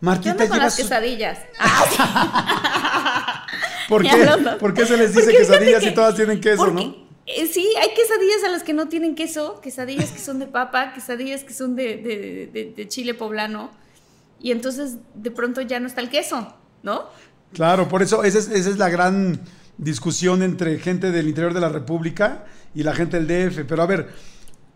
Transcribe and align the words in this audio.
¿Qué 0.00 0.06
Marquita, 0.06 0.32
onda 0.32 0.48
con 0.48 0.58
las 0.58 0.76
quesadillas? 0.76 1.38
¿Por 3.88 4.04
Ya 4.04 4.12
qué? 4.12 4.56
¿Por 4.58 4.74
qué 4.74 4.86
se 4.86 4.96
les 4.96 5.14
dice 5.14 5.24
Porque 5.26 5.38
quesadillas 5.38 5.82
que- 5.82 5.90
y 5.90 5.94
todas 5.94 6.14
tienen 6.14 6.40
queso, 6.40 6.64
porque, 6.64 6.84
no? 6.86 6.96
eh, 7.26 7.46
sí, 7.52 7.68
hay 7.80 7.88
quesadillas 7.94 8.44
a 8.46 8.48
las 8.48 8.62
que 8.62 8.72
no 8.72 8.88
tienen 8.88 9.14
queso, 9.14 9.60
quesadillas 9.60 10.10
que 10.10 10.18
son 10.20 10.38
de 10.38 10.46
papa, 10.46 10.92
quesadillas 10.94 11.44
que 11.44 11.52
son 11.52 11.76
de, 11.76 11.96
de- 11.96 12.50
de- 12.52 12.72
de 12.76 12.88
chile 12.88 13.14
poblano, 13.14 13.70
y 14.40 14.52
entonces 14.52 14.96
de 15.14 15.30
pronto 15.30 15.60
ya 15.60 15.80
no 15.80 15.86
está 15.86 16.00
el 16.00 16.08
queso, 16.08 16.54
¿no? 16.82 17.04
Claro, 17.52 17.88
por 17.88 18.02
eso 18.02 18.22
esa 18.24 18.38
es, 18.38 18.48
esa 18.48 18.70
es 18.70 18.78
la 18.78 18.88
gran 18.88 19.40
discusión 19.76 20.42
entre 20.42 20.78
gente 20.78 21.10
del 21.10 21.28
interior 21.28 21.52
de 21.52 21.60
la 21.60 21.68
República 21.68 22.44
y 22.74 22.84
la 22.84 22.94
gente 22.94 23.20
del 23.20 23.26
DF. 23.50 23.64
Pero 23.66 23.82
a 23.82 23.86
ver, 23.86 24.08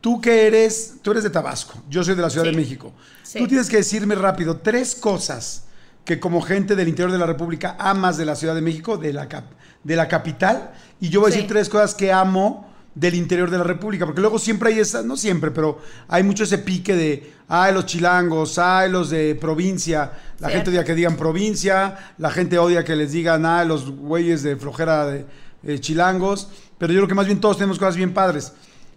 tú 0.05 0.21
que 0.21 0.47
eres, 0.47 0.97
tú 1.01 1.13
eres 1.13 1.23
de 1.23 1.31
Tabasco, 1.31 1.83
yo 1.89 2.05
soy 2.05 2.15
de 2.15 2.21
la 2.21 2.29
Ciudad 2.29 2.45
Sí. 2.45 2.51
de 2.51 2.57
México. 2.59 2.93
Sí. 3.23 3.39
Tú 3.39 3.49
tienes 3.49 3.71
que 3.71 3.79
decirme 3.79 4.15
rápido 4.15 4.59
tres 4.59 4.95
cosas 4.95 5.65
que 6.05 6.21
como 6.21 6.43
gente 6.43 6.77
del 6.77 6.89
interior 6.89 7.11
de 7.11 7.17
la 7.17 7.25
República 7.25 7.75
amas 7.79 8.19
de 8.19 8.27
la 8.27 8.37
Ciudad 8.37 8.55
de 8.55 8.61
México, 8.61 8.99
de 8.99 9.15
la, 9.15 9.29
cap- 9.31 9.51
de 9.83 9.97
la 9.97 10.07
capital, 10.07 10.73
y 11.01 11.09
yo 11.09 11.21
voy 11.21 11.33
a 11.33 11.35
decir 11.35 11.49
tres 11.49 11.71
cosas 11.71 11.95
que 11.95 12.13
amo 12.13 12.71
del 12.95 13.15
interior 13.15 13.51
de 13.51 13.57
la 13.57 13.65
República, 13.65 14.05
porque 14.05 14.21
luego 14.21 14.39
siempre 14.39 14.69
hay 14.75 14.81
esa, 14.81 15.03
no 15.03 15.17
siempre, 15.17 15.51
pero 15.51 15.79
hay 16.07 16.23
mucho 16.23 16.45
ese 16.45 16.59
pique 16.59 16.95
de, 16.95 17.33
ay, 17.49 17.73
los 17.73 17.87
chilangos, 17.87 18.59
ay, 18.59 18.91
los 18.91 19.09
de 19.09 19.35
provincia, 19.41 20.13
la 20.39 20.49
Cierto. 20.49 20.51
gente 20.57 20.71
odia 20.71 20.85
que 20.85 20.95
digan 20.95 21.17
provincia, 21.17 22.13
la 22.19 22.31
gente 22.31 22.59
odia 22.59 22.85
que 22.85 22.95
les 22.95 23.11
digan, 23.13 23.47
ah, 23.47 23.65
los 23.65 23.91
güeyes 23.91 24.43
de 24.43 24.57
flojera 24.57 25.07
de 25.07 25.25
eh, 25.67 25.79
chilangos, 25.81 26.49
pero 26.77 26.93
yo 26.93 26.99
creo 27.01 27.09
que 27.09 27.15
más 27.15 27.25
bien 27.27 27.41
todos 27.41 27.57
tenemos 27.57 27.79
cosas 27.79 27.97
bien 27.97 28.13
padres. 28.13 28.53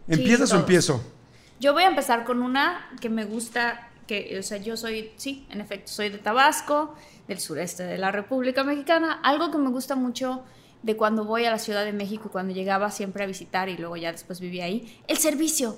¿Empiezas 0.08 0.54
o 0.54 0.58
empiezo? 0.58 1.04
Yo 1.60 1.74
voy 1.74 1.84
a 1.84 1.88
empezar 1.88 2.24
con 2.24 2.42
una 2.42 2.90
que 3.02 3.10
me 3.10 3.26
gusta, 3.26 3.90
que, 4.06 4.38
o 4.40 4.44
sea, 4.44 4.58
yo 4.58 4.78
soy, 4.78 5.12
sí, 5.18 5.46
en 5.50 5.60
efecto, 5.60 5.92
soy 5.92 6.10
de 6.10 6.18
Tabasco, 6.18 6.96
del 7.28 7.40
sureste 7.40 7.84
de 7.84 7.98
la 7.98 8.12
República 8.12 8.64
Mexicana. 8.64 9.20
Algo 9.24 9.52
que 9.52 9.58
me 9.58 9.70
gusta 9.70 9.96
mucho 9.96 10.44
de 10.84 10.96
cuando 10.96 11.26
voy 11.26 11.46
a 11.46 11.52
la 11.52 11.60
Ciudad 11.60 11.84
de 11.84 11.94
México, 11.94 12.30
cuando 12.32 12.54
llegaba 12.54 12.92
siempre 12.92 13.24
a 13.24 13.28
visitar 13.28 13.70
y 13.70 13.78
luego 13.78 13.98
ya 13.98 14.12
después 14.12 14.40
vivía 14.40 14.66
ahí, 14.66 15.02
el 15.08 15.18
servicio. 15.18 15.78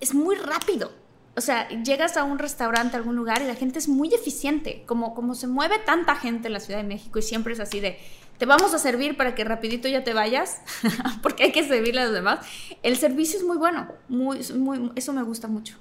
Es 0.00 0.14
muy 0.14 0.36
rápido. 0.36 0.92
O 1.38 1.40
sea, 1.40 1.68
llegas 1.68 2.16
a 2.16 2.24
un 2.24 2.40
restaurante, 2.40 2.96
a 2.96 2.98
algún 2.98 3.14
lugar 3.14 3.40
y 3.42 3.46
la 3.46 3.54
gente 3.54 3.78
es 3.78 3.86
muy 3.86 4.12
eficiente. 4.12 4.82
Como, 4.86 5.14
como 5.14 5.36
se 5.36 5.46
mueve 5.46 5.76
tanta 5.86 6.16
gente 6.16 6.48
en 6.48 6.52
la 6.52 6.58
Ciudad 6.58 6.80
de 6.80 6.88
México 6.88 7.20
y 7.20 7.22
siempre 7.22 7.52
es 7.52 7.60
así 7.60 7.78
de, 7.78 7.96
te 8.38 8.44
vamos 8.44 8.74
a 8.74 8.78
servir 8.80 9.16
para 9.16 9.36
que 9.36 9.44
rapidito 9.44 9.86
ya 9.86 10.02
te 10.02 10.14
vayas, 10.14 10.62
porque 11.22 11.44
hay 11.44 11.52
que 11.52 11.62
servirle 11.62 12.00
a 12.00 12.04
los 12.06 12.12
demás. 12.12 12.40
El 12.82 12.96
servicio 12.96 13.38
es 13.38 13.44
muy 13.44 13.56
bueno, 13.56 13.86
muy, 14.08 14.40
muy, 14.56 14.90
eso 14.96 15.12
me 15.12 15.22
gusta 15.22 15.46
mucho. 15.46 15.76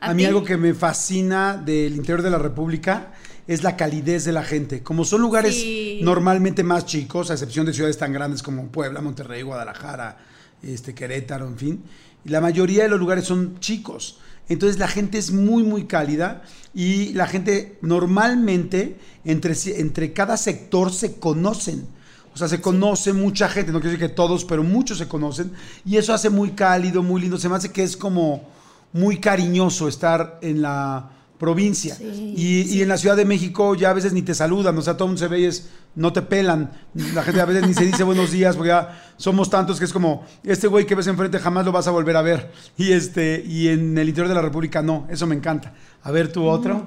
A, 0.00 0.14
mí 0.14 0.24
algo 0.24 0.44
que 0.44 0.56
me 0.56 0.72
fascina 0.72 1.58
del 1.58 1.94
interior 1.94 2.22
de 2.22 2.30
la 2.30 2.38
República 2.38 3.12
es 3.46 3.62
la 3.62 3.76
calidez 3.76 4.24
de 4.24 4.32
la 4.32 4.42
gente. 4.42 4.82
Como 4.82 5.04
son 5.04 5.20
lugares 5.20 5.54
Sí. 5.54 6.00
normalmente 6.02 6.64
más 6.64 6.86
chicos, 6.86 7.30
a 7.30 7.34
excepción 7.34 7.66
de 7.66 7.74
ciudades 7.74 7.98
tan 7.98 8.14
grandes 8.14 8.42
como 8.42 8.66
Puebla, 8.68 9.02
Monterrey, 9.02 9.42
Guadalajara, 9.42 10.16
este, 10.62 10.94
Querétaro, 10.94 11.46
en 11.46 11.58
fin, 11.58 11.84
la 12.24 12.40
mayoría 12.40 12.84
de 12.84 12.88
los 12.88 12.98
lugares 12.98 13.26
son 13.26 13.60
chicos. 13.60 14.18
Entonces 14.52 14.78
la 14.78 14.88
gente 14.88 15.18
es 15.18 15.30
muy, 15.30 15.62
muy 15.62 15.84
cálida 15.84 16.42
y 16.74 17.12
la 17.14 17.26
gente 17.26 17.78
normalmente 17.82 18.96
entre, 19.24 19.54
entre 19.78 20.12
cada 20.12 20.36
sector 20.36 20.92
se 20.92 21.18
conocen. 21.18 21.86
O 22.34 22.38
sea, 22.38 22.48
se 22.48 22.60
conoce 22.60 23.12
mucha 23.12 23.48
gente, 23.48 23.72
no 23.72 23.80
quiero 23.80 23.92
decir 23.92 24.08
que 24.08 24.14
todos, 24.14 24.44
pero 24.44 24.62
muchos 24.62 24.98
se 24.98 25.06
conocen 25.08 25.52
y 25.84 25.96
eso 25.96 26.14
hace 26.14 26.30
muy 26.30 26.52
cálido, 26.52 27.02
muy 27.02 27.20
lindo. 27.20 27.38
Se 27.38 27.48
me 27.48 27.56
hace 27.56 27.70
que 27.70 27.82
es 27.82 27.96
como 27.96 28.48
muy 28.92 29.18
cariñoso 29.18 29.88
estar 29.88 30.38
en 30.42 30.62
la 30.62 31.10
provincia. 31.42 31.96
Sí, 31.96 32.34
y, 32.36 32.78
y 32.78 32.82
en 32.82 32.88
la 32.88 32.96
Ciudad 32.96 33.16
de 33.16 33.24
México 33.24 33.74
ya 33.74 33.90
a 33.90 33.92
veces 33.92 34.12
ni 34.12 34.22
te 34.22 34.32
saludan, 34.32 34.78
o 34.78 34.80
sea, 34.80 34.96
todo 34.96 35.06
el 35.06 35.08
mundo 35.08 35.18
se 35.18 35.26
ve 35.26 35.40
y 35.40 35.46
es, 35.46 35.70
no 35.96 36.12
te 36.12 36.22
pelan. 36.22 36.70
La 37.14 37.24
gente 37.24 37.40
a 37.40 37.44
veces 37.44 37.66
ni 37.66 37.74
se 37.74 37.84
dice 37.84 38.04
buenos 38.04 38.30
días, 38.30 38.54
porque 38.54 38.68
ya 38.68 39.12
somos 39.16 39.50
tantos 39.50 39.80
que 39.80 39.86
es 39.86 39.92
como, 39.92 40.24
este 40.44 40.68
güey 40.68 40.86
que 40.86 40.94
ves 40.94 41.08
enfrente 41.08 41.40
jamás 41.40 41.64
lo 41.64 41.72
vas 41.72 41.88
a 41.88 41.90
volver 41.90 42.16
a 42.16 42.22
ver. 42.22 42.52
Y, 42.76 42.92
este, 42.92 43.42
y 43.44 43.66
en 43.66 43.98
el 43.98 44.08
interior 44.08 44.28
de 44.28 44.36
la 44.36 44.40
República 44.40 44.82
no, 44.82 45.08
eso 45.10 45.26
me 45.26 45.34
encanta. 45.34 45.74
A 46.04 46.12
ver, 46.12 46.30
tú 46.30 46.44
otro. 46.44 46.86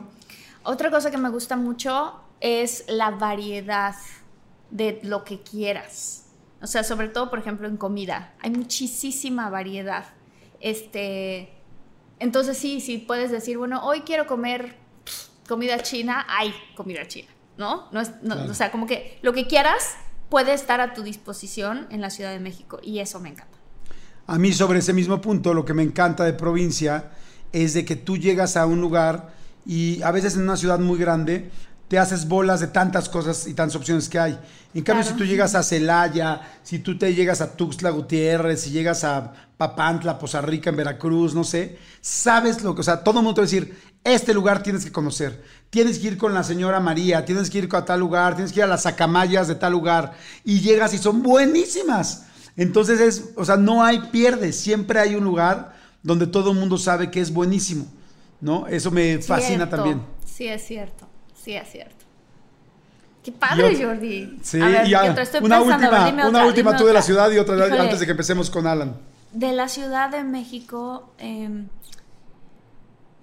Otra 0.63 0.89
cosa 0.89 1.11
que 1.11 1.17
me 1.17 1.27
gusta 1.27 1.57
mucho 1.57 2.13
es 2.39 2.85
la 2.87 3.11
variedad 3.11 3.95
de 4.72 5.01
lo 5.03 5.25
que 5.25 5.41
quieras. 5.41 6.27
O 6.61 6.67
sea, 6.67 6.85
sobre 6.85 7.09
todo, 7.09 7.29
por 7.29 7.39
ejemplo, 7.39 7.67
en 7.67 7.75
comida. 7.75 8.35
Hay 8.41 8.51
muchísima 8.51 9.49
variedad. 9.49 10.05
Este, 10.61 11.49
entonces 12.20 12.58
sí, 12.58 12.81
sí 12.81 12.98
puedes 12.98 13.31
decir, 13.31 13.58
bueno, 13.58 13.84
hoy 13.86 14.02
quiero 14.02 14.26
comer 14.28 14.76
comida 15.48 15.80
china, 15.81 16.26
hay 16.30 16.53
comida 16.76 17.08
china, 17.08 17.28
¿no? 17.58 17.88
no, 17.92 18.02
es- 18.02 18.12
no- 18.24 18.36
Claro. 18.36 18.52
O 18.52 18.53
sea, 18.53 18.72
como 18.72 18.88
que 18.88 19.20
lo 19.22 19.34
que 19.34 19.48
quieras 19.48 19.96
puede 20.30 20.53
estar 20.53 20.81
a 20.81 20.94
tu 20.94 21.03
disposición 21.03 21.88
en 21.92 22.02
la 22.02 22.09
Ciudad 22.09 22.31
de 22.31 22.40
México 22.40 22.80
y 22.81 23.00
eso 23.00 23.20
me 23.20 23.30
encanta. 23.30 23.58
A 24.28 24.40
mí 24.40 24.52
sobre 24.53 24.80
ese 24.80 24.92
mismo 24.94 25.22
punto, 25.22 25.53
lo 25.53 25.66
que 25.66 25.74
me 25.76 25.84
encanta 25.84 26.24
de 26.24 26.34
provincia 26.34 27.12
es 27.52 27.74
de 27.76 27.86
que 27.86 27.96
tú 27.96 28.18
llegas 28.18 28.58
a 28.58 28.66
un 28.66 28.82
lugar 28.82 29.34
y 29.68 30.02
a 30.02 30.12
veces 30.12 30.36
en 30.36 30.42
una 30.44 30.58
ciudad 30.58 30.80
muy 30.80 30.97
grande 30.97 31.52
te 31.88 32.00
haces 32.00 32.28
bolas 32.28 32.59
de 32.59 32.68
tantas 32.68 33.09
cosas 33.09 33.47
y 33.47 33.53
tantas 33.53 33.75
opciones 33.75 34.09
que 34.09 34.18
hay. 34.19 34.31
En 34.73 34.84
cambio, 34.84 35.03
Claro. 35.03 35.18
si 35.18 35.23
tú 35.23 35.25
llegas 35.25 35.56
a 35.56 35.63
Celaya, 35.63 36.41
si 36.63 36.79
tú 36.79 36.97
te 36.97 37.13
llegas 37.13 37.41
a 37.41 37.56
Tuxtla 37.56 37.91
Gutiérrez, 37.91 38.62
si 38.62 38.72
llegas 38.72 39.03
a 39.03 39.34
Papantla, 39.57 40.18
Poza 40.19 40.41
Rica, 40.41 40.69
en 40.69 40.75
Veracruz, 40.75 41.34
no 41.34 41.44
sé, 41.44 41.78
sabes 42.01 42.62
lo 42.63 42.75
que, 42.75 42.81
o 42.81 42.84
sea, 42.84 43.03
todo 43.03 43.19
el 43.19 43.23
mundo 43.23 43.35
te 43.35 43.41
va 43.41 43.46
a 43.47 43.50
decir, 43.50 43.78
este 44.03 44.34
lugar 44.34 44.62
tienes 44.63 44.84
que 44.84 44.91
conocer, 44.91 45.41
tienes 45.69 45.97
que 46.00 46.07
ir 46.07 46.18
con 46.18 46.34
la 46.34 46.44
señora 46.44 46.79
María, 46.79 47.23
tienes 47.23 47.50
que 47.50 47.59
ir 47.59 47.69
a 47.72 47.85
tal 47.85 48.00
lugar, 48.00 48.35
tienes 48.35 48.52
que 48.52 48.59
ir 48.59 48.63
a 48.66 48.67
las 48.67 48.85
acamayas 48.85 49.47
de 49.47 49.56
tal 49.56 49.72
lugar, 49.72 50.13
y 50.44 50.59
llegas 50.59 50.94
y 50.94 50.97
son 50.97 51.23
buenísimas. 51.23 52.25
Entonces 52.57 53.00
es, 53.00 53.29
o 53.35 53.46
sea, 53.46 53.57
no 53.57 53.84
hay 53.84 54.00
pierde, 54.12 54.52
siempre 54.53 55.00
hay 55.00 55.16
un 55.16 55.23
lugar 55.23 55.75
donde 56.03 56.28
todo 56.28 56.52
el 56.52 56.57
mundo 56.57 56.78
sabe 56.78 57.09
que 57.12 57.22
es 57.22 57.31
buenísimo, 57.34 57.85
¿no? 58.41 58.67
Eso 58.67 58.91
me 58.91 59.19
fascina 59.22 59.66
Cierto. 59.66 59.75
también. 59.75 60.02
Sí, 60.25 60.47
es 60.47 60.66
cierto. 60.66 61.08
Sí, 61.46 61.56
es 61.56 61.72
cierto. 61.72 62.06
Qué 63.24 63.32
padre, 63.32 63.76
Jordi. 63.80 64.40
Sí, 64.42 64.59
A 64.59 64.66
ver, 64.66 64.88
y 64.88 64.96
a-. 64.96 65.06
Estoy 65.22 65.44
una 65.44 65.59
pensando, 65.59 65.88
última, 65.88 66.28
una 66.28 66.46
última 66.47 66.76
tú 66.76 66.88
de 66.88 66.94
la 66.94 67.03
ciudad 67.03 67.30
y 67.30 67.38
otra 67.38 67.56
Híjole, 67.56 67.82
antes 67.82 68.00
de 68.00 68.08
que 68.08 68.12
empecemos 68.14 68.50
con 68.50 68.66
Alan. 68.66 68.96
De 69.32 69.52
la 69.52 69.68
Ciudad 69.68 70.09
de 70.09 70.24
México, 70.24 71.12
em, 71.20 71.68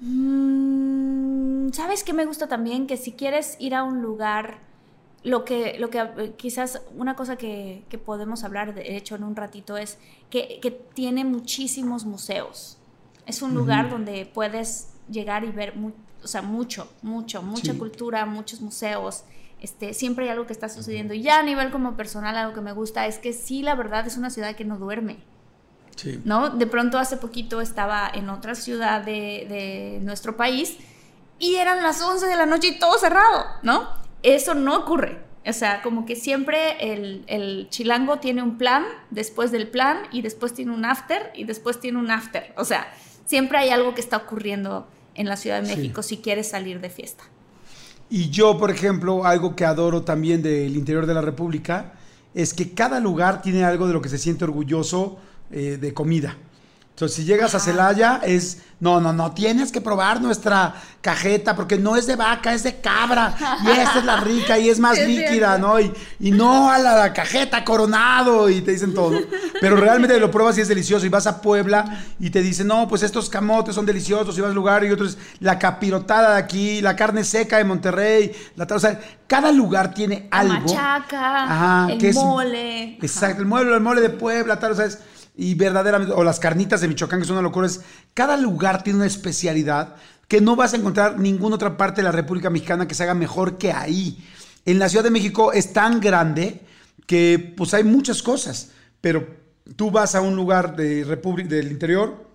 mm, 0.03 1.73
¿sabes 1.73 2.05
qué 2.05 2.13
me 2.13 2.25
gusta 2.25 2.47
también? 2.47 2.87
Que 2.87 2.97
si 2.97 3.11
quieres 3.11 3.57
ir 3.59 3.75
a 3.75 3.83
un 3.83 4.03
lugar, 4.03 4.59
lo 5.25 5.45
que, 5.45 5.77
lo 5.81 5.91
que 5.91 6.35
quizás 6.37 6.81
una 6.95 7.17
cosa 7.17 7.35
que, 7.35 7.83
que 7.89 7.99
podemos 7.99 8.45
hablar, 8.45 8.73
de 8.73 8.97
hecho, 8.97 9.17
en 9.17 9.25
un 9.25 9.35
ratito, 9.35 9.77
es 9.77 9.99
que, 10.31 10.61
que 10.63 10.71
tiene 10.71 11.25
muchísimos 11.25 12.05
museos. 12.05 12.79
Es 13.27 13.43
un 13.43 13.53
lugar 13.53 13.91
donde 13.91 14.31
puedes 14.33 14.91
llegar 15.11 15.43
y 15.43 15.51
ver 15.51 15.75
o 16.23 16.27
sea, 16.29 16.43
mucho, 16.43 16.91
mucho, 17.03 17.43
mucha 17.43 17.73
Sí. 17.73 17.79
cultura, 17.79 18.25
muchos 18.27 18.61
museos. 18.61 19.25
Este, 19.61 19.95
siempre 19.95 20.25
hay 20.25 20.31
algo 20.31 20.47
que 20.47 20.53
está 20.53 20.69
sucediendo. 20.69 21.15
Y 21.15 21.23
ya 21.23 21.39
a 21.39 21.43
nivel 21.43 21.71
como 21.71 21.97
personal, 21.97 22.37
algo 22.37 22.53
que 22.55 22.61
me 22.61 22.73
gusta 22.73 23.07
es 23.07 23.19
que 23.19 23.33
sí, 23.33 23.63
la 23.63 23.75
verdad, 23.75 24.07
es 24.07 24.17
una 24.17 24.31
ciudad 24.31 24.57
que 24.57 24.65
no 24.65 24.79
duerme. 24.79 25.19
Sí. 25.97 26.21
¿no? 26.25 26.51
De 26.51 26.67
pronto 26.67 26.99
hace 26.99 27.17
poquito 27.19 27.61
estaba 27.61 28.11
en 28.13 28.31
otra 28.31 28.55
ciudad 28.55 29.03
de, 29.03 29.47
de 29.49 29.99
nuestro 30.03 30.37
país 30.37 30.79
y 31.39 31.57
eran 31.57 31.83
las 31.83 32.01
11 32.01 32.27
de 32.27 32.37
la 32.37 32.47
noche 32.47 32.69
y 32.69 32.79
todo 32.79 32.99
cerrado, 32.99 33.45
¿no? 33.63 33.89
Eso 34.23 34.55
no 34.55 34.77
ocurre. 34.77 35.19
O 35.45 35.53
sea, 35.53 35.83
como 35.83 36.07
que 36.07 36.15
siempre 36.17 36.93
el, 36.93 37.25
el, 37.27 37.67
chilango 37.69 38.19
tiene 38.21 38.43
un 38.43 38.59
plan, 38.59 38.85
después 39.11 39.51
del 39.51 39.69
plan, 39.69 39.99
y 40.13 40.23
después 40.23 40.55
tiene 40.55 40.73
un 40.73 40.85
after, 40.85 41.33
y 41.35 41.45
después 41.45 41.81
tiene 41.81 41.99
un 41.99 42.11
after. 42.13 42.55
O 42.57 42.65
sea, 42.65 42.87
siempre 43.25 43.59
hay 43.59 43.71
algo 43.71 43.93
que 43.93 44.01
está 44.01 44.19
ocurriendo 44.19 44.87
en 45.15 45.29
la 45.29 45.37
Ciudad 45.37 45.63
de 45.63 45.75
México 45.75 46.03
si 46.03 46.19
quieres 46.19 46.49
salir 46.49 46.81
de 46.81 46.91
fiesta. 46.91 47.25
Y 48.11 48.31
yo, 48.31 48.59
por 48.59 48.71
ejemplo, 48.71 49.25
algo 49.25 49.57
que 49.57 49.65
adoro 49.65 50.03
también 50.03 50.43
del 50.43 50.77
interior 50.77 51.07
de 51.07 51.15
la 51.15 51.23
República 51.23 51.95
es 52.35 52.53
que 52.55 52.73
cada 52.73 53.01
lugar 53.01 53.43
tiene 53.43 53.65
algo 53.65 53.87
de 53.87 53.93
lo 53.93 54.03
que 54.03 54.09
se 54.09 54.19
siente 54.19 54.45
orgulloso 54.45 55.19
eh, 55.51 55.79
de 55.81 55.95
comida. 55.95 56.37
Entonces, 56.93 57.17
si 57.17 57.25
llegas 57.25 57.55
a 57.55 57.59
Celaya, 57.59 58.21
es, 58.23 58.59
no, 58.79 59.01
no, 59.01 59.15
no, 59.15 59.33
tienes 59.33 59.73
que 59.73 59.81
probar 59.81 60.21
nuestra 60.21 60.75
cajeta, 61.01 61.57
porque 61.57 61.79
no 61.79 61.97
es 61.97 62.07
de 62.07 62.17
vaca, 62.17 62.53
es 62.53 62.63
de 62.65 62.83
cabra, 62.83 63.35
y 63.65 63.71
esta 63.71 64.01
es 64.01 64.05
la 64.05 64.21
rica, 64.21 64.59
y 64.59 64.69
es 64.69 64.79
más 64.79 64.99
líquida, 65.07 65.57
¿no? 65.57 65.81
Y, 65.81 65.91
y, 66.21 66.31
no 66.33 66.71
a 66.71 66.79
la, 66.79 67.11
cajeta 67.15 67.65
coronado, 67.65 68.51
y 68.51 68.61
te 68.61 68.73
dicen 68.73 68.93
todo. 68.93 69.19
Pero 69.59 69.77
realmente 69.77 70.21
lo 70.21 70.31
pruebas 70.31 70.59
y 70.59 70.61
es 70.61 70.69
delicioso, 70.69 71.07
y 71.07 71.09
vas 71.09 71.27
a 71.27 71.41
Puebla, 71.41 72.05
y 72.21 72.29
te 72.29 72.43
dicen, 72.43 72.67
no, 72.67 72.87
pues 72.87 73.03
estos 73.03 73.31
camotes 73.31 73.75
son 73.75 73.87
deliciosos, 73.87 74.37
y 74.37 74.43
vas 74.43 74.51
al 74.51 74.55
lugar, 74.55 74.85
y 74.85 74.91
otros, 74.91 75.17
la 75.41 75.59
capirotada 75.59 76.35
de 76.35 76.43
aquí, 76.43 76.83
la 76.83 76.95
carne 76.95 77.25
seca 77.25 77.57
de 77.57 77.65
Monterrey, 77.65 78.33
la, 78.55 78.65
o 78.71 78.79
sea, 78.79 79.01
cada 79.27 79.51
lugar 79.51 79.95
tiene 79.95 80.29
algo. 80.31 80.75
La 80.75 80.99
machaca, 81.09 81.89
el 81.91 82.15
mole. 82.15 82.99
exacto, 83.01 83.41
el 83.41 83.49
mole, 83.49 83.75
el 83.75 83.81
mole 83.81 84.03
de 84.03 84.11
Puebla, 84.11 84.59
tal, 84.59 84.73
o 84.73 84.75
sea, 84.75 84.85
es 84.85 84.99
y 85.35 85.55
verdaderamente, 85.55 86.15
o 86.15 86.25
las 86.25 86.39
carnitas 86.39 86.81
de 86.81 86.89
Michoacán, 86.89 87.21
que 87.21 87.27
son 87.27 87.37
una 87.37 87.43
locura, 87.43 87.67
es, 87.67 87.81
cada 88.15 88.37
lugar 88.37 88.83
tiene 88.83 88.99
una 88.99 89.07
especialidad 89.07 89.97
que 90.29 90.41
no 90.41 90.57
vas 90.57 90.73
a 90.73 90.77
encontrar 90.77 91.19
ninguna 91.19 91.57
otra 91.57 91.77
parte 91.77 92.01
de 92.01 92.05
la 92.05 92.13
República 92.13 92.51
Mexicana 92.51 92.87
que 92.87 92.95
se 92.95 93.03
haga 93.03 93.15
mejor 93.15 93.59
que 93.59 93.73
ahí. 93.73 94.25
En 94.65 94.79
la 94.79 94.89
Ciudad 94.89 95.05
de 95.05 95.11
México 95.11 95.53
es 95.53 95.73
tan 95.73 96.01
grande 96.01 96.61
que 97.07 97.55
pues 97.57 97.75
hay 97.75 97.85
muchas 97.85 98.23
cosas, 98.23 98.71
pero 99.01 99.27
tú 99.77 99.91
vas 99.91 100.15
a 100.15 100.21
un 100.21 100.37
lugar 100.37 100.77
de 100.77 101.05
República 101.05 101.51
del 101.51 101.71
interior 101.71 102.27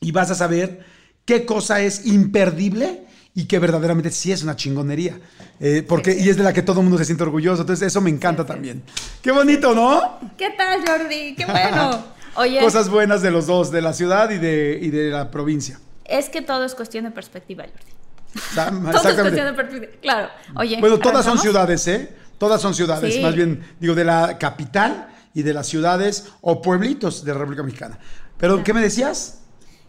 y 0.00 0.12
vas 0.12 0.30
a 0.30 0.34
saber 0.34 0.84
qué 1.24 1.44
cosa 1.44 1.80
es 1.80 2.06
imperdible 2.06 3.04
y 3.34 3.44
que 3.44 3.58
verdaderamente 3.58 4.10
sí 4.10 4.32
es 4.32 4.42
una 4.42 4.56
chingonería. 4.56 5.20
Eh, 5.60 5.84
porque, 5.86 6.16
Y 6.18 6.28
es 6.28 6.36
de 6.36 6.42
la 6.42 6.52
que 6.52 6.62
todo 6.62 6.80
el 6.80 6.84
mundo 6.84 6.98
se 6.98 7.04
siente 7.04 7.22
orgulloso. 7.22 7.62
Entonces, 7.62 7.86
eso 7.86 8.00
me 8.00 8.10
encanta 8.10 8.44
también. 8.44 8.82
Qué 9.22 9.30
bonito, 9.30 9.74
¿no? 9.74 10.18
¿Qué 10.36 10.50
tal, 10.56 10.80
Jordi? 10.84 11.34
Qué 11.36 11.46
bueno. 11.46 12.04
Cosas 12.60 12.88
buenas 12.88 13.22
de 13.22 13.30
los 13.30 13.46
dos, 13.46 13.70
de 13.70 13.82
la 13.82 13.92
ciudad 13.92 14.30
y 14.30 14.38
de, 14.38 14.78
y 14.80 14.90
de 14.90 15.10
la 15.10 15.30
provincia. 15.30 15.80
Es 16.04 16.28
que 16.28 16.42
todo 16.42 16.64
es 16.64 16.74
cuestión 16.74 17.04
de 17.04 17.10
perspectiva, 17.10 17.64
Jordi. 17.64 18.90
todo 18.92 19.08
es 19.08 19.20
cuestión 19.20 19.46
de 19.46 19.52
perspectiva. 19.52 19.92
Claro. 20.00 20.28
Oye. 20.56 20.78
Bueno, 20.80 20.98
todas 20.98 21.24
son 21.24 21.38
ciudades, 21.38 21.86
¿eh? 21.88 22.14
Todas 22.38 22.60
son 22.60 22.74
ciudades. 22.74 23.20
Más 23.20 23.34
bien, 23.34 23.64
digo, 23.80 23.94
de 23.94 24.04
la 24.04 24.38
capital 24.38 25.08
y 25.34 25.42
de 25.42 25.52
las 25.52 25.66
ciudades 25.66 26.32
o 26.40 26.62
pueblitos 26.62 27.24
de 27.24 27.32
la 27.32 27.38
República 27.38 27.62
Mexicana. 27.62 27.98
Pero, 28.38 28.62
¿qué 28.62 28.72
me 28.72 28.80
decías? 28.80 29.40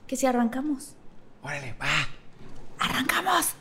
Que 0.07 0.15
si 0.15 0.25
arrancamos. 0.25 0.95
Órale, 1.43 1.75
va. 1.79 2.07
Arrancamos. 2.79 3.58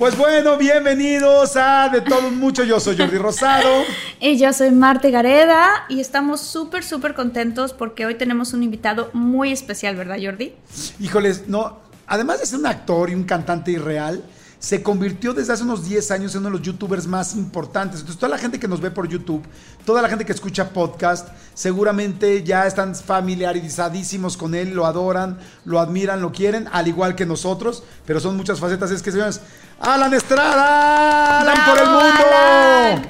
Pues 0.00 0.16
bueno, 0.16 0.56
bienvenidos 0.56 1.58
a 1.58 1.90
De 1.90 2.00
Todo 2.00 2.30
Mucho. 2.30 2.64
Yo 2.64 2.80
soy 2.80 2.96
Jordi 2.96 3.18
Rosado. 3.18 3.68
y 4.18 4.38
yo 4.38 4.50
soy 4.54 4.70
Marte 4.70 5.10
Gareda. 5.10 5.84
Y 5.90 6.00
estamos 6.00 6.40
súper, 6.40 6.84
súper 6.84 7.12
contentos 7.12 7.74
porque 7.74 8.06
hoy 8.06 8.14
tenemos 8.14 8.54
un 8.54 8.62
invitado 8.62 9.10
muy 9.12 9.52
especial, 9.52 9.96
¿verdad, 9.96 10.16
Jordi? 10.18 10.54
Híjoles, 11.00 11.48
no. 11.48 11.80
Además 12.06 12.40
de 12.40 12.46
ser 12.46 12.60
un 12.60 12.66
actor 12.66 13.10
y 13.10 13.14
un 13.14 13.24
cantante 13.24 13.72
irreal, 13.72 14.24
se 14.60 14.82
convirtió 14.82 15.32
desde 15.32 15.54
hace 15.54 15.62
unos 15.62 15.88
10 15.88 16.10
años 16.10 16.34
en 16.34 16.40
uno 16.40 16.50
de 16.50 16.58
los 16.58 16.62
youtubers 16.62 17.06
más 17.06 17.34
importantes. 17.34 18.00
Entonces, 18.00 18.20
toda 18.20 18.28
la 18.28 18.38
gente 18.38 18.60
que 18.60 18.68
nos 18.68 18.80
ve 18.80 18.90
por 18.90 19.08
YouTube, 19.08 19.42
toda 19.86 20.02
la 20.02 20.08
gente 20.08 20.26
que 20.26 20.32
escucha 20.32 20.68
podcast, 20.68 21.28
seguramente 21.54 22.44
ya 22.44 22.66
están 22.66 22.94
familiarizadísimos 22.94 24.36
con 24.36 24.54
él, 24.54 24.74
lo 24.74 24.84
adoran, 24.84 25.38
lo 25.64 25.80
admiran, 25.80 26.20
lo 26.20 26.30
quieren, 26.30 26.68
al 26.72 26.88
igual 26.88 27.14
que 27.14 27.24
nosotros, 27.24 27.82
pero 28.04 28.20
son 28.20 28.36
muchas 28.36 28.60
facetas. 28.60 28.90
Es 28.90 29.00
que, 29.02 29.10
señores, 29.10 29.40
Alan 29.80 30.12
Estrada, 30.12 31.40
Alan 31.40 31.64
por 31.64 31.78
el 31.78 31.88
mundo. 31.88 33.08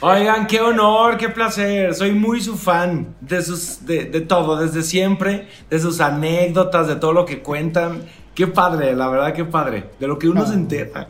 Oigan, 0.00 0.46
qué 0.46 0.60
honor, 0.60 1.16
qué 1.16 1.30
placer. 1.30 1.94
Soy 1.94 2.12
muy 2.12 2.42
su 2.42 2.56
fan 2.56 3.16
de 3.20 3.42
sus, 3.42 3.86
de, 3.86 4.04
de 4.04 4.20
todo, 4.20 4.56
desde 4.56 4.82
siempre, 4.82 5.48
de 5.70 5.80
sus 5.80 6.00
anécdotas, 6.00 6.86
de 6.86 6.96
todo 6.96 7.14
lo 7.14 7.24
que 7.24 7.42
cuentan. 7.42 8.04
Qué 8.34 8.46
padre, 8.46 8.94
la 8.94 9.08
verdad, 9.08 9.32
qué 9.32 9.46
padre. 9.46 9.88
De 9.98 10.06
lo 10.06 10.18
que 10.18 10.28
uno 10.28 10.46
se 10.46 10.52
entera. 10.52 11.08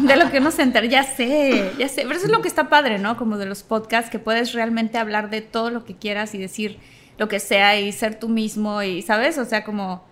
De 0.00 0.16
lo 0.16 0.30
que 0.30 0.38
uno 0.38 0.50
se 0.50 0.62
entera, 0.62 0.86
ya 0.86 1.02
sé, 1.02 1.72
ya 1.78 1.88
sé. 1.88 2.02
Pero 2.02 2.14
eso 2.14 2.24
es 2.24 2.32
lo 2.32 2.40
que 2.40 2.48
está 2.48 2.70
padre, 2.70 2.98
¿no? 2.98 3.18
Como 3.18 3.36
de 3.36 3.44
los 3.44 3.62
podcasts, 3.62 4.10
que 4.10 4.18
puedes 4.18 4.54
realmente 4.54 4.96
hablar 4.96 5.28
de 5.28 5.42
todo 5.42 5.68
lo 5.68 5.84
que 5.84 5.94
quieras 5.94 6.34
y 6.34 6.38
decir 6.38 6.78
lo 7.18 7.28
que 7.28 7.40
sea 7.40 7.78
y 7.78 7.92
ser 7.92 8.18
tú 8.18 8.30
mismo 8.30 8.82
y, 8.82 9.02
¿sabes? 9.02 9.36
O 9.36 9.44
sea, 9.44 9.64
como, 9.64 10.06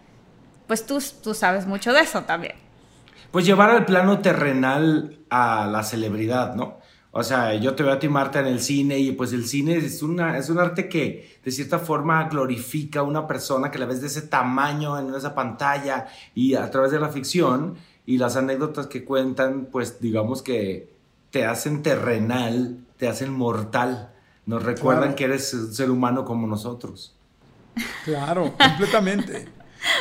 pues 0.66 0.84
tú, 0.84 1.02
tú 1.22 1.32
sabes 1.32 1.66
mucho 1.66 1.94
de 1.94 2.00
eso 2.00 2.20
también. 2.24 2.56
Pues 3.30 3.46
llevar 3.46 3.70
al 3.70 3.86
plano 3.86 4.18
terrenal 4.18 5.20
a 5.30 5.66
la 5.66 5.82
celebridad, 5.82 6.54
¿no? 6.54 6.83
O 7.16 7.22
sea, 7.22 7.54
yo 7.54 7.76
te 7.76 7.84
veo 7.84 7.92
a 7.92 7.98
ti, 8.00 8.08
Marta, 8.08 8.40
en 8.40 8.46
el 8.46 8.60
cine 8.60 8.98
y 8.98 9.12
pues 9.12 9.32
el 9.32 9.46
cine 9.46 9.76
es, 9.76 10.02
una, 10.02 10.36
es 10.36 10.50
un 10.50 10.58
arte 10.58 10.88
que 10.88 11.38
de 11.44 11.50
cierta 11.52 11.78
forma 11.78 12.28
glorifica 12.28 13.00
a 13.00 13.02
una 13.04 13.28
persona 13.28 13.70
que 13.70 13.78
la 13.78 13.86
ves 13.86 14.00
de 14.00 14.08
ese 14.08 14.22
tamaño 14.22 14.98
en 14.98 15.14
esa 15.14 15.32
pantalla 15.32 16.08
y 16.34 16.56
a 16.56 16.68
través 16.72 16.90
de 16.90 16.98
la 16.98 17.10
ficción 17.10 17.76
y 18.04 18.18
las 18.18 18.34
anécdotas 18.34 18.88
que 18.88 19.04
cuentan, 19.04 19.66
pues 19.70 20.00
digamos 20.00 20.42
que 20.42 20.92
te 21.30 21.46
hacen 21.46 21.84
terrenal, 21.84 22.78
te 22.96 23.06
hacen 23.06 23.32
mortal, 23.32 24.12
nos 24.44 24.64
recuerdan 24.64 25.14
que 25.14 25.22
eres 25.22 25.54
un 25.54 25.72
ser 25.72 25.92
humano 25.92 26.24
como 26.24 26.48
nosotros. 26.48 27.14
Claro, 28.04 28.54
completamente. 28.58 29.46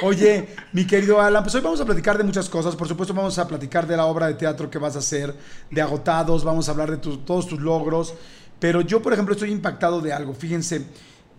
Oye, 0.01 0.47
mi 0.71 0.85
querido 0.85 1.19
Alan, 1.21 1.43
pues 1.43 1.55
hoy 1.55 1.61
vamos 1.61 1.81
a 1.81 1.85
platicar 1.85 2.17
de 2.17 2.23
muchas 2.23 2.49
cosas. 2.49 2.75
Por 2.75 2.87
supuesto, 2.87 3.13
vamos 3.13 3.37
a 3.37 3.47
platicar 3.47 3.85
de 3.85 3.97
la 3.97 4.05
obra 4.05 4.27
de 4.27 4.35
teatro 4.35 4.69
que 4.69 4.77
vas 4.77 4.95
a 4.95 4.99
hacer, 4.99 5.35
de 5.69 5.81
agotados, 5.81 6.43
vamos 6.43 6.67
a 6.67 6.71
hablar 6.71 6.91
de 6.91 6.97
todos 6.97 7.47
tus 7.47 7.59
logros. 7.59 8.13
Pero 8.59 8.81
yo, 8.81 9.01
por 9.01 9.13
ejemplo, 9.13 9.33
estoy 9.33 9.51
impactado 9.51 10.01
de 10.01 10.13
algo. 10.13 10.33
Fíjense, 10.33 10.85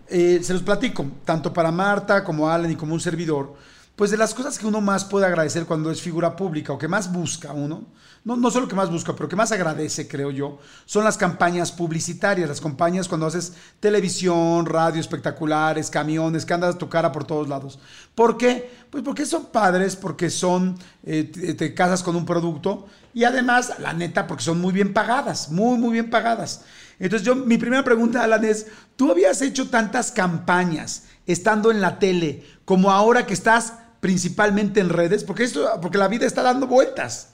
eh, 0.07 0.39
se 0.43 0.53
los 0.53 0.61
platico, 0.61 1.05
tanto 1.23 1.51
para 1.51 1.71
Marta 1.71 2.23
como 2.23 2.49
Alan 2.49 2.71
y 2.71 2.75
como 2.75 2.93
un 2.93 2.99
servidor 2.99 3.53
pues 3.95 4.11
de 4.11 4.17
las 4.17 4.33
cosas 4.33 4.59
que 4.59 4.67
uno 4.67 4.81
más 4.81 5.05
puede 5.05 5.25
agradecer 5.25 5.65
cuando 5.65 5.89
es 5.89 6.01
figura 6.01 6.35
pública 6.35 6.73
o 6.73 6.77
que 6.77 6.87
más 6.87 7.11
busca 7.11 7.53
uno, 7.53 7.85
no, 8.25 8.35
no 8.35 8.49
solo 8.49 8.67
que 8.67 8.75
más 8.75 8.89
busca, 8.89 9.15
pero 9.15 9.29
que 9.29 9.35
más 9.35 9.51
agradece, 9.51 10.07
creo 10.07 10.31
yo, 10.31 10.57
son 10.85 11.03
las 11.03 11.15
campañas 11.15 11.71
publicitarias, 11.71 12.49
las 12.49 12.59
campañas 12.59 13.07
cuando 13.07 13.27
haces 13.27 13.53
televisión, 13.79 14.65
radio, 14.65 14.99
espectaculares, 14.99 15.91
camiones, 15.91 16.43
que 16.43 16.53
andas 16.55 16.77
tu 16.77 16.89
cara 16.89 17.11
por 17.11 17.25
todos 17.25 17.47
lados. 17.47 17.77
¿Por 18.15 18.35
qué? 18.35 18.69
Pues 18.89 19.03
porque 19.03 19.27
son 19.27 19.45
padres, 19.45 19.95
porque 19.95 20.31
son, 20.31 20.75
eh, 21.03 21.23
te, 21.23 21.73
casas 21.75 22.01
con 22.01 22.15
un 22.15 22.25
producto 22.25 22.87
y 23.13 23.25
además, 23.25 23.75
la 23.79 23.93
neta, 23.93 24.25
porque 24.25 24.43
son 24.43 24.59
muy 24.59 24.73
bien 24.73 24.91
pagadas, 24.91 25.51
muy, 25.51 25.77
muy 25.77 25.93
bien 25.93 26.09
pagadas. 26.09 26.61
Entonces 26.97 27.25
yo, 27.25 27.35
mi 27.35 27.59
primera 27.59 27.83
pregunta, 27.83 28.23
Alan, 28.23 28.43
es, 28.43 28.67
¿tú 28.95 29.11
habías 29.11 29.41
hecho 29.41 29.69
tantas 29.69 30.11
campañas 30.11 31.03
estando 31.27 31.69
en 31.69 31.79
la 31.79 31.99
tele 31.99 32.43
como 32.65 32.91
ahora 32.91 33.25
que 33.27 33.33
estás 33.33 33.73
principalmente 34.05 34.81
en 34.81 34.89
redes? 34.89 35.23
Porque, 35.23 35.43
esto, 35.43 35.67
porque 35.81 35.97
la 35.97 36.07
vida 36.07 36.27
está 36.27 36.43
dando 36.43 36.67
vueltas. 36.67 37.33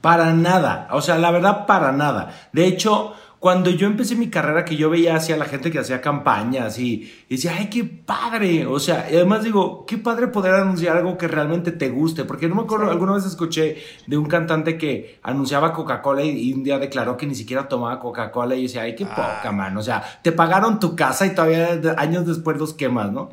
Para 0.00 0.32
nada, 0.32 0.86
o 0.92 1.02
sea, 1.02 1.18
la 1.18 1.32
verdad, 1.32 1.66
para 1.66 1.90
nada. 1.90 2.48
De 2.52 2.64
hecho, 2.64 3.12
cuando 3.40 3.70
yo 3.70 3.88
empecé 3.88 4.14
mi 4.14 4.30
carrera, 4.30 4.64
que 4.64 4.76
yo 4.76 4.88
veía 4.88 5.16
hacia 5.16 5.36
la 5.36 5.46
gente 5.46 5.72
que 5.72 5.80
hacía 5.80 6.00
campañas 6.00 6.78
y, 6.78 7.12
decía, 7.28 7.56
ay, 7.58 7.68
qué 7.70 7.82
padre. 7.82 8.66
O 8.66 8.78
sea, 8.78 9.08
y 9.10 9.16
además 9.16 9.42
digo, 9.42 9.84
qué 9.84 9.98
padre 9.98 10.28
poder 10.28 10.54
anunciar 10.54 10.96
algo 10.96 11.18
que 11.18 11.26
realmente 11.26 11.72
te 11.72 11.88
guste. 11.88 12.24
Porque 12.24 12.48
no 12.48 12.54
me 12.54 12.62
acuerdo, 12.62 12.88
alguna 12.88 13.14
vez 13.14 13.26
escuché 13.26 13.78
de 14.06 14.16
un 14.16 14.26
cantante 14.26 14.78
que 14.78 15.18
anunciaba 15.24 15.72
Coca-Cola 15.72 16.22
y, 16.22 16.52
un 16.52 16.62
día 16.62 16.78
declaró 16.78 17.16
que 17.16 17.26
ni 17.26 17.34
siquiera 17.34 17.66
tomaba 17.66 17.98
Coca-Cola 17.98 18.54
y 18.54 18.62
decía, 18.62 18.82
ay, 18.82 18.94
qué 18.94 19.08
ah. 19.10 19.40
poca, 19.40 19.50
man. 19.50 19.76
O 19.76 19.82
sea, 19.82 20.04
te 20.22 20.30
pagaron 20.30 20.78
tu 20.78 20.94
casa 20.94 21.26
y 21.26 21.34
todavía 21.34 21.80
años 21.98 22.24
después 22.24 22.58
los 22.58 22.74
quemas, 22.74 23.10
¿no? 23.10 23.30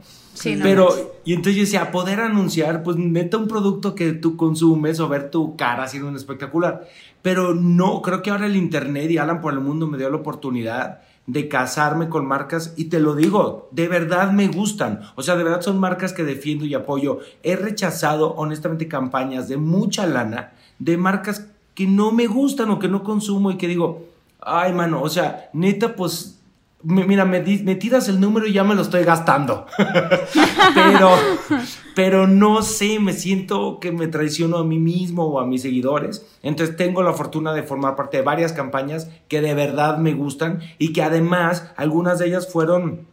Pero, 0.61 1.19
y 1.25 1.33
entonces 1.33 1.55
yo 1.55 1.61
decía, 1.63 1.91
poder 1.91 2.21
anunciar, 2.21 2.83
pues 2.83 2.97
neta 2.97 3.37
un 3.37 3.47
producto 3.47 3.95
que 3.95 4.13
tú 4.13 4.37
consumes 4.37 4.99
o 4.99 5.09
ver 5.09 5.31
tu 5.31 5.55
cara 5.55 5.83
haciendo 5.83 6.09
un 6.09 6.15
espectacular. 6.15 6.87
Pero 7.21 7.53
no, 7.53 8.01
creo 8.01 8.21
que 8.21 8.29
ahora 8.31 8.45
el 8.45 8.55
Internet 8.55 9.11
y 9.11 9.17
Alan 9.17 9.41
por 9.41 9.53
el 9.53 9.59
mundo 9.59 9.87
me 9.87 9.97
dio 9.97 10.09
la 10.09 10.17
oportunidad 10.17 11.01
de 11.27 11.47
casarme 11.47 12.09
con 12.09 12.25
marcas 12.25 12.73
y 12.75 12.85
te 12.85 12.99
lo 12.99 13.13
digo, 13.13 13.69
de 13.71 13.87
verdad 13.87 14.31
me 14.31 14.47
gustan. 14.47 15.01
O 15.15 15.21
sea, 15.21 15.35
de 15.35 15.43
verdad 15.43 15.61
son 15.61 15.79
marcas 15.79 16.11
que 16.11 16.23
defiendo 16.23 16.65
y 16.65 16.73
apoyo. 16.73 17.19
He 17.43 17.55
rechazado 17.55 18.33
honestamente 18.33 18.87
campañas 18.87 19.47
de 19.47 19.57
mucha 19.57 20.07
lana 20.07 20.53
de 20.79 20.97
marcas 20.97 21.45
que 21.75 21.85
no 21.85 22.11
me 22.11 22.25
gustan 22.25 22.71
o 22.71 22.79
que 22.79 22.87
no 22.87 23.03
consumo 23.03 23.51
y 23.51 23.57
que 23.57 23.67
digo, 23.67 24.07
ay 24.41 24.73
mano, 24.73 25.01
o 25.03 25.09
sea, 25.09 25.49
neta, 25.53 25.95
pues 25.95 26.38
mira, 26.83 27.25
me, 27.25 27.41
me, 27.41 27.75
tiras 27.75 28.07
el 28.07 28.19
número 28.19 28.47
y 28.47 28.53
ya 28.53 28.63
me 28.63 28.75
lo 28.75 28.81
estoy 28.81 29.03
gastando. 29.03 29.65
pero, 30.73 31.09
pero 31.95 32.27
no 32.27 32.61
sé, 32.61 32.99
me 32.99 33.13
siento 33.13 33.79
que 33.79 33.91
me 33.91 34.07
traiciono 34.07 34.57
a 34.57 34.63
mí 34.63 34.79
mismo 34.79 35.25
o 35.25 35.39
a 35.39 35.45
mis 35.45 35.61
seguidores. 35.61 36.25
Entonces 36.41 36.77
tengo 36.77 37.03
la 37.03 37.13
fortuna 37.13 37.53
de 37.53 37.63
formar 37.63 37.95
parte 37.95 38.17
de 38.17 38.23
varias 38.23 38.53
campañas 38.53 39.09
que 39.27 39.41
de 39.41 39.53
verdad 39.53 39.97
me 39.97 40.13
gustan 40.13 40.59
y 40.77 40.93
que 40.93 41.03
además 41.03 41.71
algunas 41.75 42.19
de 42.19 42.27
ellas 42.27 42.51
fueron 42.51 43.07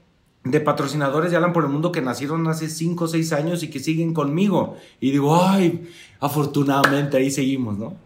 de 0.45 0.61
patrocinadores 0.61 1.33
de 1.33 1.37
Alan 1.37 1.53
por 1.53 1.65
el 1.65 1.71
Mundo 1.71 1.91
que 1.91 2.01
nacieron 2.01 2.47
hace 2.47 2.69
5 2.69 3.05
o 3.05 3.09
6 3.09 3.33
años 3.33 3.63
y 3.65 3.71
que 3.71 3.81
siguen 3.81 4.15
conmigo. 4.15 4.77
Y 5.01 5.11
digo, 5.11 5.43
ay, 5.43 5.89
afortunadamente 6.21 7.17
ahí 7.17 7.31
seguimos, 7.31 7.77
¿no? 7.77 8.06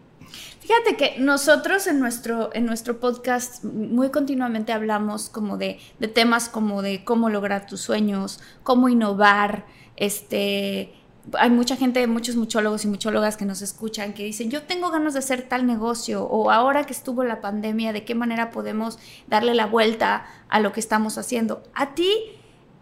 Fíjate 0.71 0.95
que 0.95 1.19
nosotros 1.19 1.85
en 1.87 1.99
nuestro, 1.99 2.49
en 2.53 2.65
nuestro 2.65 3.01
podcast 3.01 3.61
muy 3.65 4.09
continuamente 4.09 4.71
hablamos 4.71 5.27
como 5.27 5.57
de, 5.57 5.79
de 5.99 6.07
temas 6.07 6.47
como 6.47 6.81
de 6.81 7.03
cómo 7.03 7.27
lograr 7.27 7.65
tus 7.65 7.81
sueños, 7.81 8.39
cómo 8.63 8.87
innovar, 8.87 9.65
este, 9.97 10.93
hay 11.33 11.49
mucha 11.49 11.75
gente, 11.75 12.07
muchos 12.07 12.37
muchólogos 12.37 12.85
y 12.85 12.87
muchólogas 12.87 13.35
que 13.35 13.43
nos 13.43 13.61
escuchan 13.61 14.13
que 14.13 14.23
dicen, 14.23 14.49
yo 14.49 14.63
tengo 14.63 14.91
ganas 14.91 15.11
de 15.11 15.19
hacer 15.19 15.41
tal 15.41 15.67
negocio 15.67 16.23
o 16.23 16.51
ahora 16.51 16.85
que 16.85 16.93
estuvo 16.93 17.25
la 17.25 17.41
pandemia, 17.41 17.91
¿de 17.91 18.05
qué 18.05 18.15
manera 18.15 18.49
podemos 18.49 18.97
darle 19.27 19.53
la 19.53 19.65
vuelta 19.65 20.25
a 20.47 20.61
lo 20.61 20.71
que 20.71 20.79
estamos 20.79 21.17
haciendo? 21.17 21.63
A 21.73 21.95
ti, 21.95 22.13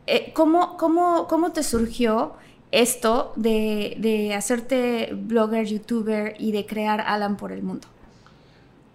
eh, 0.06 0.32
¿cómo, 0.36 0.78
cómo, 0.78 1.26
cómo 1.28 1.54
te 1.54 1.64
surgió 1.64 2.36
esto 2.72 3.34
de, 3.36 4.34
hacerte 4.36 5.12
blogger, 5.14 5.66
youtuber 5.66 6.36
y 6.40 6.52
de 6.52 6.66
crear 6.66 7.02
Alan 7.02 7.38
por 7.38 7.52
el 7.52 7.64
mundo? 7.64 7.88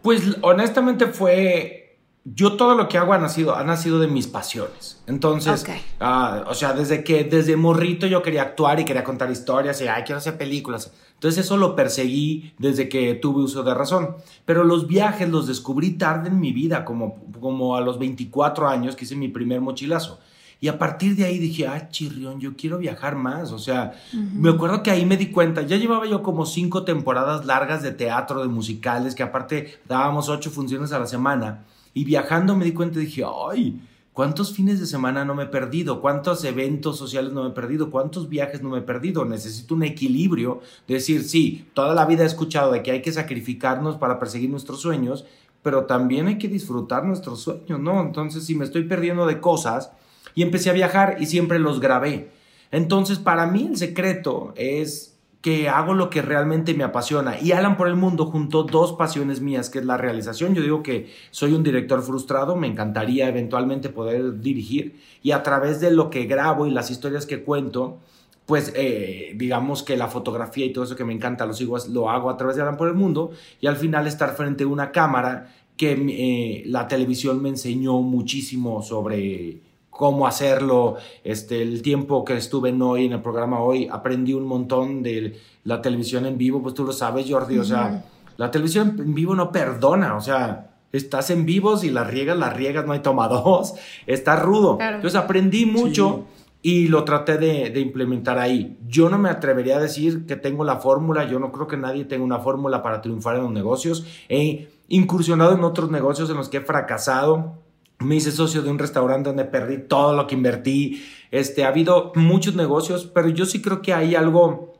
Pues 0.03 0.37
honestamente 0.43 1.07
fue 1.07 1.85
yo 2.25 2.57
todo 2.57 2.75
lo 2.75 2.89
que 2.89 2.97
hago 2.97 3.13
ha 3.13 3.19
nacido, 3.19 3.55
ha 3.55 3.65
nacido 3.65 3.99
de 3.99 4.07
mis 4.07 4.27
pasiones. 4.27 5.03
Entonces, 5.07 5.67
ah, 6.01 6.45
o 6.49 6.55
sea, 6.55 6.73
desde 6.73 7.05
que, 7.05 7.25
desde 7.25 7.57
morrito 7.57 8.07
yo 8.07 8.23
quería 8.23 8.43
actuar 8.43 8.81
y 8.81 8.85
quería 8.85 9.05
contar 9.05 9.31
historias 9.31 9.81
y, 9.83 9.89
ay, 9.89 10.05
quiero 10.05 10.19
hacer 10.19 10.39
películas. 10.39 10.93
Entonces 11.15 11.45
eso 11.45 11.57
lo 11.57 11.77
perseguí 11.77 12.55
desde 12.59 12.89
que 12.89 13.15
tuve 13.15 13.43
uso 13.43 13.63
de 13.63 13.75
razón. 13.75 14.17
Pero 14.47 14.65
los 14.65 14.87
viajes 14.87 15.29
los 15.29 15.47
descubrí 15.47 15.93
tarde 15.93 16.29
en 16.29 16.41
mi 16.41 16.53
vida, 16.53 16.85
como, 16.85 17.23
como 17.41 17.77
a 17.77 17.83
los 17.83 17.99
24 17.99 18.69
años 18.69 18.97
que 18.97 19.05
hice 19.05 19.17
mi 19.17 19.29
primer 19.29 19.61
mochilazo. 19.61 20.19
Y 20.61 20.69
a 20.69 20.79
partir 20.79 21.17
de 21.17 21.25
ahí 21.25 21.39
dije, 21.39 21.67
ah, 21.67 21.91
chirrión, 21.91 22.41
yo 22.41 22.57
quiero 22.57 22.79
viajar 22.79 23.17
más. 23.17 23.53
O 23.53 23.59
sea, 23.59 23.93
me 24.13 24.51
acuerdo 24.51 24.83
que 24.83 24.91
ahí 24.91 25.05
me 25.05 25.17
di 25.17 25.27
cuenta, 25.27 25.63
ya 25.63 25.77
llevaba 25.77 26.07
yo 26.07 26.23
como 26.23 26.47
cinco 26.47 26.85
temporadas 26.85 27.45
largas 27.45 27.83
de 27.83 27.93
teatro, 27.93 28.41
de 28.41 28.49
musicales, 28.49 29.15
que 29.15 29.23
aparte 29.23 29.79
dábamos 29.89 30.29
ocho 30.29 30.51
funciones 30.51 30.93
a 30.93 30.99
la 30.99 31.07
semana. 31.07 31.65
Y 31.93 32.05
viajando 32.05 32.57
me 32.57 32.65
di 32.65 32.73
cuenta 32.73 32.99
y 32.99 33.07
dije, 33.07 33.25
ay, 33.25 33.81
¿cuántos 34.13 34.55
fines 34.55 34.81
de 34.81 34.87
semana 34.87 35.25
no 35.25 35.35
me 35.35 35.45
he 35.45 35.47
perdido? 35.49 36.01
¿Cuántos 36.01 36.45
eventos 36.45 36.97
sociales 36.97 37.33
no 37.33 37.43
me 37.43 37.51
he 37.51 37.53
perdido? 37.53 37.91
¿Cuántos 37.91 38.29
viajes 38.29 38.63
no 38.63 38.71
me 38.71 38.79
he 38.79 38.83
perdido? 38.83 39.25
Necesito 39.25 39.75
un 39.75 39.83
equilibrio. 39.83 40.61
De 40.89 40.95
decir, 40.95 41.25
sí, 41.25 41.67
toda 41.75 41.95
la 41.95 42.07
vida 42.07 42.23
he 42.23 42.27
escuchado 42.27 42.73
de 42.73 42.83
que 42.83 42.91
hay 42.91 43.03
que 43.03 43.13
sacrificarnos 43.13 43.97
para 43.97 44.19
perseguir 44.19 44.51
nuestros 44.51 44.81
sueños, 44.81 45.27
pero 45.63 45.85
también 45.85 46.27
hay 46.27 46.39
que 46.39 46.49
disfrutar 46.49 47.05
nuestros 47.05 47.41
sueños, 47.41 47.81
¿no? 47.81 48.01
Entonces, 48.01 48.45
si 48.45 48.55
me 48.55 48.65
estoy 48.65 48.85
perdiendo 48.85 49.27
de 49.27 49.41
cosas, 49.41 49.93
y 50.35 50.43
empecé 50.43 50.71
a 50.71 50.75
viajar 50.75 51.17
y 51.21 51.27
siempre 51.27 51.59
los 51.59 51.81
grabé. 51.81 52.31
Entonces, 52.71 53.19
para 53.19 53.47
mí 53.47 53.69
el 53.71 53.77
secreto 53.77 54.53
es 54.57 55.15
que 55.45 55.69
hago 55.69 55.93
lo 55.93 56.09
que 56.09 56.23
realmente 56.23 56.73
me 56.73 56.85
apasiona. 56.85 57.39
Y 57.39 57.53
Alan 57.53 57.77
por 57.77 57.87
el 57.87 57.97
Mundo 57.97 58.25
juntó 58.25 58.63
dos 58.63 58.95
pasiones 58.95 59.43
mías, 59.43 59.69
que 59.69 59.79
es 59.79 59.85
la 59.85 59.99
realización. 59.99 60.55
Yo 60.55 60.63
digo 60.63 60.83
que 60.83 61.11
soy 61.31 61.53
un 61.53 61.63
director 61.63 62.03
frustrado, 62.03 62.57
me 62.57 62.67
encantaría 62.67 63.29
eventualmente 63.29 63.91
poder 63.91 64.41
dirigir. 64.41 64.99
Y 65.23 65.33
a 65.33 65.43
través 65.43 65.81
de 65.81 65.91
lo 65.91 66.09
que 66.09 66.25
grabo 66.25 66.67
y 66.67 66.71
las 66.71 66.91
historias 66.91 67.27
que 67.27 67.43
cuento, 67.43 67.99
pues 68.47 68.73
eh, 68.75 69.35
digamos 69.37 69.83
que 69.83 69.99
la 69.99 70.09
fotografía 70.09 70.65
y 70.65 70.73
todo 70.73 70.85
eso 70.85 70.97
que 70.97 71.05
me 71.05 71.13
encanta 71.13 71.45
lo, 71.45 71.53
sigo, 71.53 71.77
lo 71.91 72.09
hago 72.09 72.31
a 72.31 72.39
través 72.39 72.57
de 72.57 72.63
Alan 72.63 72.79
por 72.79 72.89
el 72.89 72.95
Mundo. 72.95 73.33
Y 73.61 73.67
al 73.67 73.77
final 73.77 74.07
estar 74.07 74.35
frente 74.35 74.65
a 74.65 74.67
una 74.67 74.93
cámara 74.93 75.53
que 75.77 75.93
eh, 75.93 76.63
la 76.69 76.89
televisión 76.89 77.43
me 77.43 77.51
enseñó 77.51 78.01
muchísimo 78.01 78.81
sobre 78.83 79.59
cómo 79.95 80.27
hacerlo. 80.27 80.97
Este, 81.23 81.63
el 81.63 81.81
tiempo 81.81 82.25
que 82.25 82.37
estuve 82.37 82.71
en 82.71 82.83
hoy, 82.83 83.07
en 83.07 83.13
el 83.13 83.23
programa 83.23 83.61
hoy, 83.61 83.89
aprendí 83.91 84.35
un 84.35 84.45
montón 84.45 85.03
de 85.03 85.41
la 85.63 85.81
televisión 85.81 86.27
en 86.27 86.37
vivo, 86.37 86.61
pues 86.63 86.75
tú 86.75 86.85
lo 86.85 86.93
sabes, 86.93 87.27
Jordi, 87.31 87.59
o 87.59 87.65
sea, 87.65 88.05
la 88.37 88.51
televisión 88.51 88.97
en 88.99 89.15
vivo 89.15 89.35
no 89.35 89.53
perdona, 89.53 90.17
o 90.17 90.21
sea, 90.21 90.75
estás 90.93 91.31
en 91.31 91.47
vivo, 91.47 91.79
y 91.83 91.91
las 91.91 92.09
riegas, 92.09 92.37
las 92.37 92.55
riegas, 92.55 92.85
no 92.85 92.93
hay 92.93 93.01
toma 93.01 93.29
dos, 93.29 93.75
está 94.07 94.37
rudo. 94.37 94.79
Entonces 94.81 95.15
aprendí 95.15 95.65
mucho. 95.65 96.27
Y 96.67 96.89
lo 96.89 97.05
traté 97.05 97.37
de, 97.37 97.79
implementar 97.79 98.39
ahí. 98.39 98.79
Yo 98.89 99.11
no 99.11 99.19
me 99.19 99.29
atrevería 99.29 99.77
a 99.77 99.81
decir 99.81 100.25
que 100.25 100.35
tengo 100.35 100.65
la 100.65 100.77
fórmula, 100.77 101.25
yo 101.25 101.39
no 101.39 101.53
creo 101.53 101.67
que 101.67 101.77
nadie 101.77 102.07
tenga 102.07 102.25
una 102.25 102.39
fórmula 102.39 102.83
para 102.83 103.03
triunfar 103.03 103.37
en 103.37 103.43
los 103.43 103.53
negocios. 103.53 104.07
He 104.31 104.71
incursionado 104.89 105.53
en 105.53 105.63
otros 105.63 105.91
negocios 105.91 106.31
en 106.31 106.39
los 106.39 106.49
que 106.49 106.57
he 106.57 106.61
fracasado, 106.63 107.59
me 108.05 108.17
hice 108.17 108.33
socio 108.33 108.63
de 108.63 108.71
un 108.71 108.79
restaurante 108.79 109.29
donde 109.29 109.45
perdí 109.45 109.79
todo 109.79 110.15
lo 110.15 110.27
que 110.27 110.35
invertí. 110.35 111.05
Este, 111.31 111.65
ha 111.65 111.69
habido 111.69 112.13
muchos 112.15 112.55
negocios, 112.55 113.11
pero 113.13 113.29
yo 113.29 113.47
sí 113.47 113.61
creo 113.61 113.83
que 113.83 113.93
hay 113.93 114.15
algo 114.15 114.75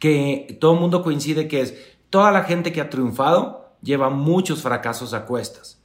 que 0.00 0.58
todo 0.60 0.74
el 0.74 0.80
mundo 0.80 1.02
coincide 1.02 1.48
que 1.48 1.60
es 1.60 1.74
toda 2.10 2.32
la 2.32 2.44
gente 2.44 2.72
que 2.72 2.80
ha 2.80 2.90
triunfado 2.90 3.76
lleva 3.82 4.10
muchos 4.10 4.62
fracasos 4.62 5.14
a 5.14 5.26
cuestas. 5.26 5.80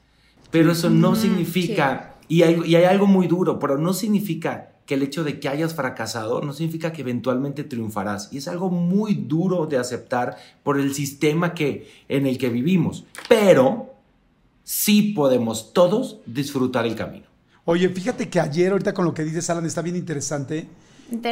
Pero 0.51 0.71
eso 0.71 0.89
no 0.89 1.15
significa, 1.15 2.15
y, 2.27 2.41
hay, 2.41 2.61
y 2.65 2.75
hay 2.75 2.85
algo 2.85 3.05
muy 3.05 3.27
duro, 3.27 3.59
pero 3.59 3.77
no 3.77 3.93
significa 3.93 4.71
que 4.89 4.95
el 4.95 5.03
hecho 5.03 5.23
de 5.23 5.39
que 5.39 5.47
hayas 5.47 5.75
fracasado 5.75 6.41
no 6.41 6.51
significa 6.51 6.91
que 6.91 7.01
eventualmente 7.01 7.63
triunfarás. 7.63 8.33
Y 8.33 8.37
es 8.37 8.47
algo 8.47 8.71
muy 8.71 9.13
duro 9.13 9.67
de 9.67 9.77
aceptar 9.77 10.37
por 10.63 10.79
el 10.79 10.95
sistema 10.95 11.53
que, 11.53 11.87
en 12.07 12.25
el 12.25 12.39
que 12.39 12.49
vivimos. 12.49 13.05
Pero 13.27 13.88
sí 14.69 15.13
podemos 15.15 15.73
todos 15.73 16.19
disfrutar 16.27 16.85
el 16.85 16.95
camino. 16.95 17.25
Oye, 17.65 17.89
fíjate 17.89 18.29
que 18.29 18.39
ayer, 18.39 18.71
ahorita 18.71 18.93
con 18.93 19.03
lo 19.03 19.15
que 19.15 19.23
dices, 19.23 19.49
Alan, 19.49 19.65
está 19.65 19.81
bien 19.81 19.95
interesante. 19.95 20.69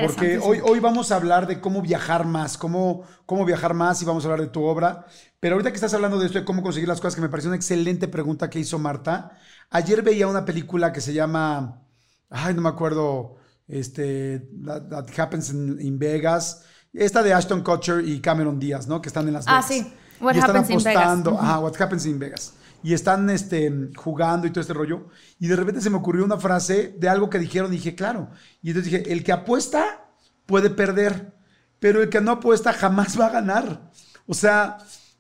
Porque 0.01 0.39
hoy, 0.39 0.60
hoy 0.63 0.79
vamos 0.79 1.12
a 1.12 1.17
hablar 1.17 1.46
de 1.46 1.62
cómo 1.62 1.84
viajar 1.84 2.25
más, 2.25 2.58
cómo, 2.58 3.03
cómo 3.27 3.46
viajar 3.46 3.75
más 3.75 4.01
y 4.01 4.06
vamos 4.06 4.25
a 4.25 4.29
hablar 4.29 4.41
de 4.41 4.51
tu 4.51 4.63
obra. 4.63 5.06
Pero 5.39 5.53
ahorita 5.53 5.70
que 5.70 5.75
estás 5.75 5.94
hablando 5.94 6.17
de 6.17 6.25
esto, 6.25 6.39
de 6.39 6.46
cómo 6.46 6.63
conseguir 6.63 6.89
las 6.89 7.00
cosas, 7.00 7.13
que 7.13 7.22
me 7.22 7.29
pareció 7.29 7.51
una 7.51 7.58
excelente 7.58 8.08
pregunta 8.08 8.50
que 8.50 8.58
hizo 8.58 8.79
Marta. 8.79 9.38
Ayer 9.70 10.01
veía 10.01 10.25
una 10.25 10.44
película 10.44 10.91
que 10.91 11.00
se 11.00 11.13
llama, 11.13 11.84
ay, 12.32 12.56
no 12.56 12.63
me 12.63 12.70
acuerdo, 12.70 13.36
este, 13.67 14.50
That, 14.65 15.08
Happens 15.15 15.51
in, 15.51 16.00
Vegas. 16.00 16.63
Esta 16.91 17.22
de 17.22 17.36
Ashton 17.36 17.62
Kutcher 17.62 18.03
y 18.03 18.20
Cameron 18.20 18.60
Díaz, 18.60 18.88
¿no? 18.88 19.00
Que 19.00 19.10
están 19.10 19.27
en 19.27 19.36
las 19.36 19.48
ah, 19.48 19.62
Vegas. 19.62 19.65
Ah, 19.65 19.67
sí. 19.67 19.94
What 20.20 20.34
y 20.34 20.39
happens 20.39 20.70
in 20.72 20.84
Vegas. 20.84 21.20
What 21.27 21.79
Happens 21.79 22.06
in 22.08 22.17
Vegas 22.17 22.53
y 22.84 22.93
están 22.93 23.29
este, 23.29 23.72
jugando 23.96 24.48
y 24.48 24.51
todo 24.51 24.62
este 24.62 24.74
rollo. 24.74 25.07
Y 25.39 25.48
de 25.48 25.55
repente 25.55 25.81
se 25.81 25.89
me 25.89 25.98
ocurrió 25.98 26.25
una 26.25 26.38
frase 26.38 26.96
de 26.98 27.10
algo 27.10 27.29
que 27.29 27.39
dijeron 27.39 27.74
y 27.74 27.77
dije, 27.77 27.96
claro. 27.96 28.29
Y 28.62 28.69
entonces 28.69 28.91
dije, 28.91 29.12
el 29.12 29.24
que 29.24 29.31
apuesta 29.31 30.10
puede 30.46 30.69
perder, 30.69 31.34
pero 31.79 32.01
el 32.01 32.10
que 32.10 32.22
no 32.22 32.31
apuesta 32.31 32.74
jamás 32.74 33.19
va 33.19 33.27
a 33.27 33.31
ganar. 33.31 33.91
O 34.25 34.34
sea, 34.34 34.77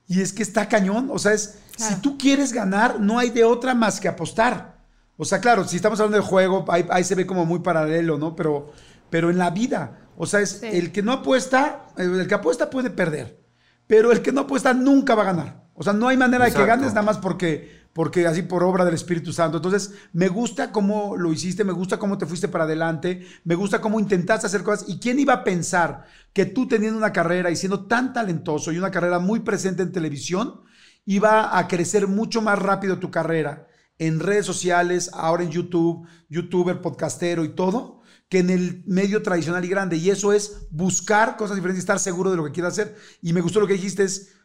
y 0.07 0.21
es 0.21 0.33
que 0.33 0.43
está 0.43 0.67
cañón. 0.67 1.09
O 1.11 1.19
sea, 1.19 1.33
es, 1.33 1.59
si 1.77 1.95
tú 1.95 2.17
quieres 2.17 2.53
ganar, 2.53 2.99
no 2.99 3.19
hay 3.19 3.29
de 3.29 3.43
otra 3.43 3.75
más 3.75 3.99
que 3.99 4.07
apostar. 4.07 4.77
O 5.17 5.25
sea, 5.25 5.39
claro, 5.41 5.67
si 5.67 5.75
estamos 5.75 5.99
hablando 5.99 6.17
de 6.17 6.27
juego, 6.27 6.65
ahí, 6.69 7.03
se 7.03 7.15
ve 7.15 7.25
como 7.25 7.45
muy 7.45 7.59
paralelo, 7.59 8.17
¿no? 8.17 8.35
Pero, 8.35 8.71
pero 9.09 9.29
en 9.29 9.37
la 9.37 9.49
vida, 9.49 9.99
o 10.15 10.25
sea, 10.25 10.41
es 10.41 10.61
el 10.61 10.91
que 10.91 11.01
no 11.01 11.11
apuesta, 11.11 11.87
el 11.97 12.27
que 12.27 12.35
apuesta 12.35 12.69
puede 12.69 12.91
perder, 12.91 13.43
pero 13.87 14.11
el 14.11 14.21
que 14.21 14.31
no 14.31 14.41
apuesta 14.41 14.73
nunca 14.75 15.15
va 15.15 15.23
a 15.23 15.33
ganar. 15.33 15.66
O 15.79 15.83
sea, 15.83 15.93
no 15.93 16.07
hay 16.07 16.17
manera 16.17 16.45
de 16.45 16.51
que 16.51 16.65
ganes 16.65 16.89
nada 16.89 17.03
más 17.03 17.19
porque, 17.19 17.83
porque 17.93 18.25
así 18.25 18.41
por 18.41 18.63
obra 18.63 18.83
del 18.83 18.95
Espíritu 18.95 19.31
Santo. 19.31 19.57
Entonces, 19.57 19.93
me 20.11 20.27
gusta 20.27 20.71
cómo 20.71 21.15
lo 21.15 21.31
hiciste, 21.31 21.63
me 21.63 21.71
gusta 21.71 21.99
cómo 21.99 22.17
te 22.17 22.25
fuiste 22.25 22.47
para 22.47 22.63
adelante, 22.63 23.27
me 23.43 23.53
gusta 23.53 23.79
cómo 23.79 23.99
intentaste 23.99 24.47
hacer 24.47 24.63
cosas. 24.63 24.89
¿Y 24.89 24.97
quién 24.97 25.19
iba 25.19 25.33
a 25.33 25.43
pensar 25.43 26.05
que 26.33 26.47
tú 26.47 26.67
teniendo 26.67 26.97
una 26.97 27.13
carrera 27.13 27.51
y 27.51 27.55
siendo 27.55 27.85
tan 27.85 28.11
talentoso 28.11 28.71
y 28.71 28.79
una 28.79 28.89
carrera 28.89 29.19
muy 29.19 29.41
presente 29.41 29.83
en 29.83 29.91
televisión, 29.91 30.61
iba 31.05 31.55
a 31.55 31.67
crecer 31.67 32.07
mucho 32.07 32.41
más 32.41 32.57
rápido 32.57 32.97
tu 32.97 33.11
carrera 33.11 33.67
en 33.99 34.19
redes 34.19 34.47
sociales, 34.47 35.11
ahora 35.13 35.43
en 35.43 35.51
YouTube, 35.51 36.07
youtuber, 36.27 36.81
podcastero 36.81 37.45
y 37.45 37.49
todo? 37.49 37.97
que 38.29 38.39
en 38.39 38.49
el 38.49 38.83
medio 38.85 39.23
tradicional 39.23 39.63
y 39.63 39.69
grande. 39.69 39.95
Y 39.95 40.09
eso 40.09 40.33
es 40.33 40.67
buscar 40.69 41.37
cosas 41.37 41.55
diferentes 41.55 41.81
y 41.81 41.85
estar 41.85 41.97
seguro 41.97 42.29
de 42.29 42.35
lo 42.35 42.43
que 42.43 42.51
quieras 42.51 42.73
hacer. 42.73 42.97
Y 43.21 43.31
me 43.31 43.39
gustó 43.39 43.61
lo 43.61 43.67
que 43.67 43.73
dijiste, 43.73 44.03
es 44.03 44.36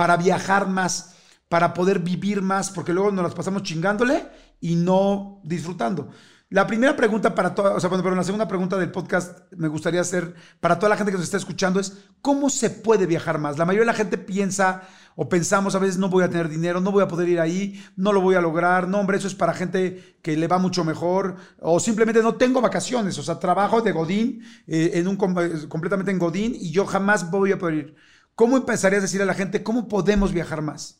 para 0.00 0.16
viajar 0.16 0.66
más, 0.66 1.14
para 1.50 1.74
poder 1.74 1.98
vivir 1.98 2.40
más, 2.40 2.70
porque 2.70 2.94
luego 2.94 3.10
nos 3.10 3.22
las 3.22 3.34
pasamos 3.34 3.64
chingándole 3.64 4.26
y 4.58 4.76
no 4.76 5.42
disfrutando. 5.44 6.08
La 6.48 6.66
primera 6.66 6.96
pregunta 6.96 7.34
para 7.34 7.54
toda, 7.54 7.74
o 7.74 7.80
sea, 7.80 7.90
pero 7.90 8.14
la 8.14 8.24
segunda 8.24 8.48
pregunta 8.48 8.78
del 8.78 8.90
podcast 8.90 9.40
me 9.52 9.68
gustaría 9.68 10.00
hacer 10.00 10.34
para 10.58 10.78
toda 10.78 10.88
la 10.88 10.96
gente 10.96 11.12
que 11.12 11.18
nos 11.18 11.26
está 11.26 11.36
escuchando 11.36 11.80
es, 11.80 11.98
¿cómo 12.22 12.48
se 12.48 12.70
puede 12.70 13.04
viajar 13.04 13.38
más? 13.38 13.58
La 13.58 13.66
mayoría 13.66 13.82
de 13.82 13.92
la 13.92 13.98
gente 13.98 14.16
piensa 14.16 14.88
o 15.16 15.28
pensamos 15.28 15.74
a 15.74 15.78
veces 15.78 15.98
no 15.98 16.08
voy 16.08 16.24
a 16.24 16.30
tener 16.30 16.48
dinero, 16.48 16.80
no 16.80 16.92
voy 16.92 17.02
a 17.02 17.08
poder 17.08 17.28
ir 17.28 17.40
ahí, 17.40 17.84
no 17.94 18.14
lo 18.14 18.22
voy 18.22 18.36
a 18.36 18.40
lograr, 18.40 18.88
no, 18.88 19.00
hombre, 19.00 19.18
eso 19.18 19.26
es 19.26 19.34
para 19.34 19.52
gente 19.52 20.16
que 20.22 20.34
le 20.34 20.48
va 20.48 20.56
mucho 20.56 20.82
mejor, 20.82 21.36
o 21.58 21.78
simplemente 21.78 22.22
no 22.22 22.36
tengo 22.36 22.62
vacaciones, 22.62 23.18
o 23.18 23.22
sea, 23.22 23.38
trabajo 23.38 23.82
de 23.82 23.92
Godín, 23.92 24.42
eh, 24.66 24.92
en 24.94 25.08
un, 25.08 25.16
completamente 25.16 26.10
en 26.10 26.18
Godín, 26.18 26.54
y 26.54 26.70
yo 26.70 26.86
jamás 26.86 27.30
voy 27.30 27.52
a 27.52 27.58
poder 27.58 27.74
ir. 27.74 27.96
¿Cómo 28.40 28.56
empezarías 28.56 29.00
a 29.00 29.02
decir 29.02 29.20
a 29.20 29.26
la 29.26 29.34
gente 29.34 29.62
cómo 29.62 29.86
podemos 29.86 30.32
viajar 30.32 30.62
más? 30.62 30.98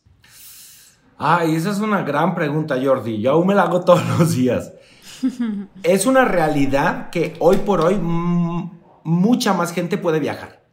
Ay, 1.16 1.54
esa 1.54 1.70
es 1.70 1.78
una 1.78 2.02
gran 2.02 2.34
pregunta, 2.34 2.78
Jordi. 2.78 3.18
Yo 3.22 3.30
aún 3.30 3.46
me 3.46 3.54
la 3.54 3.62
hago 3.62 3.82
todos 3.82 4.06
los 4.18 4.36
días. 4.36 4.74
es 5.82 6.04
una 6.04 6.26
realidad 6.26 7.08
que 7.08 7.36
hoy 7.38 7.56
por 7.56 7.80
hoy 7.80 7.98
mucha 7.98 9.54
más 9.54 9.72
gente 9.72 9.96
puede 9.96 10.20
viajar 10.20 10.66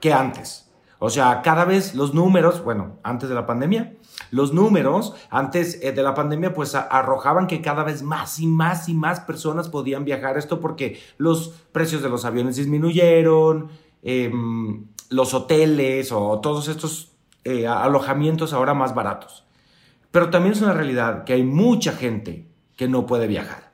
que 0.00 0.14
antes. 0.14 0.72
O 0.98 1.10
sea, 1.10 1.42
cada 1.42 1.66
vez 1.66 1.94
los 1.94 2.14
números, 2.14 2.64
bueno, 2.64 3.00
antes 3.02 3.28
de 3.28 3.34
la 3.34 3.44
pandemia, 3.44 3.94
los 4.30 4.54
números 4.54 5.14
antes 5.28 5.78
eh, 5.82 5.92
de 5.92 6.02
la 6.02 6.14
pandemia 6.14 6.54
pues 6.54 6.74
arrojaban 6.74 7.46
que 7.46 7.60
cada 7.60 7.84
vez 7.84 8.02
más 8.02 8.40
y 8.40 8.46
más 8.46 8.88
y 8.88 8.94
más 8.94 9.20
personas 9.20 9.68
podían 9.68 10.06
viajar. 10.06 10.38
Esto 10.38 10.58
porque 10.58 11.02
los 11.18 11.50
precios 11.70 12.00
de 12.00 12.08
los 12.08 12.24
aviones 12.24 12.56
disminuyeron, 12.56 13.68
em, 14.02 14.86
los 15.10 15.34
hoteles 15.34 16.12
o 16.12 16.40
todos 16.40 16.68
estos 16.68 17.12
eh, 17.44 17.66
alojamientos 17.66 18.52
ahora 18.52 18.74
más 18.74 18.94
baratos. 18.94 19.44
Pero 20.10 20.30
también 20.30 20.54
es 20.54 20.62
una 20.62 20.72
realidad 20.72 21.24
que 21.24 21.34
hay 21.34 21.42
mucha 21.42 21.92
gente 21.92 22.46
que 22.76 22.88
no 22.88 23.06
puede 23.06 23.26
viajar. 23.26 23.72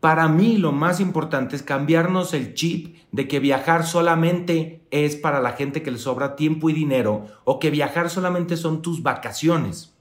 Para 0.00 0.28
mí 0.28 0.56
lo 0.56 0.72
más 0.72 1.00
importante 1.00 1.56
es 1.56 1.62
cambiarnos 1.62 2.34
el 2.34 2.54
chip 2.54 2.96
de 3.12 3.26
que 3.28 3.40
viajar 3.40 3.86
solamente 3.86 4.82
es 4.90 5.16
para 5.16 5.40
la 5.40 5.52
gente 5.52 5.82
que 5.82 5.90
le 5.90 5.98
sobra 5.98 6.36
tiempo 6.36 6.70
y 6.70 6.74
dinero 6.74 7.26
o 7.44 7.58
que 7.58 7.70
viajar 7.70 8.10
solamente 8.10 8.56
son 8.56 8.82
tus 8.82 9.02
vacaciones. 9.02 9.94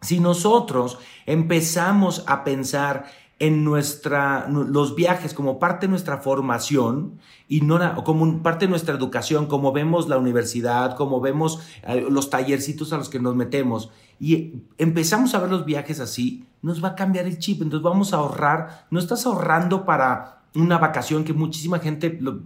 Si 0.00 0.18
nosotros 0.18 0.98
empezamos 1.26 2.24
a 2.26 2.44
pensar 2.44 3.04
en 3.40 3.64
nuestra, 3.64 4.48
los 4.48 4.94
viajes 4.94 5.32
como 5.32 5.58
parte 5.58 5.86
de 5.86 5.90
nuestra 5.90 6.18
formación 6.18 7.18
y 7.48 7.62
no 7.62 8.04
como 8.04 8.42
parte 8.42 8.66
de 8.66 8.70
nuestra 8.70 8.94
educación, 8.94 9.46
como 9.46 9.72
vemos 9.72 10.08
la 10.08 10.18
universidad, 10.18 10.94
como 10.94 11.20
vemos 11.20 11.60
eh, 11.82 12.06
los 12.08 12.28
tallercitos 12.28 12.92
a 12.92 12.98
los 12.98 13.08
que 13.08 13.18
nos 13.18 13.34
metemos 13.34 13.90
y 14.20 14.62
empezamos 14.76 15.34
a 15.34 15.40
ver 15.40 15.50
los 15.50 15.64
viajes 15.64 16.00
así, 16.00 16.46
nos 16.60 16.84
va 16.84 16.88
a 16.88 16.94
cambiar 16.94 17.24
el 17.24 17.38
chip, 17.38 17.62
entonces 17.62 17.82
vamos 17.82 18.12
a 18.12 18.18
ahorrar, 18.18 18.86
no 18.90 19.00
estás 19.00 19.24
ahorrando 19.24 19.86
para 19.86 20.42
una 20.54 20.76
vacación 20.76 21.24
que 21.24 21.32
muchísima 21.32 21.78
gente 21.78 22.18
lo, 22.20 22.42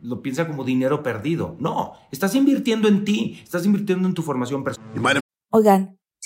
lo, 0.00 0.22
piensa 0.22 0.46
como 0.46 0.64
dinero 0.64 1.02
perdido. 1.02 1.56
No, 1.58 1.92
estás 2.10 2.34
invirtiendo 2.34 2.88
en 2.88 3.04
ti, 3.04 3.40
estás 3.42 3.66
invirtiendo 3.66 4.08
en 4.08 4.14
tu 4.14 4.22
formación 4.22 4.64
personal. 4.64 5.20
Oigan, 5.50 5.97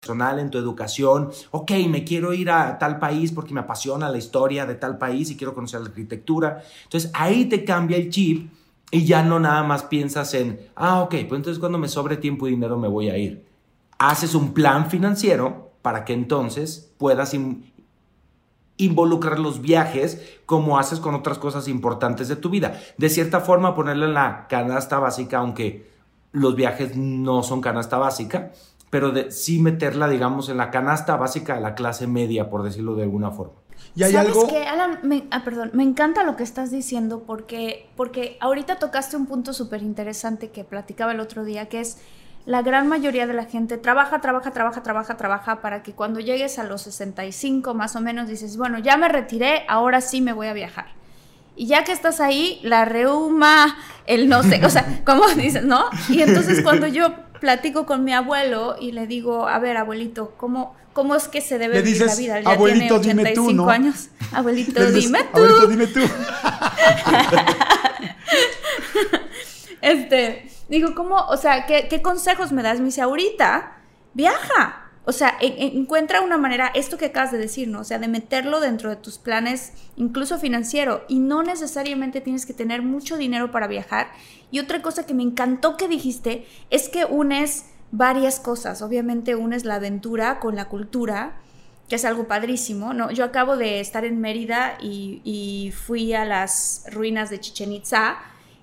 Personal 0.00 0.38
en 0.38 0.48
tu 0.48 0.58
educación. 0.58 1.30
Ok, 1.50 1.72
me 1.88 2.04
quiero 2.04 2.32
ir 2.32 2.50
a 2.50 2.78
tal 2.78 3.00
país 3.00 3.32
porque 3.32 3.52
me 3.52 3.60
apasiona 3.60 4.08
la 4.08 4.16
historia 4.16 4.64
de 4.64 4.76
tal 4.76 4.96
país 4.96 5.28
y 5.30 5.36
quiero 5.36 5.54
conocer 5.54 5.80
la 5.80 5.88
arquitectura. 5.88 6.62
Entonces 6.84 7.10
ahí 7.14 7.46
te 7.46 7.64
cambia 7.64 7.96
el 7.96 8.08
chip 8.08 8.48
y 8.92 9.04
ya 9.04 9.24
no 9.24 9.40
nada 9.40 9.64
más 9.64 9.82
piensas 9.82 10.34
en, 10.34 10.60
ah, 10.76 11.00
ok, 11.02 11.10
pues 11.28 11.38
entonces 11.38 11.58
cuando 11.58 11.78
me 11.78 11.88
sobre 11.88 12.16
tiempo 12.16 12.46
y 12.46 12.52
dinero 12.52 12.78
me 12.78 12.86
voy 12.86 13.10
a 13.10 13.18
ir. 13.18 13.44
Haces 13.98 14.36
un 14.36 14.54
plan 14.54 14.88
financiero 14.88 15.72
para 15.82 16.04
que 16.04 16.12
entonces 16.12 16.92
puedas 16.96 17.34
involucrar 18.76 19.40
los 19.40 19.60
viajes 19.60 20.38
como 20.46 20.78
haces 20.78 21.00
con 21.00 21.16
otras 21.16 21.38
cosas 21.38 21.66
importantes 21.66 22.28
de 22.28 22.36
tu 22.36 22.50
vida. 22.50 22.80
De 22.98 23.10
cierta 23.10 23.40
forma, 23.40 23.74
ponerlo 23.74 24.06
en 24.06 24.14
la 24.14 24.46
canasta 24.48 25.00
básica, 25.00 25.38
aunque 25.38 25.90
los 26.30 26.54
viajes 26.54 26.96
no 26.96 27.42
son 27.42 27.60
canasta 27.60 27.98
básica, 27.98 28.52
pero 28.90 29.10
de, 29.10 29.30
sí 29.30 29.60
meterla, 29.60 30.08
digamos, 30.08 30.48
en 30.48 30.56
la 30.56 30.70
canasta 30.70 31.16
básica 31.16 31.54
de 31.54 31.60
la 31.60 31.74
clase 31.74 32.06
media, 32.06 32.48
por 32.50 32.62
decirlo 32.62 32.94
de 32.94 33.02
alguna 33.02 33.30
forma. 33.30 33.54
¿Y 33.94 34.02
hay 34.02 34.12
¿Sabes 34.12 34.30
algo? 34.30 34.48
qué, 34.48 34.66
Alan? 34.66 35.00
Me, 35.02 35.24
ah, 35.30 35.44
perdón, 35.44 35.70
me 35.72 35.82
encanta 35.82 36.24
lo 36.24 36.36
que 36.36 36.42
estás 36.42 36.70
diciendo 36.70 37.24
porque, 37.26 37.88
porque 37.96 38.36
ahorita 38.40 38.76
tocaste 38.76 39.16
un 39.16 39.26
punto 39.26 39.52
súper 39.52 39.82
interesante 39.82 40.50
que 40.50 40.64
platicaba 40.64 41.12
el 41.12 41.20
otro 41.20 41.44
día, 41.44 41.68
que 41.68 41.80
es 41.80 41.98
la 42.48 42.62
gran 42.62 42.88
mayoría 42.88 43.26
de 43.26 43.34
la 43.34 43.44
gente 43.44 43.76
trabaja, 43.76 44.20
trabaja, 44.20 44.52
trabaja, 44.52 44.82
trabaja, 44.82 45.16
trabaja 45.16 45.60
para 45.60 45.82
que 45.82 45.92
cuando 45.92 46.18
llegues 46.18 46.58
a 46.58 46.64
los 46.64 46.82
65 46.82 47.74
más 47.74 47.94
o 47.94 48.00
menos 48.00 48.26
dices, 48.26 48.56
bueno, 48.56 48.78
ya 48.78 48.96
me 48.96 49.08
retiré, 49.08 49.64
ahora 49.68 50.00
sí 50.00 50.20
me 50.20 50.32
voy 50.32 50.46
a 50.46 50.54
viajar. 50.54 50.86
Y 51.56 51.66
ya 51.66 51.84
que 51.84 51.92
estás 51.92 52.20
ahí, 52.20 52.60
la 52.62 52.84
reuma, 52.84 53.76
el 54.06 54.28
no 54.28 54.42
sé, 54.44 54.64
o 54.64 54.70
sea, 54.70 55.02
como 55.04 55.28
dices, 55.28 55.64
¿no? 55.64 55.86
Y 56.08 56.22
entonces 56.22 56.62
cuando 56.62 56.86
yo 56.86 57.12
platico 57.40 57.86
con 57.86 58.04
mi 58.04 58.12
abuelo 58.12 58.76
y 58.80 58.92
le 58.92 59.06
digo, 59.06 59.48
a 59.48 59.58
ver, 59.58 59.76
abuelito, 59.76 60.34
¿cómo, 60.36 60.76
cómo 60.92 61.14
es 61.14 61.28
que 61.28 61.40
se 61.40 61.58
debe 61.58 61.82
vivir 61.82 62.04
la 62.04 62.14
vida? 62.14 62.40
ya 62.40 62.50
abuelito, 62.50 63.00
tiene 63.00 63.22
85 63.22 63.50
dime 63.50 63.62
tú, 63.62 63.70
años. 63.70 64.08
Abuelito, 64.32 64.90
dime 64.92 65.20
tú. 65.32 65.38
Abuelito, 65.38 65.66
dime 65.66 65.86
tú. 65.86 66.00
este, 69.80 70.50
digo, 70.68 70.94
¿cómo, 70.94 71.16
o 71.16 71.36
sea, 71.36 71.66
¿qué, 71.66 71.88
qué 71.88 72.02
consejos 72.02 72.52
me 72.52 72.62
das? 72.62 72.78
Me 72.78 72.86
dice, 72.86 73.00
ahorita, 73.00 73.78
viaja. 74.14 74.87
O 75.04 75.12
sea, 75.12 75.36
encuentra 75.40 76.20
una 76.20 76.36
manera, 76.36 76.70
esto 76.74 76.98
que 76.98 77.06
acabas 77.06 77.32
de 77.32 77.38
decir, 77.38 77.68
¿no? 77.68 77.80
O 77.80 77.84
sea, 77.84 77.98
de 77.98 78.08
meterlo 78.08 78.60
dentro 78.60 78.90
de 78.90 78.96
tus 78.96 79.18
planes, 79.18 79.72
incluso 79.96 80.38
financiero, 80.38 81.04
y 81.08 81.18
no 81.18 81.42
necesariamente 81.42 82.20
tienes 82.20 82.44
que 82.44 82.52
tener 82.52 82.82
mucho 82.82 83.16
dinero 83.16 83.50
para 83.50 83.66
viajar. 83.68 84.08
Y 84.50 84.58
otra 84.58 84.82
cosa 84.82 85.06
que 85.06 85.14
me 85.14 85.22
encantó 85.22 85.76
que 85.76 85.88
dijiste 85.88 86.46
es 86.70 86.88
que 86.88 87.04
unes 87.04 87.66
varias 87.90 88.38
cosas. 88.38 88.82
Obviamente 88.82 89.34
unes 89.34 89.64
la 89.64 89.76
aventura 89.76 90.40
con 90.40 90.56
la 90.56 90.68
cultura, 90.68 91.40
que 91.88 91.96
es 91.96 92.04
algo 92.04 92.28
padrísimo, 92.28 92.92
¿no? 92.92 93.10
Yo 93.10 93.24
acabo 93.24 93.56
de 93.56 93.80
estar 93.80 94.04
en 94.04 94.20
Mérida 94.20 94.76
y, 94.80 95.22
y 95.24 95.72
fui 95.72 96.12
a 96.12 96.26
las 96.26 96.84
ruinas 96.92 97.30
de 97.30 97.40
Chichen 97.40 97.72
Itza 97.72 98.18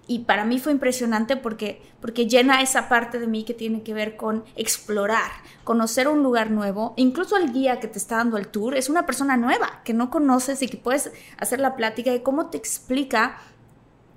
y 0.08 0.20
para 0.20 0.46
mí 0.46 0.60
fue 0.60 0.72
impresionante 0.72 1.36
porque, 1.36 1.82
porque 2.00 2.28
llena 2.28 2.62
esa 2.62 2.88
parte 2.90 3.20
de 3.20 3.28
mí 3.28 3.44
que 3.44 3.54
tiene 3.54 3.82
que 3.82 3.94
ver 3.94 4.16
con 4.16 4.44
explorar, 4.56 5.32
conocer 5.64 6.08
un 6.08 6.22
lugar 6.22 6.52
nuevo. 6.52 6.94
Incluso 6.96 7.38
el 7.38 7.52
guía 7.52 7.80
que 7.80 7.88
te 7.88 7.98
está 7.98 8.18
dando 8.18 8.38
el 8.38 8.48
tour 8.48 8.76
es 8.76 8.90
una 8.90 9.06
persona 9.06 9.36
nueva 9.38 9.82
que 9.84 9.94
no 9.94 10.10
conoces 10.10 10.62
y 10.62 10.68
que 10.68 10.78
puedes 10.78 11.12
hacer 11.38 11.60
la 11.60 11.76
plática 11.76 12.12
de 12.12 12.22
cómo 12.22 12.48
te 12.48 12.58
explica 12.58 13.38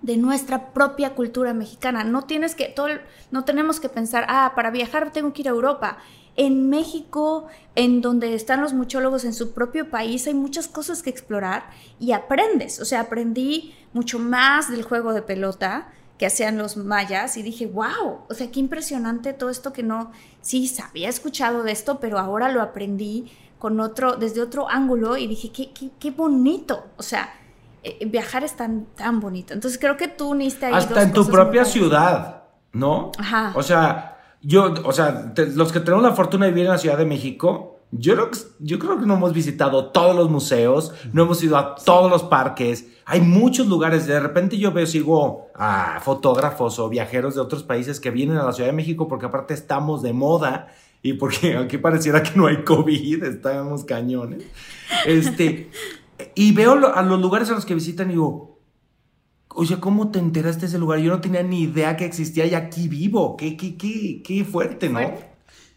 de 0.03 0.16
nuestra 0.16 0.72
propia 0.72 1.14
cultura 1.14 1.55
mexicana. 1.55 2.05
No 2.05 2.24
tienes 2.24 2.55
que, 2.55 2.66
todo, 2.66 2.88
no 3.31 3.44
tenemos 3.44 3.81
que 3.81 3.88
pensar, 3.88 4.27
ah, 4.29 4.53
para 4.55 4.70
viajar 4.70 5.12
tengo 5.12 5.33
que 5.33 5.42
ir 5.42 5.48
a 5.48 5.53
Europa. 5.53 5.98
En 6.38 6.70
México, 6.70 7.48
en 7.74 8.01
donde 8.01 8.35
están 8.35 8.62
los 8.62 8.72
muchólogos 8.72 9.24
en 9.24 9.35
su 9.35 9.53
propio 9.53 9.90
país, 9.90 10.27
hay 10.29 10.35
muchas 10.35 10.68
cosas 10.68 11.03
que 11.03 11.11
explorar 11.11 11.68
y 11.98 12.12
aprendes. 12.12 12.81
O 12.81 12.85
sea, 12.85 13.01
aprendí 13.01 13.74
mucho 13.92 14.20
más 14.20 14.70
del 14.70 14.85
juego 14.85 15.12
de 15.12 15.22
pelota 15.22 15.88
que 16.16 16.27
hacían 16.27 16.57
los 16.57 16.77
mayas 16.77 17.37
y 17.37 17.42
dije, 17.42 17.66
wow, 17.66 18.20
o 18.29 18.35
sea, 18.35 18.51
qué 18.51 18.61
impresionante 18.61 19.33
todo 19.33 19.51
esto 19.51 19.72
que 19.72 19.83
no, 19.83 20.12
sí, 20.40 20.72
había 20.88 21.09
escuchado 21.09 21.62
de 21.64 21.72
esto, 21.72 21.98
pero 22.01 22.18
ahora 22.18 22.51
lo 22.51 22.62
aprendí 22.62 23.31
con 23.59 23.81
otro, 23.81 24.16
desde 24.16 24.40
otro 24.40 24.68
ángulo 24.68 25.16
y 25.16 25.27
dije, 25.27 25.51
qué, 25.51 25.72
qué, 25.72 25.90
qué 25.98 26.11
bonito. 26.11 26.87
O 26.96 27.03
sea, 27.03 27.35
eh, 27.83 28.05
viajar 28.07 28.44
es 28.44 28.57
tan, 28.57 28.87
tan 28.96 29.20
bonito. 29.20 29.55
Entonces 29.55 29.79
creo 29.79 29.96
que 29.96 30.09
tú 30.09 30.31
uniste 30.31 30.66
ahí 30.66 30.74
Hasta 30.74 31.03
en 31.03 31.12
tu 31.12 31.27
propia 31.27 31.64
ciudad, 31.64 32.44
¿no? 32.72 33.12
Ajá. 33.18 33.53
O 33.55 33.62
sea, 33.62 34.17
yo, 34.42 34.74
o 34.85 34.92
sea, 34.92 35.33
los 35.55 35.72
que 35.72 35.81
tenemos 35.81 36.03
la 36.03 36.14
fortuna 36.14 36.46
de 36.46 36.53
vivir 36.53 36.66
en 36.66 36.72
la 36.72 36.79
Ciudad 36.79 36.98
de 36.98 37.05
México, 37.05 37.79
yo, 37.90 38.14
yo 38.61 38.79
creo 38.79 38.98
que 38.98 39.07
no 39.07 39.14
hemos 39.14 39.33
visitado 39.33 39.87
todos 39.87 40.14
los 40.14 40.31
museos, 40.31 40.92
no 41.12 41.22
hemos 41.22 41.42
ido 41.42 41.57
a 41.57 41.74
todos 41.74 42.11
los 42.11 42.22
parques. 42.22 42.87
Hay 43.07 43.20
muchos 43.22 43.66
lugares. 43.66 44.07
De 44.07 44.20
repente 44.20 44.59
yo 44.59 44.72
veo, 44.72 44.87
sigo 44.87 45.46
fotógrafos 46.03 46.79
o 46.79 46.88
viajeros 46.88 47.35
de 47.35 47.40
otros 47.40 47.62
países 47.62 47.98
que 47.98 48.11
vienen 48.11 48.37
a 48.37 48.44
la 48.44 48.53
Ciudad 48.53 48.68
de 48.68 48.77
México 48.77 49.09
porque 49.09 49.27
aparte 49.27 49.55
estamos 49.55 50.03
de 50.03 50.12
moda 50.12 50.68
y 51.03 51.14
porque 51.14 51.57
aquí 51.57 51.79
pareciera 51.79 52.22
que 52.22 52.33
no 52.37 52.46
hay 52.46 52.62
COVID, 52.62 53.24
estamos 53.24 53.85
cañones. 53.85 54.44
Este, 55.07 55.70
y 56.35 56.53
veo 56.53 56.72
a 56.94 57.03
los 57.03 57.20
lugares 57.20 57.51
a 57.51 57.55
los 57.55 57.64
que 57.64 57.74
visitan 57.74 58.09
y 58.09 58.12
digo, 58.12 58.58
Oye, 59.54 59.80
¿cómo 59.80 60.11
te 60.11 60.18
enteraste 60.18 60.62
de 60.62 60.66
ese 60.66 60.78
lugar? 60.78 60.98
Yo 61.00 61.11
no 61.11 61.20
tenía 61.20 61.42
ni 61.42 61.62
idea 61.62 61.96
que 61.96 62.04
existía 62.04 62.46
y 62.46 62.54
aquí 62.54 62.88
vivo. 62.88 63.37
Qué, 63.37 63.56
qué, 63.56 63.76
qué, 63.76 64.22
qué 64.24 64.44
fuerte, 64.44 64.88
¿no? 64.88 65.00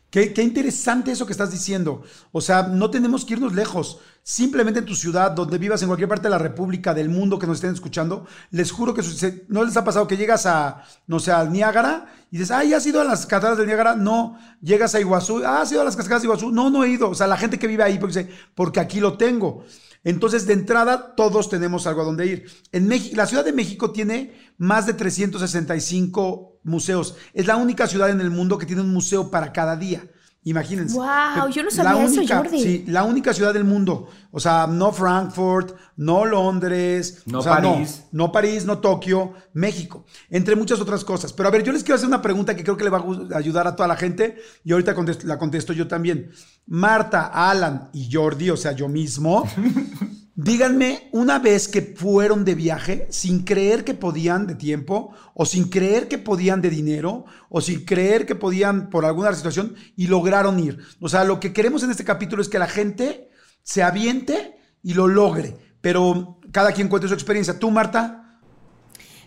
Qué, 0.10 0.34
qué, 0.34 0.44
interesante 0.44 1.12
eso 1.12 1.26
que 1.26 1.32
estás 1.32 1.52
diciendo. 1.52 2.04
O 2.34 2.42
sea, 2.42 2.64
no 2.64 2.92
tenemos 2.92 3.24
que 3.24 3.34
irnos 3.34 3.54
lejos. 3.54 4.00
Simplemente 4.24 4.80
en 4.82 4.86
tu 4.86 4.94
ciudad, 4.94 5.32
donde 5.32 5.58
vivas, 5.58 5.82
en 5.82 5.88
cualquier 5.88 6.10
parte 6.10 6.24
de 6.24 6.32
la 6.32 6.38
República, 6.38 6.94
del 6.94 7.10
mundo 7.10 7.40
que 7.40 7.48
nos 7.48 7.58
estén 7.58 7.74
escuchando, 7.74 8.28
les 8.52 8.72
juro 8.72 8.94
que 8.94 9.02
no 9.48 9.64
les 9.64 9.78
ha 9.78 9.86
pasado 9.86 10.08
que 10.08 10.18
llegas 10.18 10.46
a, 10.46 10.84
no 11.08 11.20
sé, 11.20 11.32
al 11.32 11.52
Niágara 11.52 12.14
y 12.30 12.38
dices, 12.38 12.52
ah, 12.52 12.64
¿ya 12.64 12.78
has 12.78 12.86
ido 12.86 13.02
a 13.02 13.06
las 13.06 13.26
cataratas 13.26 13.58
del 13.58 13.68
Niágara? 13.68 13.96
No. 13.96 14.38
Llegas 14.62 14.94
a 14.94 15.00
Iguazú, 15.00 15.44
ah, 15.46 15.62
¿has 15.62 15.72
ido 15.72 15.82
a 15.82 15.86
las 15.86 15.96
cascadas 15.96 16.22
de 16.22 16.28
Iguazú? 16.28 16.52
No, 16.52 16.70
no 16.70 16.84
he 16.84 16.90
ido. 16.90 17.10
O 17.10 17.16
sea, 17.16 17.26
la 17.26 17.38
gente 17.38 17.58
que 17.58 17.68
vive 17.68 17.84
ahí, 17.84 17.98
porque, 17.98 18.30
porque 18.54 18.80
aquí 18.82 19.00
lo 19.00 19.18
tengo. 19.18 19.64
Entonces, 20.04 20.48
de 20.48 20.54
entrada, 20.54 21.16
todos 21.16 21.50
tenemos 21.50 21.86
algo 21.86 22.02
a 22.02 22.06
donde 22.06 22.26
ir. 22.26 22.46
En 22.72 22.88
México, 22.88 23.16
la 23.16 23.28
Ciudad 23.28 23.46
de 23.46 23.54
México 23.54 23.92
tiene 23.92 24.34
más 24.58 24.88
de 24.88 24.94
365 24.94 26.60
museos. 26.64 27.16
Es 27.34 27.46
la 27.46 27.56
única 27.56 27.88
ciudad 27.88 28.10
en 28.10 28.22
el 28.22 28.32
mundo 28.32 28.58
que 28.58 28.66
tiene 28.66 28.82
un 28.82 28.94
museo 28.94 29.30
para 29.30 29.54
cada 29.54 29.76
día. 29.76 30.10
Imagínense. 30.44 30.96
Wow, 30.96 31.50
yo 31.52 31.62
no 31.62 31.70
sabía 31.70 31.94
la 31.94 31.98
única, 31.98 32.24
eso, 32.24 32.36
Jordi. 32.36 32.64
Sí, 32.64 32.86
la 32.88 33.04
única 33.04 33.32
ciudad 33.32 33.54
del 33.54 33.64
mundo. 33.64 34.10
O 34.32 34.40
sea, 34.40 34.66
no 34.66 34.92
Frankfurt, 34.92 35.76
no 35.98 36.26
Londres, 36.26 37.22
no 37.28 37.44
París. 37.44 38.06
No, 38.12 38.26
no, 38.26 38.32
París, 38.32 38.66
no 38.66 38.80
Tokio, 38.80 39.34
México, 39.54 40.04
entre 40.32 40.56
muchas 40.56 40.82
otras 40.82 41.06
cosas. 41.06 41.32
Pero 41.32 41.48
a 41.48 41.52
ver, 41.52 41.64
yo 41.64 41.72
les 41.72 41.84
quiero 41.84 41.96
hacer 41.96 42.08
una 42.08 42.24
pregunta 42.24 42.56
que 42.56 42.64
creo 42.64 42.76
que 42.76 42.84
le 42.84 42.90
va 42.90 43.06
a 43.36 43.38
ayudar 43.38 43.68
a 43.68 43.76
toda 43.76 43.88
la 43.88 43.96
gente 43.96 44.42
y 44.64 44.72
ahorita 44.72 44.96
la 45.26 45.38
contesto 45.38 45.74
yo 45.74 45.88
también. 45.88 46.32
Marta, 46.66 47.28
Alan 47.28 47.90
y 47.94 48.10
Jordi, 48.12 48.50
o 48.50 48.58
sea, 48.58 48.72
yo 48.72 48.88
mismo, 48.88 49.48
díganme 50.36 51.10
una 51.12 51.40
vez 51.40 51.68
que 51.68 51.82
fueron 51.82 52.46
de 52.46 52.56
viaje 52.56 53.08
sin 53.10 53.44
creer 53.44 53.84
que 53.84 53.94
podían 53.94 54.48
de 54.48 54.56
tiempo 54.56 55.14
o 55.34 55.46
sin 55.46 55.70
creer 55.70 56.08
que 56.08 56.18
podían 56.18 56.62
de 56.62 56.70
dinero 56.70 57.26
o 57.50 57.62
sin 57.62 57.86
creer 57.86 58.26
que 58.26 58.36
podían 58.36 58.90
por 58.90 59.06
alguna 59.06 59.34
situación 59.34 59.76
y 59.96 60.08
lograron 60.08 60.60
ir. 60.60 60.80
O 61.00 61.10
sea, 61.10 61.24
lo 61.24 61.40
que 61.40 61.54
queremos 61.54 61.84
en 61.84 61.92
este 61.92 62.06
capítulo 62.06 62.42
es 62.42 62.50
que 62.50 62.60
la 62.60 62.68
gente 62.68 63.30
se 63.64 63.84
aviente 63.84 64.56
y 64.82 64.94
lo 64.94 65.08
logre, 65.08 65.56
pero 65.82 66.40
cada 66.52 66.72
quien 66.72 66.88
cuente 66.88 67.08
su 67.08 67.14
experiencia. 67.14 67.60
¿Tú, 67.60 67.70
Marta? 67.70 68.40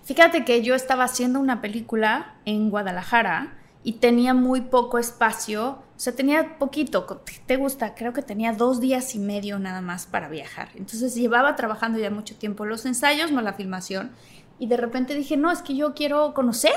Fíjate 0.05 0.45
que 0.45 0.63
yo 0.63 0.75
estaba 0.75 1.05
haciendo 1.05 1.41
una 1.41 1.61
película 1.61 2.37
en 2.45 2.71
Guadalajara 2.71 3.59
y 3.85 3.93
tenía 3.93 4.33
muy 4.33 4.63
poco 4.63 4.99
espacio, 4.99 5.69
o 5.69 6.01
sea, 6.01 6.17
tenía 6.17 6.59
poquito, 6.59 7.07
¿te 7.47 7.57
gusta? 7.57 7.95
Creo 7.95 8.15
que 8.15 8.23
tenía 8.23 8.55
dos 8.55 8.81
días 8.81 9.15
y 9.15 9.19
medio 9.19 9.59
nada 9.59 9.83
más 9.83 10.07
para 10.07 10.29
viajar. 10.29 10.71
Entonces 10.75 11.15
llevaba 11.15 11.55
trabajando 11.55 11.99
ya 11.99 12.11
mucho 12.11 12.35
tiempo 12.35 12.65
los 12.65 12.87
ensayos 12.87 13.31
más 13.31 13.45
la 13.45 13.53
filmación 13.53 14.11
y 14.59 14.67
de 14.69 14.79
repente 14.79 15.15
dije, 15.15 15.37
no, 15.37 15.53
es 15.53 15.61
que 15.61 15.77
yo 15.77 15.95
quiero 15.95 16.33
conocer 16.33 16.73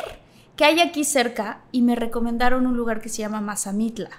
qué 0.57 0.65
hay 0.65 0.81
aquí 0.81 1.05
cerca 1.05 1.61
y 1.71 1.81
me 1.81 1.95
recomendaron 1.95 2.67
un 2.67 2.75
lugar 2.75 2.99
que 2.99 3.09
se 3.09 3.19
llama 3.19 3.39
Mazamitla. 3.39 4.09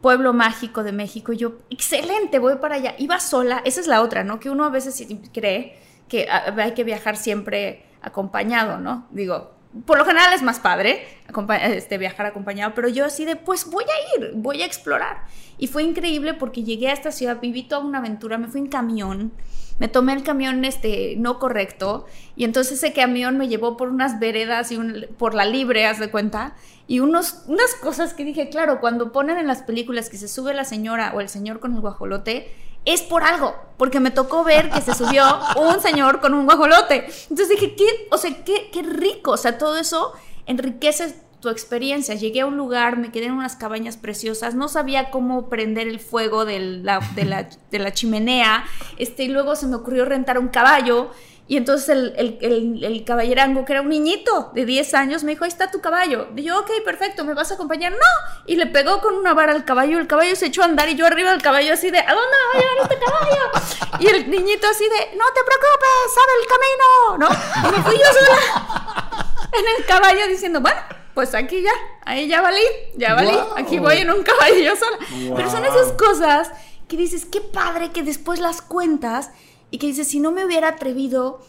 Pueblo 0.00 0.32
mágico 0.32 0.84
de 0.84 0.92
México. 0.92 1.32
yo, 1.32 1.54
excelente, 1.70 2.38
voy 2.38 2.56
para 2.56 2.76
allá. 2.76 2.94
Iba 2.98 3.18
sola, 3.18 3.62
esa 3.64 3.80
es 3.80 3.88
la 3.88 4.02
otra, 4.02 4.22
¿no? 4.22 4.38
Que 4.38 4.50
uno 4.50 4.64
a 4.64 4.70
veces 4.70 5.04
cree 5.32 5.78
que 6.08 6.28
ah, 6.30 6.54
hay 6.56 6.72
que 6.72 6.84
viajar 6.84 7.16
siempre 7.16 7.86
acompañado, 8.02 8.78
¿no? 8.78 9.08
Digo, 9.10 9.54
por 9.86 9.98
lo 9.98 10.04
general 10.04 10.32
es 10.32 10.42
más 10.42 10.60
padre 10.60 11.06
este, 11.62 11.98
viajar 11.98 12.26
acompañado, 12.26 12.74
pero 12.74 12.88
yo 12.88 13.04
así 13.04 13.24
de, 13.24 13.36
pues 13.36 13.68
voy 13.68 13.84
a 13.84 14.18
ir, 14.18 14.32
voy 14.34 14.62
a 14.62 14.66
explorar. 14.66 15.24
Y 15.58 15.66
fue 15.66 15.82
increíble 15.82 16.34
porque 16.34 16.62
llegué 16.62 16.88
a 16.88 16.92
esta 16.92 17.10
ciudad, 17.10 17.40
viví 17.40 17.64
toda 17.64 17.84
una 17.84 17.98
aventura, 17.98 18.38
me 18.38 18.48
fui 18.48 18.60
en 18.60 18.68
camión, 18.68 19.32
me 19.78 19.88
tomé 19.88 20.12
el 20.12 20.22
camión 20.22 20.64
este, 20.64 21.14
no 21.16 21.38
correcto, 21.38 22.06
y 22.36 22.44
entonces 22.44 22.78
ese 22.78 22.92
camión 22.92 23.36
me 23.36 23.48
llevó 23.48 23.76
por 23.76 23.88
unas 23.88 24.20
veredas 24.20 24.70
y 24.70 24.78
por 25.18 25.34
la 25.34 25.44
libre, 25.44 25.86
haz 25.86 25.98
de 25.98 26.10
cuenta, 26.10 26.54
y 26.86 27.00
unos, 27.00 27.42
unas 27.46 27.74
cosas 27.76 28.14
que 28.14 28.24
dije, 28.24 28.50
claro, 28.50 28.80
cuando 28.80 29.10
ponen 29.10 29.38
en 29.38 29.46
las 29.46 29.62
películas 29.62 30.10
que 30.10 30.18
se 30.18 30.28
sube 30.28 30.54
la 30.54 30.64
señora 30.64 31.12
o 31.14 31.20
el 31.20 31.28
señor 31.28 31.58
con 31.58 31.74
el 31.74 31.80
guajolote, 31.80 32.52
es 32.84 33.02
por 33.02 33.22
algo, 33.22 33.54
porque 33.76 34.00
me 34.00 34.10
tocó 34.10 34.44
ver 34.44 34.70
que 34.70 34.80
se 34.80 34.94
subió 34.94 35.24
un 35.56 35.80
señor 35.80 36.20
con 36.20 36.34
un 36.34 36.44
guajolote. 36.44 37.06
Entonces 37.30 37.48
dije, 37.48 37.74
qué, 37.74 37.86
o 38.10 38.18
sea, 38.18 38.44
qué, 38.44 38.70
qué 38.72 38.82
rico, 38.82 39.32
o 39.32 39.36
sea, 39.36 39.58
todo 39.58 39.76
eso 39.76 40.12
enriquece 40.46 41.14
tu 41.40 41.50
experiencia. 41.50 42.14
Llegué 42.14 42.40
a 42.40 42.46
un 42.46 42.56
lugar, 42.56 42.96
me 42.96 43.12
quedé 43.12 43.26
en 43.26 43.32
unas 43.32 43.54
cabañas 43.54 43.98
preciosas, 43.98 44.54
no 44.54 44.68
sabía 44.68 45.10
cómo 45.10 45.50
prender 45.50 45.88
el 45.88 46.00
fuego 46.00 46.44
de 46.44 46.58
la, 46.58 47.00
de 47.14 47.24
la, 47.24 47.48
de 47.70 47.78
la 47.78 47.92
chimenea, 47.92 48.64
este, 48.98 49.24
y 49.24 49.28
luego 49.28 49.54
se 49.54 49.66
me 49.66 49.76
ocurrió 49.76 50.06
rentar 50.06 50.38
un 50.38 50.48
caballo 50.48 51.10
y 51.46 51.58
entonces 51.58 51.90
el, 51.90 52.14
el, 52.16 52.82
el, 52.82 53.04
caballerango, 53.04 53.66
que 53.66 53.74
era 53.74 53.82
un 53.82 53.90
niñito 53.90 54.50
de 54.54 54.64
10 54.64 54.94
años, 54.94 55.24
me 55.24 55.32
dijo, 55.32 55.44
ahí 55.44 55.50
está 55.50 55.70
tu 55.70 55.82
caballo. 55.82 56.28
Y 56.34 56.42
yo, 56.42 56.58
ok, 56.58 56.70
perfecto, 56.86 57.22
¿me 57.24 57.34
vas 57.34 57.50
a 57.50 57.54
acompañar? 57.54 57.92
No. 57.92 58.42
Y 58.46 58.56
le 58.56 58.66
pegó 58.66 59.02
con 59.02 59.14
una 59.14 59.34
vara 59.34 59.52
al 59.52 59.66
caballo, 59.66 59.98
el 59.98 60.06
caballo 60.06 60.34
se 60.36 60.46
echó 60.46 60.62
a 60.62 60.64
andar 60.64 60.88
y 60.88 60.94
yo 60.94 61.04
arriba 61.04 61.32
del 61.32 61.42
caballo 61.42 61.74
así 61.74 61.90
de, 61.90 61.98
¿a 61.98 62.14
dónde 62.14 62.36
va 62.54 62.58
a 62.58 62.62
llevar 62.62 62.90
este 62.90 63.04
caballo? 63.04 64.00
Y 64.00 64.06
el 64.06 64.30
niñito 64.30 64.66
así 64.66 64.84
de, 64.84 65.16
no 65.18 65.24
te 65.34 65.40
preocupes, 65.44 66.14
sabe 66.14 66.32
el 66.40 66.46
camino, 66.48 67.18
¿no? 67.18 67.68
Y 67.68 67.76
me 67.76 67.82
fui 67.82 67.98
yo 67.98 68.06
sola 68.12 69.46
en 69.58 69.64
el 69.76 69.84
caballo 69.84 70.26
diciendo, 70.28 70.62
bueno, 70.62 70.80
pues 71.12 71.34
aquí 71.34 71.60
ya, 71.60 71.72
ahí 72.06 72.26
ya 72.26 72.40
valí, 72.40 72.62
ya 72.96 73.12
valí, 73.14 73.38
aquí 73.56 73.78
voy 73.78 73.98
en 73.98 74.10
un 74.10 74.22
caballo 74.22 74.56
yo 74.56 74.76
sola. 74.76 74.96
Pero 75.36 75.50
son 75.50 75.64
esas 75.66 75.92
cosas 75.92 76.50
que 76.88 76.96
dices, 76.96 77.26
qué 77.26 77.42
padre 77.42 77.92
que 77.92 78.02
después 78.02 78.40
las 78.40 78.62
cuentas 78.62 79.30
y 79.74 79.78
que 79.78 79.88
dice, 79.88 80.04
si 80.04 80.20
no 80.20 80.30
me 80.30 80.44
hubiera 80.44 80.68
atrevido 80.68 81.40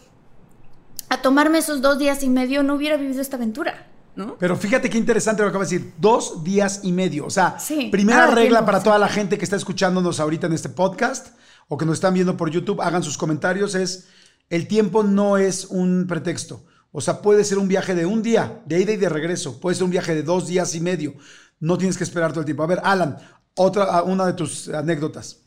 a 1.09 1.21
tomarme 1.21 1.59
esos 1.59 1.79
dos 1.79 1.99
días 1.99 2.23
y 2.23 2.29
medio, 2.29 2.63
no 2.63 2.73
hubiera 2.73 2.97
vivido 2.97 3.21
esta 3.21 3.35
aventura. 3.35 3.85
¿No? 4.15 4.35
Pero 4.39 4.57
fíjate 4.57 4.89
qué 4.89 4.97
interesante 4.97 5.43
lo 5.43 5.47
que 5.47 5.49
acaba 5.49 5.65
de 5.65 5.69
decir, 5.69 5.93
dos 5.99 6.43
días 6.43 6.79
y 6.81 6.91
medio. 6.91 7.27
O 7.27 7.29
sea, 7.29 7.55
primera 7.91 8.25
regla 8.25 8.65
para 8.65 8.81
toda 8.81 8.97
la 8.97 9.09
gente 9.09 9.37
que 9.37 9.43
está 9.43 9.57
escuchándonos 9.57 10.19
ahorita 10.19 10.47
en 10.47 10.53
este 10.53 10.69
podcast 10.69 11.35
o 11.67 11.77
que 11.77 11.85
nos 11.85 11.97
están 11.97 12.15
viendo 12.15 12.35
por 12.35 12.49
YouTube, 12.49 12.81
hagan 12.81 13.03
sus 13.03 13.15
comentarios, 13.15 13.75
es 13.75 14.07
el 14.49 14.67
tiempo 14.67 15.03
no 15.03 15.37
es 15.37 15.65
un 15.65 16.07
pretexto. 16.07 16.65
O 16.91 17.01
sea, 17.01 17.21
puede 17.21 17.43
ser 17.43 17.59
un 17.59 17.67
viaje 17.67 17.93
de 17.93 18.07
un 18.07 18.23
día, 18.23 18.63
de 18.65 18.81
ida 18.81 18.93
y 18.93 18.97
de 18.97 19.09
regreso, 19.09 19.59
puede 19.59 19.75
ser 19.75 19.83
un 19.83 19.91
viaje 19.91 20.15
de 20.15 20.23
dos 20.23 20.47
días 20.47 20.73
y 20.73 20.79
medio. 20.79 21.13
No 21.59 21.77
tienes 21.77 21.95
que 21.95 22.03
esperar 22.03 22.31
todo 22.31 22.39
el 22.39 22.45
tiempo. 22.45 22.63
A 22.63 22.67
ver, 22.67 22.81
Alan, 22.83 23.19
otra, 23.53 24.01
una 24.01 24.25
de 24.25 24.33
tus 24.33 24.67
anécdotas. 24.69 25.44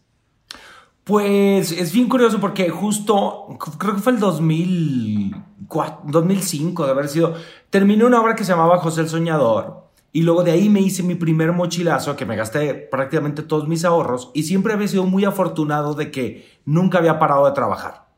Pues 1.09 1.73
es 1.73 1.91
bien 1.91 2.07
curioso 2.07 2.39
porque 2.39 2.69
justo, 2.69 3.47
creo 3.79 3.95
que 3.95 4.03
fue 4.03 4.13
el 4.13 4.21
2004, 4.21 6.01
2005 6.05 6.85
de 6.85 6.91
haber 6.91 7.09
sido, 7.09 7.33
terminé 7.71 8.05
una 8.05 8.21
obra 8.21 8.35
que 8.35 8.45
se 8.45 8.53
llamaba 8.53 8.77
José 8.77 9.01
el 9.01 9.09
Soñador 9.09 9.89
y 10.13 10.21
luego 10.21 10.45
de 10.45 10.51
ahí 10.51 10.69
me 10.69 10.83
hice 10.83 11.03
mi 11.03 11.15
primer 11.15 11.53
mochilazo 11.53 12.15
que 12.15 12.27
me 12.27 12.37
gasté 12.37 12.75
prácticamente 12.75 13.43
todos 13.43 13.67
mis 13.67 13.87
ahorros 13.87 14.31
y 14.35 14.43
siempre 14.43 14.75
había 14.75 14.87
sido 14.87 15.07
muy 15.07 15.25
afortunado 15.25 15.95
de 15.95 16.11
que 16.11 16.47
nunca 16.67 16.99
había 16.99 17.19
parado 17.19 17.47
de 17.47 17.53
trabajar. 17.53 18.11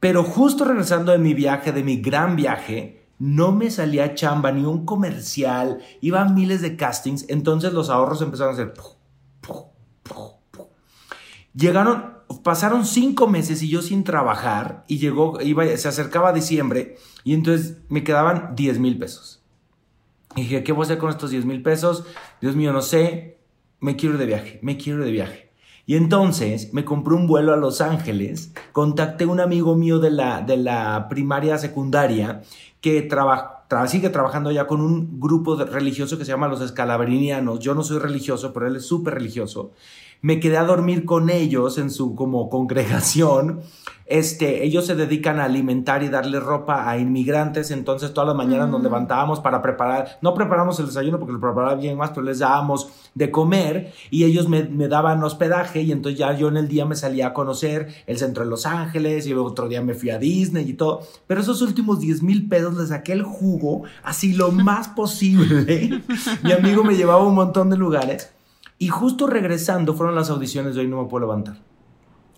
Pero 0.00 0.24
justo 0.24 0.64
regresando 0.64 1.12
de 1.12 1.18
mi 1.18 1.34
viaje, 1.34 1.70
de 1.70 1.84
mi 1.84 1.98
gran 1.98 2.34
viaje, 2.34 3.08
no 3.18 3.52
me 3.52 3.70
salía 3.70 4.14
chamba 4.14 4.52
ni 4.52 4.64
un 4.64 4.86
comercial, 4.86 5.82
iba 6.00 6.24
miles 6.24 6.62
de 6.62 6.78
castings, 6.78 7.26
entonces 7.28 7.74
los 7.74 7.90
ahorros 7.90 8.22
empezaron 8.22 8.52
a 8.52 8.54
hacer... 8.54 8.72
Llegaron, 11.54 12.11
pasaron 12.40 12.84
cinco 12.84 13.26
meses 13.26 13.62
y 13.62 13.68
yo 13.68 13.82
sin 13.82 14.04
trabajar 14.04 14.84
y 14.88 14.98
llegó, 14.98 15.40
iba, 15.40 15.64
se 15.76 15.88
acercaba 15.88 16.32
diciembre 16.32 16.96
y 17.24 17.34
entonces 17.34 17.78
me 17.88 18.04
quedaban 18.04 18.54
10 18.54 18.78
mil 18.78 18.98
pesos. 18.98 19.42
Y 20.36 20.42
dije, 20.42 20.64
¿qué 20.64 20.72
voy 20.72 20.82
a 20.82 20.86
hacer 20.86 20.98
con 20.98 21.10
estos 21.10 21.30
10 21.30 21.44
mil 21.44 21.62
pesos? 21.62 22.04
Dios 22.40 22.56
mío, 22.56 22.72
no 22.72 22.82
sé, 22.82 23.38
me 23.80 23.96
quiero 23.96 24.14
ir 24.14 24.20
de 24.20 24.26
viaje, 24.26 24.58
me 24.62 24.76
quiero 24.76 25.00
ir 25.00 25.04
de 25.06 25.12
viaje. 25.12 25.52
Y 25.84 25.96
entonces 25.96 26.72
me 26.72 26.84
compré 26.84 27.14
un 27.14 27.26
vuelo 27.26 27.52
a 27.52 27.56
Los 27.56 27.80
Ángeles, 27.80 28.52
contacté 28.72 29.24
a 29.24 29.28
un 29.28 29.40
amigo 29.40 29.74
mío 29.74 29.98
de 29.98 30.12
la, 30.12 30.40
de 30.40 30.56
la 30.56 31.08
primaria 31.08 31.58
secundaria 31.58 32.42
que 32.80 33.02
trabaja 33.02 33.62
sigue 33.86 34.10
trabajando 34.10 34.50
ya 34.50 34.66
con 34.66 34.80
un 34.80 35.18
grupo 35.18 35.56
religioso 35.56 36.18
que 36.18 36.24
se 36.24 36.30
llama 36.30 36.48
los 36.48 36.60
escalabrinianos. 36.60 37.60
Yo 37.60 37.74
no 37.74 37.82
soy 37.82 37.98
religioso, 37.98 38.52
pero 38.52 38.66
él 38.66 38.76
es 38.76 38.86
súper 38.86 39.14
religioso 39.14 39.72
me 40.22 40.38
quedé 40.38 40.56
a 40.56 40.64
dormir 40.64 41.04
con 41.04 41.30
ellos 41.30 41.78
en 41.78 41.90
su 41.90 42.14
como 42.14 42.48
congregación. 42.48 43.60
Este, 44.06 44.64
ellos 44.64 44.86
se 44.86 44.94
dedican 44.94 45.40
a 45.40 45.44
alimentar 45.44 46.02
y 46.02 46.08
darle 46.08 46.38
ropa 46.38 46.88
a 46.88 46.98
inmigrantes, 46.98 47.70
entonces 47.70 48.12
todas 48.12 48.28
las 48.28 48.36
mañanas 48.36 48.68
nos 48.68 48.80
mm. 48.80 48.84
levantábamos 48.84 49.40
para 49.40 49.62
preparar, 49.62 50.18
no 50.20 50.34
preparamos 50.34 50.78
el 50.80 50.86
desayuno 50.86 51.18
porque 51.18 51.32
lo 51.32 51.40
preparaba 51.40 51.76
bien 51.76 51.96
más, 51.96 52.10
pero 52.10 52.22
les 52.22 52.40
dábamos 52.40 52.88
de 53.14 53.30
comer 53.30 53.92
y 54.10 54.24
ellos 54.24 54.48
me, 54.48 54.64
me, 54.64 54.88
daban 54.88 55.22
hospedaje 55.24 55.82
y 55.82 55.92
entonces 55.92 56.18
ya 56.18 56.36
yo 56.36 56.48
en 56.48 56.58
el 56.58 56.68
día 56.68 56.84
me 56.84 56.94
salía 56.94 57.28
a 57.28 57.32
conocer 57.32 57.88
el 58.06 58.18
centro 58.18 58.44
de 58.44 58.50
Los 58.50 58.66
Ángeles 58.66 59.26
y 59.26 59.30
luego 59.30 59.48
otro 59.48 59.68
día 59.68 59.80
me 59.82 59.94
fui 59.94 60.10
a 60.10 60.18
Disney 60.18 60.68
y 60.68 60.74
todo, 60.74 61.02
pero 61.26 61.40
esos 61.40 61.62
últimos 61.62 62.00
10 62.00 62.22
mil 62.22 62.48
pesos 62.48 62.76
les 62.76 62.88
saqué 62.88 63.12
el 63.12 63.22
jugo 63.22 63.84
así 64.02 64.34
lo 64.34 64.52
más 64.52 64.88
posible. 64.88 66.02
Mi 66.42 66.52
amigo 66.52 66.84
me 66.84 66.96
llevaba 66.96 67.24
un 67.24 67.34
montón 67.34 67.70
de 67.70 67.78
lugares 67.78 68.30
y 68.82 68.88
justo 68.88 69.28
regresando 69.28 69.94
fueron 69.94 70.16
las 70.16 70.28
audiciones 70.28 70.74
de 70.74 70.80
Hoy 70.80 70.88
No 70.88 71.00
Me 71.00 71.08
Puedo 71.08 71.26
Levantar. 71.26 71.54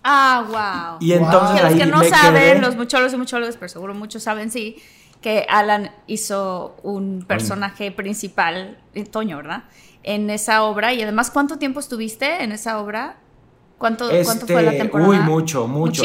Ah, 0.03 0.45
wow. 0.47 0.97
Y 0.99 1.13
entonces 1.13 1.63
los 1.63 1.73
que 1.73 1.87
no 1.87 2.03
saben, 2.03 2.61
los 2.61 2.75
muchólogos 2.75 3.13
y 3.13 3.17
muchólogos, 3.17 3.55
pero 3.57 3.67
seguro 3.67 3.95
muchos 3.95 4.21
saben, 4.21 4.51
sí, 4.51 4.77
que 5.21 5.47
Alan 5.49 5.89
hizo 6.05 6.75
un 6.83 7.25
personaje 7.27 7.91
principal, 7.91 8.77
eh, 8.93 9.05
Toño, 9.05 9.37
¿verdad? 9.37 9.63
En 10.03 10.29
esa 10.29 10.61
obra. 10.61 10.93
Y 10.93 11.01
además, 11.01 11.31
¿cuánto 11.31 11.57
tiempo 11.57 11.79
estuviste 11.79 12.43
en 12.43 12.51
esa 12.51 12.79
obra? 12.79 13.17
¿Cuánto, 13.79 14.07
¿cuánto 14.23 14.45
fue 14.45 14.61
la 14.61 14.73
este, 14.73 14.83
temporada? 14.83 15.09
Uy, 15.09 15.17
mucho, 15.21 15.67
mucho. 15.67 16.03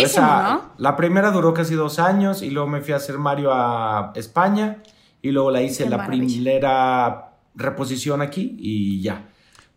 La 0.79 0.97
primera 0.97 1.33
duró 1.33 1.53
casi 1.53 1.75
dos 1.75 1.99
años 1.99 2.41
y 2.41 2.49
luego 2.49 2.67
me 2.67 2.81
fui 2.81 2.95
a 2.95 2.97
hacer 2.97 3.19
Mario 3.19 3.53
a 3.53 4.13
España 4.15 4.79
y 5.21 5.33
luego 5.33 5.51
la 5.51 5.61
hice 5.61 5.87
la 5.87 6.07
primera 6.07 7.35
reposición 7.55 8.23
aquí 8.23 8.57
y 8.59 9.03
ya. 9.03 9.27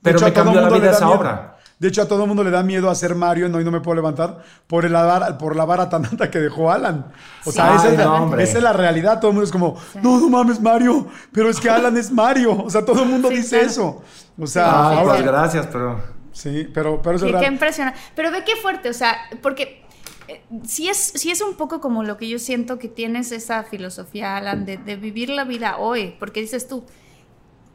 Pero 0.03 0.19
me 0.19 0.33
cambió 0.33 0.61
la 0.61 0.69
vida 0.69 0.91
esa 0.91 1.09
obra. 1.09 1.53
De 1.79 1.89
hecho, 1.89 2.01
a 2.01 2.07
todo 2.07 2.21
el 2.21 2.27
mundo 2.27 2.45
le 2.45 2.51
da 2.51 2.63
miedo 2.63 2.89
hacer 2.89 3.13
Mario 3.13 3.45
en 3.45 3.55
Hoy 3.55 3.65
No 3.65 3.71
Me 3.71 3.81
Puedo 3.81 3.95
Levantar 3.95 4.41
por, 4.67 4.85
el, 4.85 4.95
por 5.37 5.55
la 5.55 5.65
vara 5.65 5.89
tan 5.89 6.05
alta 6.05 6.31
que 6.31 6.39
dejó 6.39 6.71
Alan. 6.71 7.11
O 7.43 7.51
sea, 7.51 7.75
esa, 7.75 7.89
es 8.41 8.63
la, 8.63 8.71
realidad. 8.71 9.19
Todo 9.19 9.31
el 9.31 9.35
mundo 9.35 9.45
es 9.45 9.51
como, 9.51 9.75
no, 10.01 10.17
no 10.19 10.29
mames, 10.29 10.61
Mario. 10.61 11.07
Pero 11.33 11.49
es 11.49 11.59
que 11.59 11.69
Alan 11.69 11.97
es 11.97 12.09
Mario. 12.09 12.63
O 12.63 12.69
sea, 12.69 12.85
todo 12.85 13.03
el 13.03 13.09
mundo 13.09 13.27
dice 13.27 13.61
eso. 13.61 14.01
O 14.39 14.47
sea, 14.47 14.71
ahora, 14.71 15.15
pues 15.15 15.25
gracias, 15.25 15.67
pero... 15.67 16.13
Sí, 16.31 16.67
pero, 16.73 17.01
pero 17.01 17.17
eso 17.17 17.27
es 17.27 17.35
Qué 17.35 17.47
impresionante. 17.47 17.99
Pero 18.15 18.31
ve 18.31 18.43
qué 18.43 18.55
fuerte, 18.55 18.89
o 18.89 18.93
sea, 18.93 19.17
porque 19.41 19.83
eh, 20.27 20.41
sí 20.65 20.89
es, 20.89 20.97
sí 20.97 21.29
es 21.29 21.41
un 21.41 21.55
poco 21.55 21.79
como 21.79 22.03
lo 22.03 22.17
que 22.17 22.27
yo 22.27 22.39
siento 22.39 22.79
que 22.79 22.87
tienes 22.87 23.31
esa 23.31 23.63
filosofía, 23.63 24.37
Alan, 24.37 24.65
de, 24.65 24.77
de 24.77 24.95
vivir 24.95 25.29
la 25.29 25.43
vida 25.43 25.77
hoy. 25.77 26.15
Porque 26.17 26.39
dices 26.39 26.67
tú, 26.67 26.85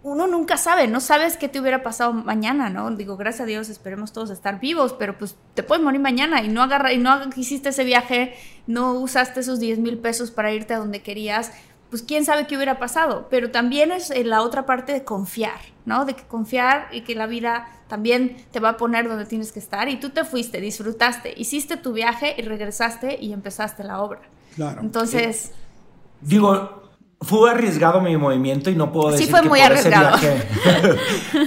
uno 0.03 0.27
nunca 0.27 0.57
sabe, 0.57 0.87
no 0.87 1.01
sabes 1.01 1.37
qué 1.37 1.49
te 1.49 1.61
hubiera 1.61 1.83
pasado 1.83 2.13
mañana, 2.13 2.71
¿no? 2.71 2.91
Digo, 2.93 3.17
gracias 3.17 3.43
a 3.43 3.47
Dios, 3.47 3.69
esperemos 3.69 4.13
todos 4.13 4.31
estar 4.31 4.61
vivos, 4.61 4.95
pero 4.97 5.19
pues 5.19 5.37
te 5.55 5.63
puedes 5.63 5.83
morir 5.83 6.01
mañana 6.01 6.43
y 6.43 6.49
no 6.49 6.63
agarra, 6.63 6.93
y 6.93 6.99
no 6.99 7.19
hiciste 7.37 7.71
ese 7.71 7.85
viaje, 7.85 8.35
no 8.67 8.93
usaste 8.93 9.41
esos 9.41 9.59
10 9.59 9.81
mil 9.81 9.99
pesos 9.99 10.31
para 10.31 10.53
irte 10.53 10.75
a 10.75 10.79
donde 10.79 11.03
querías, 11.03 11.53
pues 11.91 12.03
quién 12.03 12.25
sabe 12.25 12.47
qué 12.47 12.55
hubiera 12.55 12.79
pasado. 12.79 13.27
Pero 13.29 13.51
también 13.51 13.91
es 13.91 14.11
eh, 14.11 14.23
la 14.25 14.43
otra 14.43 14.67
parte 14.67 14.93
de 14.93 15.05
confiar, 15.05 15.59
¿no? 15.85 16.05
De 16.05 16.15
que 16.15 16.23
confiar 16.23 16.89
y 16.93 17.01
que 17.01 17.15
la 17.15 17.27
vida 17.27 17.69
también 17.89 18.37
te 18.53 18.61
va 18.61 18.71
a 18.71 18.77
poner 18.77 19.09
donde 19.09 19.25
tienes 19.25 19.51
que 19.51 19.59
estar 19.59 19.89
y 19.89 19.99
tú 19.99 20.11
te 20.11 20.25
fuiste, 20.25 20.61
disfrutaste, 20.61 21.33
hiciste 21.37 21.77
tu 21.77 21.93
viaje 21.93 22.35
y 22.39 22.43
regresaste 22.43 23.19
y 23.21 23.33
empezaste 23.33 23.83
la 23.83 24.01
obra. 24.01 24.21
Claro. 24.55 24.81
Entonces... 24.81 25.53
Digo, 26.21 26.88
fue 27.21 27.51
arriesgado 27.51 28.01
mi 28.01 28.17
movimiento 28.17 28.71
y 28.71 28.77
no 28.77 28.93
puedo 28.93 29.11
decir 29.11 29.27
sí 29.27 29.31
fue 29.31 29.43
que 29.43 29.49
muy 29.49 29.61
arriesgado. 29.61 30.17
ese 30.17 30.47
viaje. 30.71 30.99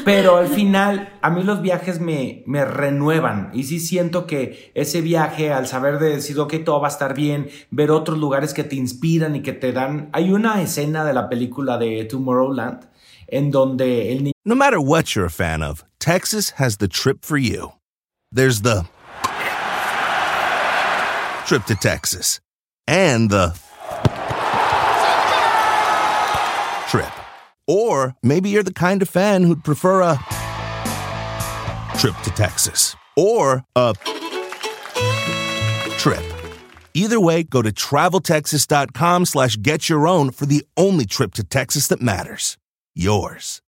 Pero 0.06 0.38
al 0.38 0.48
final, 0.48 1.14
a 1.22 1.30
mí 1.30 1.44
los 1.44 1.62
viajes 1.62 2.02
me, 2.02 2.44
me 2.46 2.66
renuevan. 2.66 3.52
Y 3.54 3.64
sí 3.64 3.80
siento 3.80 4.28
que 4.28 4.72
ese 4.76 5.02
viaje, 5.02 5.54
al 5.54 5.68
saber 5.68 6.00
de 6.00 6.10
decir, 6.10 6.38
ok, 6.40 6.56
todo 6.66 6.82
va 6.82 6.88
a 6.88 6.92
estar 6.92 7.14
bien, 7.14 7.50
ver 7.70 7.92
otros 7.92 8.18
lugares 8.18 8.54
que 8.54 8.64
te 8.64 8.76
inspiran 8.76 9.36
y 9.36 9.42
que 9.42 9.54
te 9.54 9.72
dan. 9.72 10.10
Hay 10.12 10.32
una 10.32 10.62
escena 10.62 11.06
de 11.06 11.14
la 11.14 11.30
película 11.30 11.78
de 11.78 12.04
Tomorrowland 12.06 12.90
en 13.28 13.50
donde 13.50 14.12
el 14.12 14.24
niño. 14.26 14.34
No 14.44 14.56
matter 14.56 14.80
what 14.80 15.16
you're 15.16 15.26
a 15.26 15.30
fan 15.30 15.64
of, 15.64 15.86
Texas 16.00 16.54
has 16.58 16.78
the 16.78 16.88
trip 16.88 17.24
for 17.24 17.38
you. 17.38 17.72
There's 18.32 18.62
the 18.62 18.86
trip 21.46 21.66
to 21.66 21.76
Texas 21.76 22.42
and 22.88 23.30
the 23.30 23.54
trip. 26.92 27.12
Or 27.68 28.16
maybe 28.22 28.50
you're 28.50 28.64
the 28.64 28.74
kind 28.74 29.02
of 29.02 29.08
fan 29.08 29.44
who'd 29.44 29.64
prefer 29.64 30.02
a 30.02 30.20
trip 31.98 32.18
to 32.24 32.32
Texas 32.32 32.98
or 33.16 33.64
a 33.78 33.94
trip. 35.98 36.24
Either 36.94 37.20
way, 37.22 37.44
go 37.44 37.62
to 37.62 37.72
traveltexas.com 37.72 39.26
slash 39.26 39.56
get 39.56 39.88
your 39.88 40.06
own 40.06 40.32
for 40.32 40.46
the 40.46 40.66
only 40.76 41.06
trip 41.06 41.34
to 41.36 41.46
Texas 41.46 41.88
that 41.88 42.02
matters. 42.02 42.58
Yours. 42.94 43.62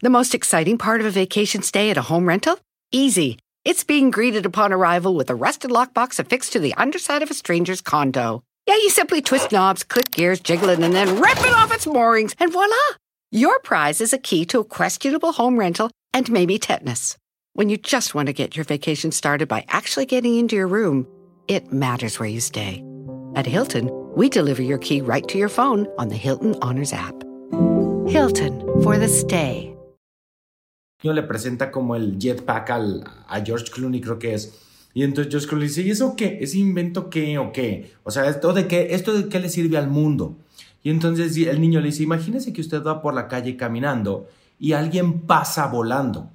The 0.00 0.08
most 0.08 0.34
exciting 0.34 0.78
part 0.78 1.00
of 1.00 1.06
a 1.06 1.10
vacation 1.10 1.60
stay 1.60 1.90
at 1.90 1.98
a 1.98 2.02
home 2.02 2.26
rental? 2.26 2.58
Easy. 2.90 3.38
It's 3.66 3.84
being 3.84 4.10
greeted 4.10 4.46
upon 4.46 4.72
arrival 4.72 5.14
with 5.14 5.28
a 5.28 5.34
rusted 5.34 5.70
lockbox 5.70 6.18
affixed 6.18 6.54
to 6.54 6.58
the 6.58 6.72
underside 6.74 7.22
of 7.22 7.30
a 7.30 7.34
stranger's 7.34 7.82
condo. 7.82 8.42
Yeah, 8.68 8.74
you 8.74 8.90
simply 8.90 9.22
twist 9.22 9.50
knobs, 9.50 9.82
click 9.82 10.10
gears, 10.10 10.40
jiggle 10.40 10.68
it, 10.68 10.78
and 10.78 10.92
then 10.92 11.22
rip 11.22 11.38
it 11.38 11.54
off 11.54 11.72
its 11.72 11.86
moorings, 11.86 12.34
and 12.38 12.52
voila! 12.52 12.76
Your 13.30 13.58
prize 13.60 14.02
is 14.02 14.12
a 14.12 14.18
key 14.18 14.44
to 14.44 14.58
a 14.58 14.64
questionable 14.64 15.32
home 15.32 15.58
rental 15.58 15.90
and 16.12 16.30
maybe 16.30 16.58
tetanus. 16.58 17.16
When 17.54 17.70
you 17.70 17.78
just 17.78 18.14
want 18.14 18.26
to 18.26 18.34
get 18.34 18.56
your 18.56 18.66
vacation 18.66 19.10
started 19.10 19.48
by 19.48 19.64
actually 19.68 20.04
getting 20.04 20.36
into 20.36 20.54
your 20.54 20.66
room, 20.66 21.06
it 21.48 21.72
matters 21.72 22.20
where 22.20 22.28
you 22.28 22.40
stay. 22.40 22.84
At 23.36 23.46
Hilton, 23.46 23.88
we 24.14 24.28
deliver 24.28 24.60
your 24.60 24.76
key 24.76 25.00
right 25.00 25.26
to 25.28 25.38
your 25.38 25.48
phone 25.48 25.86
on 25.96 26.08
the 26.08 26.16
Hilton 26.16 26.54
Honors 26.60 26.92
app. 26.92 27.14
Hilton 28.06 28.60
for 28.82 28.98
the 28.98 29.08
stay. 29.08 29.74
Le 31.02 31.22
presenta 31.22 31.72
como 31.72 31.94
el 31.94 32.18
jetpack 32.18 32.68
al, 32.68 33.02
a 33.30 33.40
George 33.40 33.70
Clooney, 33.70 34.02
creo 34.02 34.18
que 34.20 34.34
es. 34.34 34.67
Y 34.94 35.04
entonces 35.04 35.30
George 35.30 35.48
Clooney 35.48 35.68
dice, 35.68 35.82
¿y 35.82 35.90
eso 35.90 36.16
qué? 36.16 36.38
¿Ese 36.40 36.58
invento 36.58 37.10
qué 37.10 37.38
o 37.38 37.52
qué? 37.52 37.92
O 38.04 38.10
sea, 38.10 38.28
¿esto 38.28 38.52
de 38.52 38.66
qué, 38.66 38.88
esto 38.94 39.12
de 39.12 39.28
qué 39.28 39.38
le 39.38 39.48
sirve 39.48 39.76
al 39.76 39.88
mundo? 39.88 40.36
Y 40.82 40.90
entonces 40.90 41.36
el 41.36 41.60
niño 41.60 41.80
le 41.80 41.86
dice, 41.86 42.02
imagínese 42.02 42.52
que 42.52 42.60
usted 42.60 42.82
va 42.82 43.02
por 43.02 43.14
la 43.14 43.28
calle 43.28 43.56
caminando 43.56 44.26
y 44.58 44.72
alguien 44.72 45.20
pasa 45.20 45.66
volando. 45.66 46.30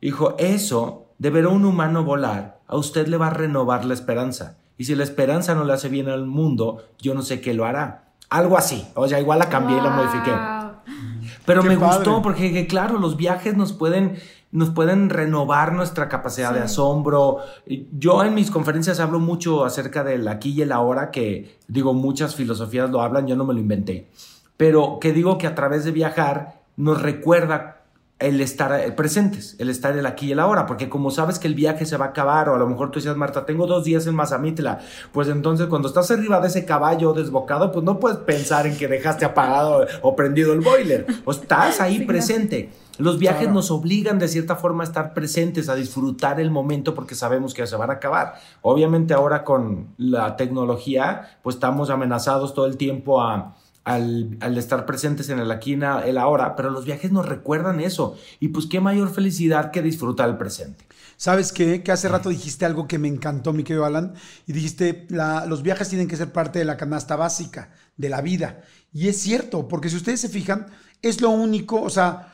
Dijo, 0.00 0.36
eso, 0.38 1.06
de 1.18 1.30
ver 1.30 1.44
a 1.44 1.48
un 1.48 1.64
humano 1.64 2.04
volar, 2.04 2.60
a 2.66 2.76
usted 2.76 3.06
le 3.08 3.16
va 3.16 3.28
a 3.28 3.34
renovar 3.34 3.84
la 3.84 3.94
esperanza. 3.94 4.56
Y 4.78 4.84
si 4.84 4.94
la 4.94 5.04
esperanza 5.04 5.54
no 5.54 5.64
le 5.64 5.72
hace 5.72 5.88
bien 5.88 6.08
al 6.08 6.26
mundo, 6.26 6.84
yo 6.98 7.14
no 7.14 7.22
sé 7.22 7.40
qué 7.40 7.54
lo 7.54 7.64
hará. 7.64 8.12
Algo 8.30 8.56
así. 8.56 8.86
O 8.94 9.06
sea, 9.06 9.20
igual 9.20 9.38
la 9.38 9.48
cambié 9.48 9.76
y 9.76 9.80
la 9.80 9.90
modifiqué. 9.90 10.32
Pero 11.44 11.62
me 11.62 11.76
gustó 11.76 12.22
porque, 12.22 12.66
claro, 12.66 12.98
los 12.98 13.16
viajes 13.16 13.56
nos 13.56 13.72
pueden 13.72 14.16
nos 14.52 14.70
pueden 14.70 15.08
renovar 15.08 15.72
nuestra 15.72 16.08
capacidad 16.08 16.52
de 16.52 16.60
asombro. 16.60 17.38
Yo 17.66 18.22
en 18.22 18.34
mis 18.34 18.50
conferencias 18.50 19.00
hablo 19.00 19.18
mucho 19.18 19.64
acerca 19.64 20.04
del 20.04 20.28
aquí 20.28 20.50
y 20.50 20.62
el 20.62 20.72
ahora, 20.72 21.10
que 21.10 21.58
digo, 21.68 21.94
muchas 21.94 22.36
filosofías 22.36 22.90
lo 22.90 23.00
hablan, 23.00 23.26
yo 23.26 23.34
no 23.34 23.44
me 23.44 23.54
lo 23.54 23.60
inventé, 23.60 24.08
pero 24.56 24.98
que 25.00 25.12
digo 25.12 25.38
que 25.38 25.46
a 25.46 25.54
través 25.54 25.84
de 25.84 25.90
viajar 25.90 26.60
nos 26.76 27.00
recuerda 27.00 27.78
el 28.18 28.40
estar 28.40 28.94
presentes, 28.94 29.56
el 29.58 29.68
estar 29.68 29.96
el 29.96 30.06
aquí 30.06 30.26
y 30.26 30.32
el 30.32 30.38
ahora, 30.38 30.66
porque 30.66 30.88
como 30.88 31.10
sabes 31.10 31.38
que 31.38 31.48
el 31.48 31.54
viaje 31.54 31.86
se 31.86 31.96
va 31.96 32.06
a 32.06 32.08
acabar, 32.08 32.48
o 32.48 32.54
a 32.54 32.58
lo 32.58 32.68
mejor 32.68 32.90
tú 32.90 33.00
decías, 33.00 33.16
Marta, 33.16 33.44
tengo 33.44 33.66
dos 33.66 33.84
días 33.84 34.06
en 34.06 34.14
Mazamitla, 34.14 34.80
pues 35.12 35.28
entonces 35.28 35.66
cuando 35.66 35.88
estás 35.88 36.10
arriba 36.10 36.40
de 36.40 36.48
ese 36.48 36.64
caballo 36.64 37.14
desbocado, 37.14 37.72
pues 37.72 37.84
no 37.84 37.98
puedes 37.98 38.18
pensar 38.18 38.66
en 38.66 38.76
que 38.76 38.86
dejaste 38.86 39.24
apagado 39.24 39.86
o 40.02 40.14
prendido 40.14 40.52
el 40.52 40.60
boiler, 40.60 41.06
o 41.24 41.32
estás 41.32 41.80
ahí 41.80 42.04
presente. 42.04 42.70
Los 42.98 43.18
viajes 43.18 43.48
nos 43.48 43.70
obligan 43.70 44.18
de 44.18 44.28
cierta 44.28 44.56
forma 44.56 44.84
a 44.84 44.86
estar 44.86 45.14
presentes, 45.14 45.68
a 45.68 45.74
disfrutar 45.74 46.40
el 46.40 46.50
momento 46.50 46.94
porque 46.94 47.14
sabemos 47.14 47.54
que 47.54 47.66
se 47.66 47.76
van 47.76 47.90
a 47.90 47.94
acabar. 47.94 48.34
Obviamente 48.60 49.14
ahora 49.14 49.44
con 49.44 49.94
la 49.96 50.36
tecnología, 50.36 51.38
pues 51.42 51.56
estamos 51.56 51.90
amenazados 51.90 52.54
todo 52.54 52.66
el 52.66 52.76
tiempo 52.76 53.22
a 53.22 53.56
al, 53.84 54.38
estar 54.56 54.86
presentes 54.86 55.28
en 55.28 55.38
el 55.38 55.50
aquí 55.50 55.72
y 55.74 56.08
el 56.08 56.18
ahora, 56.18 56.54
pero 56.56 56.70
los 56.70 56.84
viajes 56.84 57.10
nos 57.12 57.26
recuerdan 57.26 57.80
eso. 57.80 58.16
Y 58.40 58.48
pues 58.48 58.66
qué 58.66 58.80
mayor 58.80 59.12
felicidad 59.12 59.70
que 59.70 59.82
disfrutar 59.82 60.28
el 60.28 60.36
presente. 60.36 60.84
¿Sabes 61.16 61.52
qué? 61.52 61.82
Que 61.82 61.92
hace 61.92 62.08
rato 62.08 62.28
dijiste 62.28 62.64
algo 62.64 62.88
que 62.88 62.98
me 62.98 63.08
encantó, 63.08 63.52
mi 63.52 63.62
querido 63.62 63.84
Alan, 63.84 64.14
y 64.46 64.52
dijiste, 64.52 65.06
los 65.10 65.62
viajes 65.62 65.88
tienen 65.88 66.08
que 66.08 66.16
ser 66.16 66.32
parte 66.32 66.58
de 66.58 66.64
la 66.64 66.76
canasta 66.76 67.16
básica 67.16 67.70
de 67.96 68.08
la 68.08 68.20
vida. 68.22 68.62
Y 68.92 69.08
es 69.08 69.20
cierto, 69.20 69.68
porque 69.68 69.88
si 69.88 69.96
ustedes 69.96 70.20
se 70.20 70.28
fijan, 70.28 70.66
es 71.00 71.20
lo 71.20 71.30
único, 71.30 71.80
o 71.80 71.90
sea, 71.90 72.31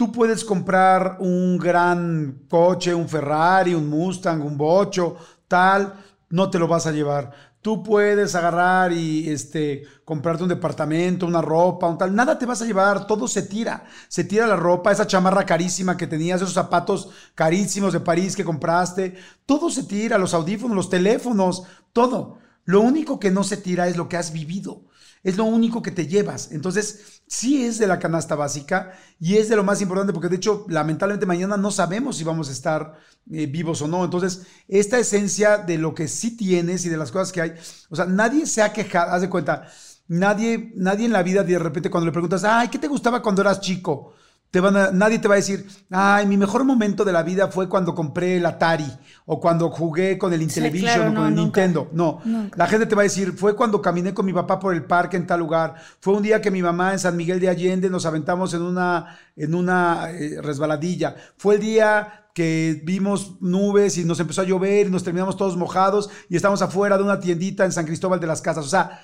tú 0.00 0.10
puedes 0.10 0.46
comprar 0.46 1.18
un 1.20 1.58
gran 1.58 2.46
coche, 2.48 2.94
un 2.94 3.06
Ferrari, 3.06 3.74
un 3.74 3.86
Mustang, 3.86 4.40
un 4.40 4.56
Bocho, 4.56 5.14
tal, 5.46 5.92
no 6.30 6.48
te 6.48 6.58
lo 6.58 6.66
vas 6.66 6.86
a 6.86 6.90
llevar 6.90 7.30
Tú 7.60 7.82
puedes 7.82 8.34
agarrar 8.34 8.90
y 8.94 9.28
este, 9.28 9.82
comprarte 10.06 10.42
un 10.42 10.48
departamento, 10.48 11.26
una 11.26 11.42
ropa, 11.42 11.86
un 11.86 11.98
tal. 11.98 12.14
Nada 12.14 12.38
te 12.38 12.46
vas 12.46 12.62
a 12.62 12.64
llevar, 12.64 13.06
todo 13.06 13.28
se 13.28 13.42
tira. 13.42 13.84
Se 14.08 14.24
tira 14.24 14.46
la 14.46 14.56
ropa, 14.56 14.90
esa 14.90 15.06
chamarra 15.06 15.44
carísima 15.44 15.98
que 15.98 16.06
tenías, 16.06 16.40
esos 16.40 16.54
zapatos 16.54 17.10
carísimos 17.34 17.92
de 17.92 18.00
París 18.00 18.34
que 18.34 18.46
compraste. 18.46 19.14
Todo 19.44 19.68
se 19.68 19.82
tira, 19.82 20.16
los 20.16 20.32
audífonos, 20.32 20.74
los 20.74 20.88
teléfonos, 20.88 21.64
todo. 21.92 22.38
Lo 22.64 22.80
único 22.80 23.20
que 23.20 23.30
no 23.30 23.44
se 23.44 23.58
tira 23.58 23.88
es 23.88 23.98
lo 23.98 24.08
que 24.08 24.16
has 24.16 24.32
vivido. 24.32 24.84
Es 25.22 25.36
lo 25.36 25.44
único 25.44 25.82
que 25.82 25.90
te 25.90 26.06
llevas. 26.06 26.50
Entonces, 26.52 27.22
sí 27.26 27.64
es 27.64 27.78
de 27.78 27.86
la 27.86 27.98
canasta 27.98 28.34
básica 28.34 28.92
y 29.18 29.36
es 29.36 29.48
de 29.48 29.56
lo 29.56 29.64
más 29.64 29.80
importante 29.82 30.12
porque 30.12 30.28
de 30.28 30.36
hecho, 30.36 30.64
lamentablemente 30.68 31.26
mañana 31.26 31.56
no 31.56 31.70
sabemos 31.70 32.16
si 32.16 32.24
vamos 32.24 32.48
a 32.48 32.52
estar 32.52 32.98
eh, 33.30 33.46
vivos 33.46 33.82
o 33.82 33.88
no. 33.88 34.04
Entonces, 34.04 34.42
esta 34.66 34.98
esencia 34.98 35.58
de 35.58 35.78
lo 35.78 35.94
que 35.94 36.08
sí 36.08 36.36
tienes 36.36 36.84
y 36.84 36.88
de 36.88 36.96
las 36.96 37.12
cosas 37.12 37.32
que 37.32 37.42
hay, 37.42 37.54
o 37.90 37.96
sea, 37.96 38.06
nadie 38.06 38.46
se 38.46 38.62
ha 38.62 38.72
quejado, 38.72 39.12
haz 39.12 39.20
de 39.20 39.28
cuenta, 39.30 39.68
nadie, 40.08 40.72
nadie 40.74 41.06
en 41.06 41.12
la 41.12 41.22
vida 41.22 41.42
de 41.44 41.58
repente 41.58 41.90
cuando 41.90 42.06
le 42.06 42.12
preguntas, 42.12 42.44
ay, 42.44 42.68
¿qué 42.68 42.78
te 42.78 42.88
gustaba 42.88 43.22
cuando 43.22 43.42
eras 43.42 43.60
chico? 43.60 44.14
Te 44.50 44.58
van 44.58 44.76
a, 44.76 44.90
nadie 44.90 45.20
te 45.20 45.28
va 45.28 45.34
a 45.34 45.36
decir, 45.36 45.64
ay, 45.90 46.26
mi 46.26 46.36
mejor 46.36 46.64
momento 46.64 47.04
de 47.04 47.12
la 47.12 47.22
vida 47.22 47.46
fue 47.48 47.68
cuando 47.68 47.94
compré 47.94 48.38
el 48.38 48.46
Atari 48.46 48.90
o 49.26 49.38
cuando 49.38 49.70
jugué 49.70 50.18
con 50.18 50.32
el 50.32 50.42
Intellivision 50.42 51.12
o 51.12 51.14
con 51.14 51.28
el 51.28 51.34
Nintendo. 51.36 51.88
No, 51.92 52.20
la 52.56 52.66
gente 52.66 52.86
te 52.86 52.96
va 52.96 53.02
a 53.02 53.04
decir, 53.04 53.32
fue 53.32 53.54
cuando 53.54 53.80
caminé 53.80 54.12
con 54.12 54.26
mi 54.26 54.32
papá 54.32 54.58
por 54.58 54.74
el 54.74 54.84
parque 54.84 55.16
en 55.16 55.26
tal 55.26 55.38
lugar. 55.38 55.76
Fue 56.00 56.14
un 56.14 56.22
día 56.24 56.40
que 56.40 56.50
mi 56.50 56.62
mamá 56.62 56.92
en 56.92 56.98
San 56.98 57.16
Miguel 57.16 57.38
de 57.38 57.48
Allende 57.48 57.88
nos 57.88 58.06
aventamos 58.06 58.52
en 58.52 58.62
una, 58.62 59.18
en 59.36 59.54
una 59.54 60.10
eh, 60.10 60.40
resbaladilla. 60.42 61.14
Fue 61.36 61.54
el 61.54 61.60
día 61.60 62.26
que 62.34 62.80
vimos 62.84 63.40
nubes 63.40 63.98
y 63.98 64.04
nos 64.04 64.18
empezó 64.18 64.40
a 64.40 64.44
llover 64.44 64.88
y 64.88 64.90
nos 64.90 65.04
terminamos 65.04 65.36
todos 65.36 65.56
mojados 65.56 66.10
y 66.28 66.34
estamos 66.34 66.60
afuera 66.60 66.96
de 66.96 67.04
una 67.04 67.20
tiendita 67.20 67.64
en 67.64 67.70
San 67.70 67.86
Cristóbal 67.86 68.18
de 68.18 68.26
las 68.26 68.42
Casas. 68.42 68.66
O 68.66 68.68
sea, 68.68 69.00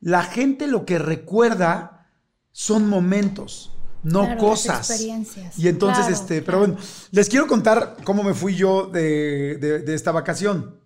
la 0.00 0.24
gente 0.24 0.66
lo 0.66 0.84
que 0.84 0.98
recuerda 0.98 2.08
son 2.50 2.88
momentos 2.88 3.77
no 4.02 4.36
cosas. 4.36 4.90
Experiencias. 4.90 5.58
Y 5.58 5.68
entonces, 5.68 6.08
este, 6.08 6.42
pero 6.42 6.58
bueno, 6.58 6.76
les 7.10 7.28
quiero 7.28 7.46
contar 7.46 7.96
cómo 8.04 8.22
me 8.22 8.34
fui 8.34 8.54
yo 8.54 8.86
de, 8.86 9.84
esta 9.88 10.12
vacación. 10.12 10.76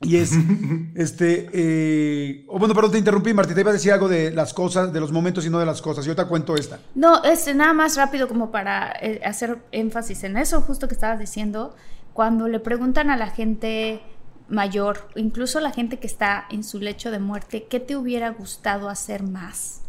Y 0.00 0.16
es, 0.16 0.32
este, 0.94 1.48
eh, 1.52 2.44
oh, 2.48 2.58
bueno, 2.58 2.74
perdón, 2.74 2.92
te 2.92 2.98
interrumpí, 2.98 3.32
Martita, 3.32 3.60
iba 3.60 3.70
a 3.70 3.74
decir 3.74 3.92
algo 3.92 4.08
de 4.08 4.30
las 4.30 4.52
cosas, 4.52 4.92
de 4.92 5.00
los 5.00 5.12
momentos 5.12 5.46
y 5.46 5.50
no 5.50 5.58
de 5.58 5.66
las 5.66 5.80
cosas. 5.80 6.04
Yo 6.04 6.14
te 6.14 6.24
cuento 6.26 6.56
esta. 6.56 6.78
No, 6.94 7.22
es 7.24 7.54
nada 7.54 7.72
más 7.72 7.96
rápido 7.96 8.28
como 8.28 8.50
para 8.50 8.92
eh, 9.00 9.20
hacer 9.24 9.58
énfasis 9.72 10.24
en 10.24 10.36
eso, 10.36 10.60
justo 10.60 10.88
que 10.88 10.94
estabas 10.94 11.18
diciendo, 11.18 11.74
cuando 12.12 12.48
le 12.48 12.60
preguntan 12.60 13.10
a 13.10 13.16
la 13.16 13.28
gente 13.28 14.02
mayor, 14.48 15.08
incluso 15.14 15.60
la 15.60 15.70
gente 15.70 15.98
que 15.98 16.06
está 16.06 16.46
en 16.50 16.64
su 16.64 16.80
lecho 16.80 17.10
de 17.10 17.18
muerte, 17.18 17.66
¿qué 17.68 17.80
te 17.80 17.96
hubiera 17.96 18.30
gustado 18.30 18.88
hacer 18.88 19.22
más? 19.22 19.83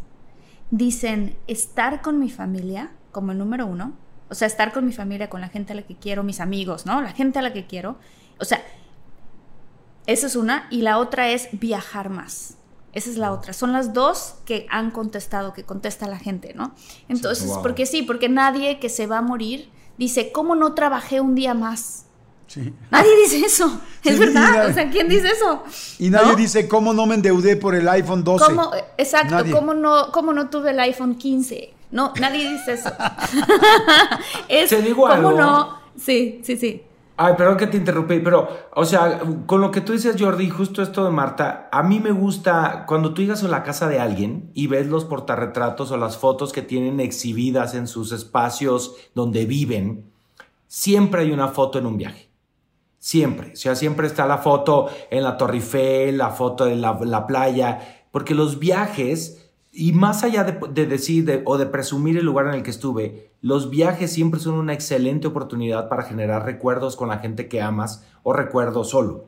Dicen 0.70 1.36
estar 1.46 2.02
con 2.02 2.18
mi 2.18 2.30
familia 2.30 2.92
como 3.12 3.32
el 3.32 3.38
número 3.38 3.66
uno, 3.66 3.94
o 4.28 4.34
sea, 4.34 4.46
estar 4.46 4.72
con 4.72 4.84
mi 4.84 4.92
familia, 4.92 5.30
con 5.30 5.40
la 5.40 5.48
gente 5.48 5.72
a 5.72 5.76
la 5.76 5.82
que 5.82 5.96
quiero, 5.96 6.22
mis 6.22 6.40
amigos, 6.40 6.84
¿no? 6.86 7.00
La 7.00 7.12
gente 7.12 7.38
a 7.38 7.42
la 7.42 7.52
que 7.52 7.66
quiero. 7.66 7.96
O 8.40 8.44
sea, 8.44 8.62
esa 10.06 10.26
es 10.26 10.36
una. 10.36 10.66
Y 10.70 10.82
la 10.82 10.98
otra 10.98 11.28
es 11.28 11.48
viajar 11.52 12.10
más. 12.10 12.58
Esa 12.92 13.10
es 13.10 13.18
la 13.18 13.32
otra. 13.32 13.52
Son 13.52 13.72
las 13.72 13.92
dos 13.92 14.36
que 14.44 14.66
han 14.70 14.90
contestado, 14.90 15.52
que 15.52 15.64
contesta 15.64 16.08
la 16.08 16.18
gente, 16.18 16.54
¿no? 16.54 16.74
Entonces, 17.08 17.52
porque 17.62 17.86
sí, 17.86 18.02
porque 18.02 18.28
nadie 18.28 18.80
que 18.80 18.88
se 18.88 19.06
va 19.06 19.18
a 19.18 19.22
morir 19.22 19.70
dice, 19.98 20.32
¿cómo 20.32 20.54
no 20.54 20.74
trabajé 20.74 21.20
un 21.20 21.34
día 21.34 21.54
más? 21.54 22.05
Nadie 22.90 23.16
dice 23.22 23.40
eso. 23.44 23.80
Es 24.02 24.18
verdad. 24.18 24.68
o 24.70 24.72
sea, 24.72 24.88
¿quién 24.90 25.08
dice 25.08 25.28
eso? 25.28 25.64
Y 25.98 26.10
nadie 26.10 26.36
dice 26.36 26.68
cómo 26.68 26.92
no 26.92 27.06
me 27.06 27.16
endeudé 27.16 27.56
por 27.56 27.74
el 27.74 27.88
iPhone 27.88 28.24
12. 28.24 28.44
exacto. 28.98 29.36
¿cómo 29.52 29.74
no, 29.74 30.12
¿Cómo 30.12 30.32
no 30.32 30.48
tuve 30.48 30.70
el 30.70 30.80
iPhone 30.80 31.16
15? 31.16 31.74
No, 31.90 32.12
nadie 32.20 32.50
dice 32.50 32.74
eso. 32.74 32.90
es, 34.48 34.70
¿Te 34.70 34.82
digo 34.82 35.08
¿Cómo 35.08 35.32
no? 35.32 35.80
Sí, 35.96 36.40
sí, 36.42 36.56
sí. 36.56 36.82
Ay, 37.18 37.32
perdón 37.38 37.56
que 37.56 37.66
te 37.66 37.78
interrumpí, 37.78 38.18
pero, 38.18 38.46
o 38.74 38.84
sea, 38.84 39.22
con 39.46 39.62
lo 39.62 39.70
que 39.70 39.80
tú 39.80 39.94
dices, 39.94 40.16
Jordi, 40.18 40.50
justo 40.50 40.82
esto 40.82 41.02
de 41.02 41.10
Marta, 41.10 41.70
a 41.72 41.82
mí 41.82 41.98
me 41.98 42.10
gusta 42.10 42.84
cuando 42.86 43.14
tú 43.14 43.22
llegas 43.22 43.42
a 43.42 43.48
la 43.48 43.62
casa 43.62 43.88
de 43.88 43.98
alguien 43.98 44.50
y 44.52 44.66
ves 44.66 44.86
los 44.86 45.06
portarretratos 45.06 45.90
o 45.90 45.96
las 45.96 46.18
fotos 46.18 46.52
que 46.52 46.60
tienen 46.60 47.00
exhibidas 47.00 47.74
en 47.74 47.86
sus 47.86 48.12
espacios 48.12 48.96
donde 49.14 49.46
viven, 49.46 50.04
siempre 50.66 51.22
hay 51.22 51.32
una 51.32 51.48
foto 51.48 51.78
en 51.78 51.86
un 51.86 51.96
viaje. 51.96 52.25
Siempre. 53.06 53.52
O 53.52 53.56
sea, 53.56 53.76
siempre 53.76 54.08
está 54.08 54.26
la 54.26 54.38
foto 54.38 54.88
en 55.10 55.22
la 55.22 55.36
Torre 55.36 55.58
Eiffel, 55.58 56.18
la 56.18 56.30
foto 56.30 56.64
de 56.64 56.74
la, 56.74 57.26
playa, 57.28 58.02
porque 58.10 58.34
los 58.34 58.58
viajes, 58.58 59.48
y 59.70 59.92
más 59.92 60.24
allá 60.24 60.42
de, 60.42 60.86
decir 60.86 61.44
o 61.44 61.56
de 61.56 61.66
presumir 61.66 62.18
el 62.18 62.26
lugar 62.26 62.48
en 62.48 62.54
el 62.54 62.64
que 62.64 62.70
estuve, 62.70 63.30
los 63.40 63.70
viajes 63.70 64.12
siempre 64.12 64.40
son 64.40 64.54
una 64.54 64.72
excelente 64.72 65.28
oportunidad 65.28 65.88
para 65.88 66.02
generar 66.02 66.44
recuerdos 66.44 66.96
con 66.96 67.08
la 67.08 67.18
gente 67.18 67.46
que 67.46 67.62
amas 67.62 68.04
o 68.24 68.32
recuerdos 68.32 68.90
solo. 68.90 69.26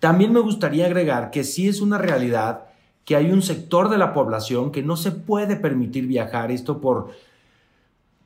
También 0.00 0.30
me 0.34 0.40
gustaría 0.40 0.84
agregar 0.84 1.30
que 1.30 1.44
sí 1.44 1.66
es 1.66 1.80
una 1.80 1.96
realidad 1.96 2.66
que 3.06 3.16
hay 3.16 3.32
un 3.32 3.40
sector 3.40 3.88
de 3.88 3.96
la 3.96 4.12
población 4.12 4.70
que 4.70 4.82
no 4.82 4.98
se 4.98 5.12
puede 5.12 5.56
permitir 5.56 6.06
viajar, 6.06 6.50
esto 6.50 6.78
por 6.78 7.08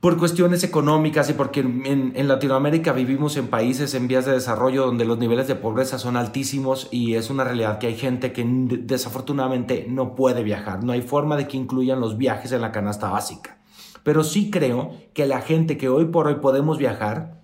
por 0.01 0.17
cuestiones 0.17 0.63
económicas 0.63 1.29
y 1.29 1.33
porque 1.33 1.61
en, 1.61 2.29
Latinoamérica 2.29 2.93
vivimos 2.93 3.37
en 3.37 3.49
países 3.49 3.95
en 3.95 4.07
vías 4.07 4.27
de 4.27 4.33
desarrollo 4.33 4.87
donde 4.87 5.05
los 5.05 5.19
niveles 5.19 5.49
de 5.49 5.57
pobreza 5.57 5.99
son 5.99 6.17
altísimos 6.17 6.87
y 6.93 7.15
es 7.15 7.31
una 7.31 7.43
realidad 7.43 7.79
que 7.79 7.89
hay 7.89 7.97
gente 7.97 8.33
que 8.33 8.45
desafortunadamente 8.47 9.87
no 9.89 10.15
puede 10.15 10.45
viajar. 10.45 10.85
No 10.85 10.93
hay 10.93 11.03
forma 11.03 11.37
de 11.37 11.49
que 11.49 11.57
incluyan 11.57 12.01
los 12.01 12.17
viajes 12.17 12.53
en 12.53 12.61
la 12.61 12.71
canasta 12.71 13.11
básica. 13.11 13.59
Pero 14.05 14.23
sí 14.23 14.51
creo 14.51 14.93
que 15.15 15.27
la 15.27 15.41
gente 15.41 15.77
que 15.77 15.89
hoy 15.89 16.05
por 16.07 16.29
hoy 16.29 16.37
podemos 16.37 16.79
viajar, 16.79 17.43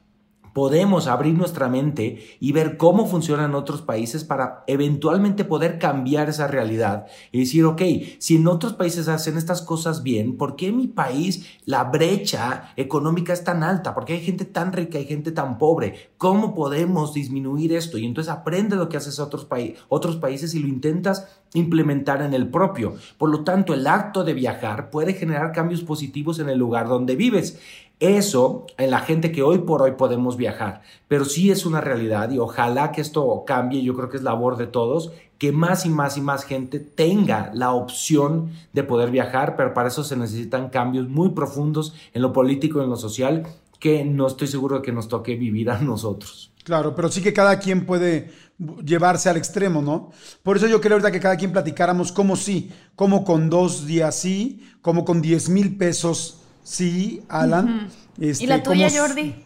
podemos 0.54 1.08
abrir 1.08 1.34
nuestra 1.34 1.68
mente 1.68 2.38
y 2.40 2.52
ver 2.52 2.78
cómo 2.78 3.06
funcionan 3.06 3.54
otros 3.54 3.82
países 3.82 4.24
para 4.24 4.64
eventualmente 4.66 5.44
poder 5.44 5.78
cambiar 5.78 6.30
esa 6.30 6.46
realidad 6.46 7.06
y 7.32 7.40
decir, 7.40 7.64
ok, 7.64 7.82
si 8.18 8.36
en 8.36 8.46
otros 8.46 8.72
países 8.72 9.08
hacen 9.08 9.36
estas 9.36 9.60
cosas 9.60 10.02
bien, 10.02 10.38
¿por 10.38 10.56
qué 10.56 10.68
en 10.68 10.78
mi 10.78 10.86
país 10.86 11.46
la 11.66 11.84
brecha 11.84 12.72
económica 12.76 13.32
es 13.32 13.44
tan 13.44 13.62
alta? 13.64 13.94
¿Por 13.94 14.04
qué 14.04 14.14
hay 14.14 14.20
gente 14.20 14.44
tan 14.44 14.72
rica 14.72 14.98
y 14.98 15.04
gente 15.04 15.32
tan 15.32 15.58
pobre? 15.58 16.12
¿Cómo 16.16 16.54
podemos 16.54 17.12
disminuir 17.12 17.72
esto? 17.72 17.98
Y 17.98 18.06
entonces 18.06 18.32
aprende 18.32 18.76
lo 18.76 18.88
que 18.88 18.96
haces 18.96 19.18
otros, 19.18 19.48
otros 19.88 20.16
países 20.16 20.54
y 20.54 20.60
lo 20.60 20.68
intentas 20.68 21.26
implementar 21.54 22.22
en 22.22 22.32
el 22.32 22.48
propio. 22.48 22.94
Por 23.18 23.30
lo 23.30 23.42
tanto, 23.42 23.74
el 23.74 23.86
acto 23.86 24.22
de 24.22 24.34
viajar 24.34 24.90
puede 24.90 25.14
generar 25.14 25.52
cambios 25.52 25.82
positivos 25.82 26.38
en 26.38 26.48
el 26.48 26.58
lugar 26.58 26.88
donde 26.88 27.16
vives. 27.16 27.58
Eso 28.04 28.66
en 28.76 28.90
la 28.90 28.98
gente 29.00 29.32
que 29.32 29.42
hoy 29.42 29.60
por 29.60 29.80
hoy 29.80 29.92
podemos 29.92 30.36
viajar, 30.36 30.82
pero 31.08 31.24
sí 31.24 31.50
es 31.50 31.64
una 31.64 31.80
realidad 31.80 32.30
y 32.30 32.38
ojalá 32.38 32.92
que 32.92 33.00
esto 33.00 33.44
cambie, 33.46 33.82
yo 33.82 33.96
creo 33.96 34.10
que 34.10 34.18
es 34.18 34.22
labor 34.22 34.58
de 34.58 34.66
todos, 34.66 35.12
que 35.38 35.52
más 35.52 35.86
y 35.86 35.88
más 35.88 36.18
y 36.18 36.20
más 36.20 36.44
gente 36.44 36.80
tenga 36.80 37.50
la 37.54 37.72
opción 37.72 38.50
de 38.74 38.82
poder 38.82 39.10
viajar, 39.10 39.56
pero 39.56 39.72
para 39.72 39.88
eso 39.88 40.04
se 40.04 40.16
necesitan 40.16 40.68
cambios 40.68 41.08
muy 41.08 41.30
profundos 41.30 41.94
en 42.12 42.20
lo 42.20 42.34
político 42.34 42.82
en 42.82 42.90
lo 42.90 42.96
social 42.96 43.46
que 43.80 44.04
no 44.04 44.26
estoy 44.26 44.48
seguro 44.48 44.76
de 44.76 44.82
que 44.82 44.92
nos 44.92 45.08
toque 45.08 45.36
vivir 45.36 45.70
a 45.70 45.78
nosotros. 45.78 46.52
Claro, 46.62 46.94
pero 46.94 47.08
sí 47.08 47.22
que 47.22 47.32
cada 47.32 47.58
quien 47.58 47.86
puede 47.86 48.30
llevarse 48.84 49.30
al 49.30 49.38
extremo, 49.38 49.80
¿no? 49.80 50.10
Por 50.42 50.58
eso 50.58 50.66
yo 50.66 50.82
creo 50.82 50.96
ahorita 50.96 51.10
que 51.10 51.20
cada 51.20 51.38
quien 51.38 51.52
platicáramos 51.52 52.12
cómo 52.12 52.36
sí, 52.36 52.70
cómo 52.96 53.24
con 53.24 53.48
dos 53.48 53.86
días 53.86 54.14
sí, 54.14 54.62
cómo 54.82 55.06
con 55.06 55.22
10 55.22 55.48
mil 55.48 55.78
pesos 55.78 56.43
Sí, 56.64 57.22
Alan. 57.28 57.88
este, 58.18 58.44
¿Y 58.44 58.46
la 58.48 58.62
tuya, 58.62 58.88
como- 58.88 59.00
Jordi? 59.00 59.44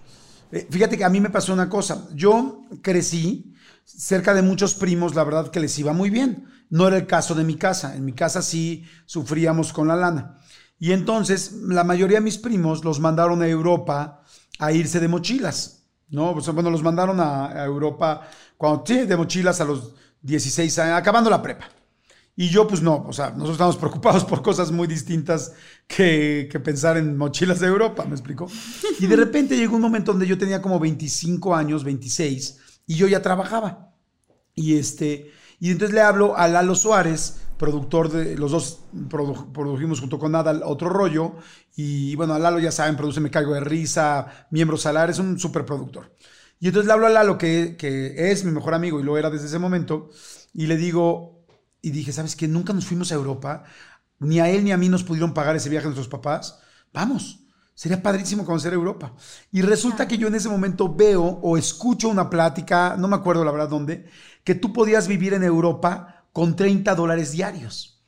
Eh, 0.53 0.67
Fíjate 0.71 0.97
que 0.97 1.05
a 1.05 1.11
mí 1.11 1.21
me 1.21 1.29
pasó 1.31 1.53
una 1.53 1.69
cosa. 1.69 2.07
Yo 2.15 2.63
crecí 2.81 3.53
cerca 3.85 4.33
de 4.33 4.41
muchos 4.43 4.75
primos, 4.75 5.15
la 5.15 5.25
verdad 5.25 5.51
que 5.51 5.61
les 5.61 5.79
iba 5.79 5.93
muy 5.93 6.09
bien. 6.09 6.47
No 6.71 6.87
era 6.89 6.97
el 6.97 7.07
caso 7.07 7.35
de 7.35 7.45
mi 7.45 7.57
casa. 7.57 7.95
En 7.97 8.05
mi 8.05 8.13
casa 8.13 8.41
sí 8.41 8.85
sufríamos 9.05 9.73
con 9.73 9.89
la 9.89 9.97
lana. 9.97 10.39
Y 10.79 10.93
entonces 10.93 11.53
la 11.53 11.85
mayoría 11.85 12.19
de 12.19 12.25
mis 12.25 12.39
primos 12.39 12.85
los 12.85 13.01
mandaron 13.01 13.43
a 13.43 13.49
Europa 13.49 14.23
a 14.59 14.73
irse 14.73 15.01
de 15.01 15.09
mochilas. 15.09 15.75
¿no? 16.11 16.33
Bueno, 16.35 16.71
los 16.71 16.83
mandaron 16.83 17.21
a, 17.21 17.47
a 17.49 17.65
Europa 17.65 18.23
cuando, 18.57 18.85
sí, 18.87 19.01
de 19.07 19.17
mochilas 19.17 19.61
a 19.61 19.65
los 19.65 19.95
16 20.23 20.79
años, 20.79 20.97
acabando 20.97 21.29
la 21.31 21.43
prepa. 21.43 21.69
Y 22.41 22.51
yo, 22.51 22.69
pues 22.69 22.83
no, 22.83 23.05
o 23.09 23.13
sea, 23.13 23.31
nosotros 23.31 23.55
estamos 23.55 23.77
preocupados 23.77 24.25
por 24.25 24.43
cosas 24.43 24.71
muy 24.71 24.87
distintas 24.87 25.55
que, 25.89 26.49
que 26.51 26.61
pensar 26.61 26.97
en 26.97 27.17
mochilas 27.17 27.59
de 27.59 27.67
Europa, 27.67 28.05
¿me 28.05 28.13
explico? 28.15 28.47
Y 29.01 29.09
de 29.09 29.17
repente 29.17 29.57
llegó 29.57 29.75
un 29.75 29.83
momento 29.83 30.13
donde 30.13 30.29
yo 30.29 30.39
tenía 30.39 30.63
como 30.63 30.79
25 30.79 31.57
años, 31.57 31.83
26, 31.83 32.59
y 32.87 32.95
yo 32.95 33.09
ya 33.09 33.23
trabajaba. 33.23 33.93
Y 34.55 34.77
este, 34.79 35.31
y 35.61 35.71
entonces 35.71 35.95
le 35.95 36.03
hablo 36.03 36.37
a 36.37 36.49
Lalo 36.49 36.75
Suárez, 36.75 37.39
productor 37.59 38.11
de, 38.11 38.37
los 38.37 38.53
dos 38.53 38.81
produ- 39.09 39.53
produjimos 39.53 40.01
junto 40.01 40.19
con 40.19 40.33
Nada 40.33 40.61
otro 40.67 40.89
rollo, 40.91 41.35
y 41.77 42.15
bueno, 42.17 42.35
a 42.35 42.39
Lalo 42.39 42.59
ya 42.61 42.73
saben, 42.73 42.97
produce 42.97 43.21
Me 43.21 43.31
Caigo 43.31 43.55
de 43.55 43.61
Risa, 43.61 44.47
Miembro 44.51 44.77
Salar, 44.77 45.11
es 45.11 45.19
un 45.19 45.39
súper 45.39 45.65
productor. 45.65 46.13
Y 46.61 46.69
entonces 46.69 46.87
le 46.89 46.93
hablo 46.93 47.07
a 47.07 47.11
Lalo, 47.11 47.39
que, 47.39 47.77
que 47.79 48.31
es 48.33 48.45
mi 48.45 48.53
mejor 48.53 48.75
amigo 48.75 49.01
y 49.01 49.05
lo 49.05 49.19
era 49.19 49.31
desde 49.31 49.47
ese 49.47 49.59
momento, 49.59 50.11
y 50.53 50.67
le 50.67 50.77
digo, 50.77 51.38
y 51.81 51.91
dije, 51.91 52.13
¿sabes 52.13 52.37
qué? 52.37 52.49
Nunca 52.49 52.73
nos 52.73 52.87
fuimos 52.87 53.13
a 53.13 53.15
Europa, 53.15 53.65
ni 54.19 54.41
a 54.41 54.49
él 54.49 54.65
ni 54.65 54.73
a 54.73 54.77
mí 54.77 54.89
nos 54.89 55.05
pudieron 55.05 55.35
pagar 55.35 55.57
ese 55.57 55.69
viaje 55.69 55.87
nuestros 55.87 56.09
papás. 56.09 56.59
Vamos, 56.93 57.41
sería 57.75 58.03
padrísimo 58.03 58.45
conocer 58.45 58.73
Europa. 58.73 59.15
Y 59.53 59.63
resulta 59.63 60.09
que 60.09 60.19
yo 60.19 60.29
en 60.29 60.35
ese 60.35 60.49
momento 60.49 60.95
veo 60.95 61.23
o 61.23 61.57
escucho 61.57 62.09
una 62.09 62.29
plática, 62.29 62.97
no 62.99 63.09
me 63.09 63.17
acuerdo 63.17 63.45
la 63.45 63.53
verdad 63.53 63.69
dónde, 63.69 64.09
que 64.43 64.55
tú 64.55 64.73
podías 64.73 65.07
vivir 65.07 65.35
en 65.35 65.45
Europa 65.45 66.25
con 66.33 66.57
30 66.57 66.95
dólares 66.95 67.33
diarios. 67.33 68.03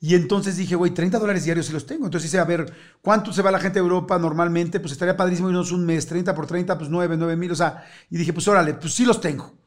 Y 0.00 0.14
entonces 0.14 0.58
dije, 0.58 0.74
güey, 0.74 0.92
30 0.92 1.18
dólares 1.18 1.44
diarios 1.44 1.64
sí 1.64 1.72
los 1.72 1.86
tengo. 1.86 2.04
Entonces 2.04 2.28
hice, 2.28 2.38
a 2.38 2.44
ver, 2.44 2.70
¿cuánto 3.00 3.32
se 3.32 3.40
va 3.40 3.50
la 3.50 3.58
gente 3.58 3.78
a 3.78 3.82
Europa 3.82 4.18
normalmente? 4.18 4.78
Pues 4.78 4.92
estaría 4.92 5.16
padrísimo 5.16 5.48
irnos 5.48 5.72
un 5.72 5.86
mes, 5.86 6.06
30 6.06 6.34
por 6.34 6.46
30, 6.46 6.76
pues 6.76 6.90
9, 6.90 7.16
9 7.16 7.36
mil, 7.36 7.52
o 7.52 7.56
sea, 7.56 7.86
y 8.10 8.18
dije, 8.18 8.34
pues 8.34 8.46
órale, 8.46 8.74
pues 8.74 8.92
sí 8.92 9.06
los 9.06 9.22
tengo. 9.22 9.63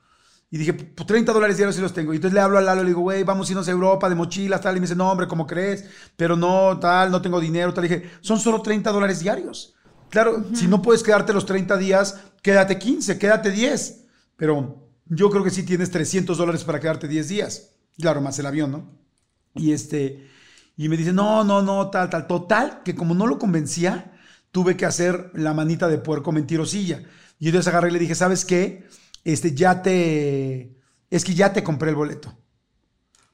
Y 0.50 0.58
dije, 0.58 0.74
pues 0.74 1.06
30 1.06 1.34
dólares 1.34 1.58
diarios 1.58 1.76
sí 1.76 1.82
los 1.82 1.94
tengo. 1.94 2.14
Y 2.14 2.18
entonces 2.18 2.34
le 2.34 2.40
hablo 2.40 2.58
a 2.58 2.62
Lalo, 2.62 2.84
le 2.84 2.90
digo, 2.90 3.02
güey, 3.02 3.24
vamos 3.24 3.50
a 3.50 3.52
irnos 3.52 3.68
a 3.68 3.72
Europa 3.72 4.08
de 4.08 4.16
mochilas, 4.16 4.62
tal. 4.62 4.78
Y 4.78 4.80
me 4.80 4.86
dice, 4.86 4.96
no, 4.96 5.12
hombre, 5.12 5.28
¿cómo 5.28 5.46
crees? 5.46 5.86
Pero 6.16 6.38
no, 6.38 6.80
tal, 6.80 7.12
no 7.12 7.22
tengo 7.22 7.40
dinero, 7.40 7.74
tal. 7.74 7.86
Y 7.86 7.90
dije, 7.90 8.10
son 8.22 8.40
solo 8.40 8.62
30 8.62 8.92
dólares 8.92 9.20
diarios. 9.20 9.76
Claro, 10.10 10.46
si 10.54 10.68
no 10.68 10.82
puedes 10.82 11.04
quedarte 11.04 11.34
los 11.34 11.46
30 11.46 11.76
días, 11.76 12.22
quédate 12.42 12.80
15, 12.80 13.20
quédate 13.20 13.52
10. 13.52 14.06
Pero 14.38 14.90
yo 15.06 15.30
creo 15.30 15.44
que 15.44 15.50
sí 15.50 15.64
tienes 15.64 15.92
300 15.92 16.38
dólares 16.38 16.64
para 16.64 16.80
quedarte 16.80 17.10
10 17.10 17.28
días. 17.28 17.72
Claro, 18.00 18.22
más 18.22 18.40
el 18.40 18.46
avión, 18.46 18.72
¿no? 18.72 18.90
Y 19.54 19.74
este, 19.74 20.30
y 20.78 20.88
me 20.88 20.96
dice, 20.96 21.12
no, 21.12 21.44
no, 21.44 21.62
no, 21.62 21.90
tal, 21.90 22.10
tal. 22.10 22.26
Total, 22.28 22.84
que 22.86 22.96
como 22.96 23.16
no 23.16 23.28
lo 23.28 23.38
convencía, 23.38 24.14
tuve 24.52 24.78
que 24.78 24.86
hacer 24.86 25.32
la 25.34 25.54
manita 25.54 25.88
de 25.88 25.98
puerco 25.98 26.32
mentirosilla. 26.32 27.04
Y 27.40 27.48
entonces 27.48 27.68
agarré 27.68 27.90
y 27.90 27.94
le 27.94 28.00
dije, 28.00 28.16
¿sabes 28.16 28.46
qué? 28.46 28.88
Este, 29.28 29.54
ya 29.54 29.82
te, 29.82 30.74
es 31.10 31.26
que 31.26 31.34
ya 31.34 31.52
te 31.52 31.62
compré 31.62 31.90
el 31.90 31.98
boleto. 31.98 32.34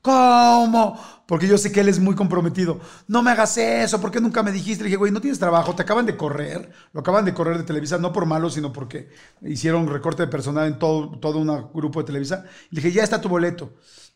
¿Cómo? 0.01 0.99
Porque 1.27 1.47
yo 1.47 1.55
sé 1.59 1.71
que 1.71 1.81
él 1.81 1.87
es 1.87 1.99
muy 1.99 2.15
comprometido. 2.15 2.79
No 3.07 3.21
me 3.21 3.29
hagas 3.29 3.55
eso, 3.59 4.01
¿por 4.01 4.09
qué 4.09 4.19
nunca 4.19 4.41
me 4.41 4.51
dijiste? 4.51 4.83
Le 4.83 4.87
dije, 4.87 4.97
güey, 4.97 5.11
no 5.11 5.21
tienes 5.21 5.37
trabajo, 5.37 5.75
te 5.75 5.83
acaban 5.83 6.07
de 6.07 6.17
correr, 6.17 6.71
lo 6.93 7.01
acaban 7.01 7.25
de 7.25 7.35
correr 7.35 7.59
de 7.59 7.63
Televisa, 7.63 7.99
no 7.99 8.11
por 8.11 8.25
malo, 8.25 8.49
sino 8.49 8.73
porque 8.73 9.09
hicieron 9.43 9.87
recorte 9.87 10.23
de 10.23 10.29
personal 10.29 10.65
en 10.65 10.79
todo, 10.79 11.11
todo 11.19 11.37
un 11.37 11.71
grupo 11.75 11.99
de 11.99 12.07
Televisa. 12.07 12.43
Le 12.71 12.81
dije, 12.81 12.91
ya 12.91 13.03
está 13.03 13.21
tu 13.21 13.29
boleto. 13.29 13.75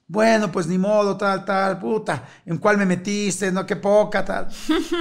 Bueno, 0.09 0.49
pues 0.49 0.67
ni 0.67 0.77
modo, 0.77 1.17
tal, 1.17 1.43
tal, 1.43 1.79
puta, 1.79 2.23
¿en 2.45 2.59
cuál 2.59 2.77
me 2.77 2.85
metiste? 2.85 3.51
No, 3.51 3.65
qué 3.65 3.75
poca, 3.75 4.23
tal. 4.23 4.47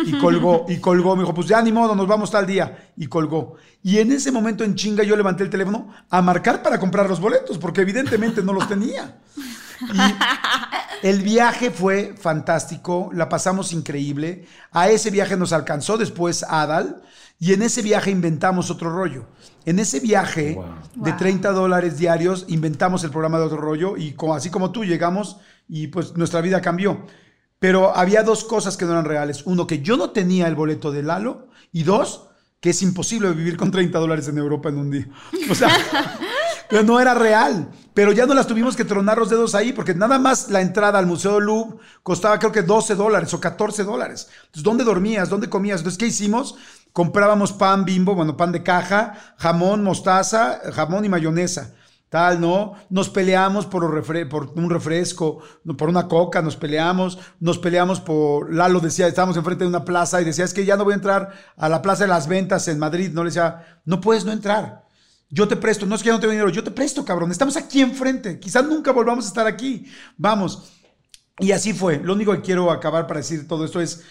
Y 0.04 0.18
colgó, 0.18 0.66
y 0.68 0.78
colgó, 0.78 1.14
me 1.14 1.22
dijo, 1.22 1.32
pues 1.32 1.46
ya 1.46 1.62
ni 1.62 1.70
modo, 1.70 1.94
nos 1.94 2.08
vamos 2.08 2.30
tal 2.30 2.44
día. 2.44 2.90
Y 2.96 3.06
colgó. 3.06 3.54
Y 3.84 3.98
en 3.98 4.10
ese 4.10 4.32
momento 4.32 4.64
en 4.64 4.74
chinga 4.74 5.04
yo 5.04 5.14
levanté 5.14 5.44
el 5.44 5.50
teléfono 5.50 5.94
a 6.10 6.20
marcar 6.22 6.60
para 6.60 6.80
comprar 6.80 7.08
los 7.08 7.20
boletos, 7.20 7.56
porque 7.56 7.82
evidentemente 7.82 8.42
no 8.42 8.52
los 8.52 8.66
tenía. 8.66 9.16
Y 9.80 11.06
el 11.06 11.22
viaje 11.22 11.70
fue 11.70 12.14
fantástico, 12.18 13.10
la 13.12 13.28
pasamos 13.28 13.72
increíble. 13.72 14.46
A 14.72 14.88
ese 14.88 15.10
viaje 15.10 15.36
nos 15.36 15.52
alcanzó 15.52 15.98
después 15.98 16.42
Adal 16.42 17.02
y 17.38 17.52
en 17.52 17.62
ese 17.62 17.82
viaje 17.82 18.10
inventamos 18.10 18.70
otro 18.70 18.90
rollo. 18.90 19.26
En 19.66 19.80
ese 19.80 19.98
viaje 19.98 20.56
de 20.94 21.12
30 21.12 21.50
dólares 21.50 21.98
diarios 21.98 22.44
inventamos 22.46 23.02
el 23.02 23.10
programa 23.10 23.38
de 23.38 23.46
otro 23.46 23.56
rollo 23.56 23.96
y 23.96 24.14
así 24.32 24.48
como 24.48 24.70
tú 24.70 24.84
llegamos 24.84 25.38
y 25.68 25.88
pues 25.88 26.16
nuestra 26.16 26.40
vida 26.40 26.60
cambió. 26.60 27.04
Pero 27.58 27.96
había 27.96 28.22
dos 28.22 28.44
cosas 28.44 28.76
que 28.76 28.84
no 28.84 28.92
eran 28.92 29.04
reales. 29.04 29.44
Uno, 29.44 29.66
que 29.66 29.82
yo 29.82 29.96
no 29.96 30.10
tenía 30.10 30.46
el 30.46 30.54
boleto 30.54 30.92
de 30.92 31.02
Lalo 31.02 31.48
y 31.72 31.82
dos, 31.82 32.28
que 32.60 32.70
es 32.70 32.80
imposible 32.80 33.32
vivir 33.32 33.56
con 33.56 33.72
30 33.72 33.98
dólares 33.98 34.28
en 34.28 34.38
Europa 34.38 34.68
en 34.68 34.78
un 34.78 34.90
día. 34.92 35.08
O 35.50 35.54
sea, 35.56 35.68
pero 36.68 36.82
no 36.82 37.00
era 37.00 37.14
real. 37.14 37.68
Pero 37.94 38.12
ya 38.12 38.26
no 38.26 38.34
las 38.34 38.46
tuvimos 38.46 38.76
que 38.76 38.84
tronar 38.84 39.16
los 39.16 39.30
dedos 39.30 39.54
ahí, 39.54 39.72
porque 39.72 39.94
nada 39.94 40.18
más 40.18 40.50
la 40.50 40.60
entrada 40.60 40.98
al 40.98 41.06
Museo 41.06 41.36
del 41.36 41.44
Louvre 41.44 41.78
costaba 42.02 42.38
creo 42.38 42.52
que 42.52 42.62
12 42.62 42.94
dólares 42.94 43.32
o 43.32 43.40
14 43.40 43.84
dólares. 43.84 44.28
Entonces, 44.40 44.62
¿dónde 44.62 44.84
dormías? 44.84 45.30
¿Dónde 45.30 45.48
comías? 45.48 45.80
Entonces, 45.80 45.96
¿qué 45.98 46.06
hicimos? 46.06 46.56
Comprábamos 46.92 47.52
pan 47.52 47.84
bimbo, 47.84 48.14
bueno, 48.14 48.36
pan 48.36 48.52
de 48.52 48.62
caja, 48.62 49.14
jamón, 49.38 49.82
mostaza, 49.82 50.60
jamón 50.72 51.04
y 51.04 51.08
mayonesa. 51.08 51.72
Tal, 52.10 52.40
¿no? 52.40 52.74
Nos 52.88 53.08
peleamos 53.08 53.66
por, 53.66 53.82
un 53.82 54.70
refresco, 54.70 55.40
por 55.76 55.88
una 55.88 56.06
coca, 56.06 56.40
nos 56.40 56.56
peleamos, 56.56 57.18
nos 57.40 57.58
peleamos 57.58 58.00
por, 58.00 58.54
Lalo 58.54 58.78
decía, 58.80 59.08
estábamos 59.08 59.36
enfrente 59.36 59.64
de 59.64 59.68
una 59.68 59.84
plaza 59.84 60.20
y 60.20 60.24
decía, 60.24 60.44
es 60.44 60.54
que 60.54 60.64
ya 60.64 60.76
no 60.76 60.84
voy 60.84 60.92
a 60.92 60.96
entrar 60.96 61.32
a 61.56 61.68
la 61.68 61.82
Plaza 61.82 62.04
de 62.04 62.08
las 62.08 62.28
Ventas 62.28 62.68
en 62.68 62.78
Madrid, 62.78 63.10
no 63.12 63.24
le 63.24 63.30
decía, 63.30 63.80
no 63.84 64.00
puedes 64.00 64.24
no 64.24 64.32
entrar. 64.32 64.85
Yo 65.28 65.48
te 65.48 65.56
presto, 65.56 65.86
no 65.86 65.94
es 65.96 66.02
que 66.02 66.08
ya 66.08 66.12
no 66.14 66.20
tengo 66.20 66.30
dinero, 66.32 66.50
yo 66.50 66.62
te 66.62 66.70
presto, 66.70 67.04
cabrón. 67.04 67.30
Estamos 67.32 67.56
aquí 67.56 67.80
enfrente. 67.82 68.38
Quizás 68.38 68.64
nunca 68.64 68.92
volvamos 68.92 69.24
a 69.24 69.28
estar 69.28 69.46
aquí. 69.46 69.86
Vamos. 70.16 70.72
Y 71.38 71.52
así 71.52 71.72
fue. 71.72 71.98
Lo 71.98 72.14
único 72.14 72.32
que 72.32 72.40
quiero 72.42 72.70
acabar 72.70 73.06
para 73.06 73.20
decir 73.20 73.46
todo 73.48 73.64
esto 73.64 73.80
es, 73.80 74.02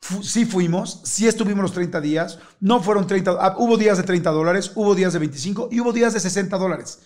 fu- 0.00 0.22
sí 0.22 0.46
fuimos, 0.46 1.02
sí 1.04 1.26
estuvimos 1.26 1.62
los 1.62 1.72
30 1.72 2.00
días, 2.00 2.38
no 2.60 2.82
fueron 2.82 3.06
30, 3.06 3.32
ah, 3.38 3.56
hubo 3.58 3.76
días 3.76 3.98
de 3.98 4.04
30 4.04 4.30
dólares, 4.30 4.72
hubo 4.74 4.94
días 4.94 5.12
de 5.12 5.18
25 5.18 5.68
y 5.72 5.80
hubo 5.80 5.92
días 5.92 6.14
de 6.14 6.20
60 6.20 6.56
dólares. 6.56 7.00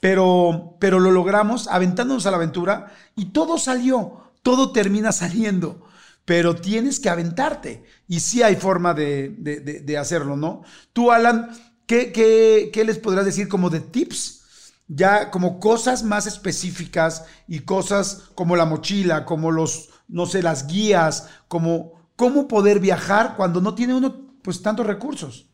Pero, 0.00 0.76
pero 0.80 0.98
lo 0.98 1.10
logramos 1.10 1.68
aventándonos 1.68 2.24
a 2.26 2.30
la 2.30 2.38
aventura 2.38 2.92
y 3.16 3.26
todo 3.26 3.58
salió, 3.58 4.32
todo 4.42 4.72
termina 4.72 5.12
saliendo. 5.12 5.86
Pero 6.24 6.54
tienes 6.56 7.00
que 7.00 7.08
aventarte. 7.10 7.84
Y 8.08 8.20
sí 8.20 8.42
hay 8.42 8.56
forma 8.56 8.94
de- 8.94 9.34
de- 9.38 9.80
de 9.80 9.98
hacerlo, 9.98 10.36
¿no? 10.36 10.62
Tú, 10.92 11.10
Alan, 11.10 11.50
¿qué, 11.90 12.82
les 12.84 12.98
podrás 12.98 13.24
decir 13.24 13.48
como 13.48 13.70
de 13.70 13.80
tips? 13.80 14.72
Ya 14.86 15.30
como 15.30 15.60
cosas 15.60 16.02
más 16.02 16.26
específicas 16.26 17.24
y 17.46 17.60
cosas 17.60 18.30
como 18.34 18.56
la 18.56 18.64
mochila, 18.64 19.24
como 19.24 19.50
los, 19.50 19.90
no 20.08 20.26
sé, 20.26 20.42
las 20.42 20.66
guías, 20.66 21.28
como 21.48 21.92
cómo 22.16 22.48
poder 22.48 22.80
viajar 22.80 23.34
cuando 23.36 23.60
no 23.60 23.74
tiene 23.74 23.94
uno 23.94 24.14
pues 24.42 24.62
tantos 24.62 24.86
recursos. 24.86 25.46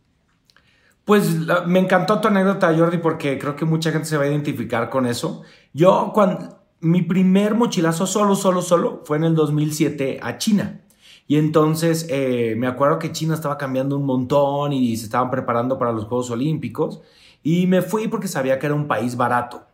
Pues 1.04 1.28
me 1.66 1.78
encantó 1.78 2.20
tu 2.20 2.28
anécdota, 2.28 2.74
Jordi, 2.76 2.98
porque 2.98 3.38
creo 3.38 3.54
que 3.54 3.64
mucha 3.64 3.92
gente 3.92 4.08
se 4.08 4.16
va 4.16 4.24
a 4.24 4.28
identificar 4.28 4.90
con 4.90 5.06
eso. 5.06 5.42
Yo, 5.72 6.10
cuando 6.12 6.64
mi 6.80 7.02
primer 7.02 7.54
mochilazo 7.54 8.06
solo, 8.06 8.34
solo, 8.34 8.60
solo 8.62 9.02
fue 9.04 9.16
en 9.18 9.24
el 9.24 9.34
2007 9.34 10.18
a 10.22 10.38
China. 10.38 10.80
Y 11.28 11.36
entonces 11.36 12.06
eh, 12.08 12.54
me 12.56 12.66
acuerdo 12.66 12.98
que 12.98 13.12
China 13.12 13.34
estaba 13.34 13.58
cambiando 13.58 13.96
un 13.96 14.04
montón 14.04 14.72
y 14.72 14.96
se 14.96 15.06
estaban 15.06 15.30
preparando 15.30 15.78
para 15.78 15.92
los 15.92 16.04
Juegos 16.04 16.30
Olímpicos. 16.30 17.00
Y 17.42 17.66
me 17.66 17.82
fui 17.82 18.08
porque 18.08 18.28
sabía 18.28 18.58
que 18.58 18.66
era 18.66 18.74
un 18.74 18.86
país 18.86 19.16
barato. 19.16 19.64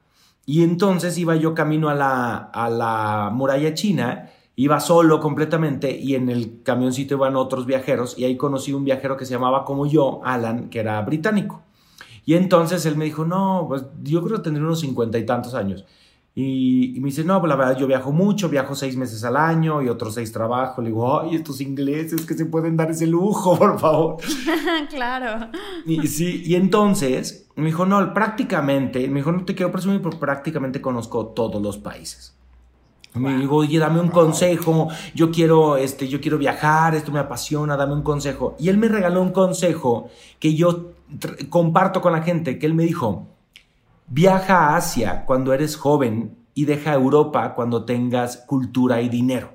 Y 0.46 0.62
entonces 0.62 1.16
iba 1.18 1.36
yo 1.36 1.54
camino 1.54 1.88
a 1.88 1.94
la, 1.94 2.36
a 2.36 2.68
la 2.68 3.30
muralla 3.32 3.74
china, 3.74 4.30
iba 4.56 4.80
solo 4.80 5.20
completamente 5.20 5.96
y 5.96 6.14
en 6.14 6.28
el 6.28 6.62
camioncito 6.62 7.14
iban 7.14 7.36
otros 7.36 7.64
viajeros 7.64 8.18
y 8.18 8.24
ahí 8.24 8.36
conocí 8.36 8.72
un 8.72 8.84
viajero 8.84 9.16
que 9.16 9.24
se 9.24 9.34
llamaba 9.34 9.64
como 9.64 9.86
yo, 9.86 10.20
Alan, 10.24 10.68
que 10.68 10.80
era 10.80 11.00
británico. 11.02 11.62
Y 12.24 12.34
entonces 12.34 12.86
él 12.86 12.96
me 12.96 13.04
dijo, 13.04 13.24
no, 13.24 13.66
pues 13.68 13.84
yo 14.02 14.22
creo 14.22 14.38
que 14.38 14.44
tendría 14.44 14.66
unos 14.66 14.80
cincuenta 14.80 15.18
y 15.18 15.26
tantos 15.26 15.54
años. 15.54 15.84
Y, 16.34 16.96
y 16.96 17.00
me 17.00 17.08
dice, 17.08 17.24
no, 17.24 17.40
pues 17.40 17.50
la 17.50 17.56
verdad 17.56 17.76
yo 17.76 17.86
viajo 17.86 18.10
mucho, 18.10 18.48
viajo 18.48 18.74
seis 18.74 18.96
meses 18.96 19.22
al 19.22 19.36
año 19.36 19.82
y 19.82 19.88
otros 19.88 20.14
seis 20.14 20.32
trabajo. 20.32 20.80
Le 20.80 20.88
digo, 20.88 21.20
ay, 21.20 21.34
estos 21.36 21.60
ingleses 21.60 22.24
que 22.24 22.34
se 22.34 22.46
pueden 22.46 22.76
dar 22.76 22.90
ese 22.90 23.06
lujo, 23.06 23.58
por 23.58 23.78
favor. 23.78 24.16
claro. 24.88 25.50
Y, 25.84 26.06
sí, 26.06 26.42
y 26.44 26.54
entonces 26.54 27.48
me 27.54 27.66
dijo, 27.66 27.84
no, 27.84 28.14
prácticamente, 28.14 29.06
me 29.08 29.20
dijo, 29.20 29.30
no 29.30 29.44
te 29.44 29.54
quiero 29.54 29.70
presumir, 29.70 30.00
pero 30.00 30.18
prácticamente 30.18 30.80
conozco 30.80 31.26
todos 31.26 31.60
los 31.60 31.76
países. 31.76 32.34
Me 33.14 33.36
digo, 33.36 33.56
oye, 33.56 33.78
dame 33.78 34.00
un 34.00 34.08
consejo, 34.08 34.88
yo 35.14 35.30
quiero, 35.30 35.76
este, 35.76 36.08
yo 36.08 36.18
quiero 36.18 36.38
viajar, 36.38 36.94
esto 36.94 37.12
me 37.12 37.18
apasiona, 37.18 37.76
dame 37.76 37.92
un 37.92 38.02
consejo. 38.02 38.56
Y 38.58 38.70
él 38.70 38.78
me 38.78 38.88
regaló 38.88 39.20
un 39.20 39.32
consejo 39.32 40.08
que 40.38 40.54
yo 40.54 40.92
comparto 41.50 42.00
con 42.00 42.12
la 42.12 42.22
gente, 42.22 42.58
que 42.58 42.64
él 42.64 42.72
me 42.72 42.84
dijo, 42.84 43.26
viaja 44.12 44.58
a 44.58 44.76
Asia 44.76 45.24
cuando 45.24 45.54
eres 45.54 45.76
joven 45.76 46.36
y 46.54 46.66
deja 46.66 46.92
Europa 46.92 47.54
cuando 47.54 47.86
tengas 47.86 48.36
cultura 48.36 49.00
y 49.00 49.08
dinero. 49.08 49.54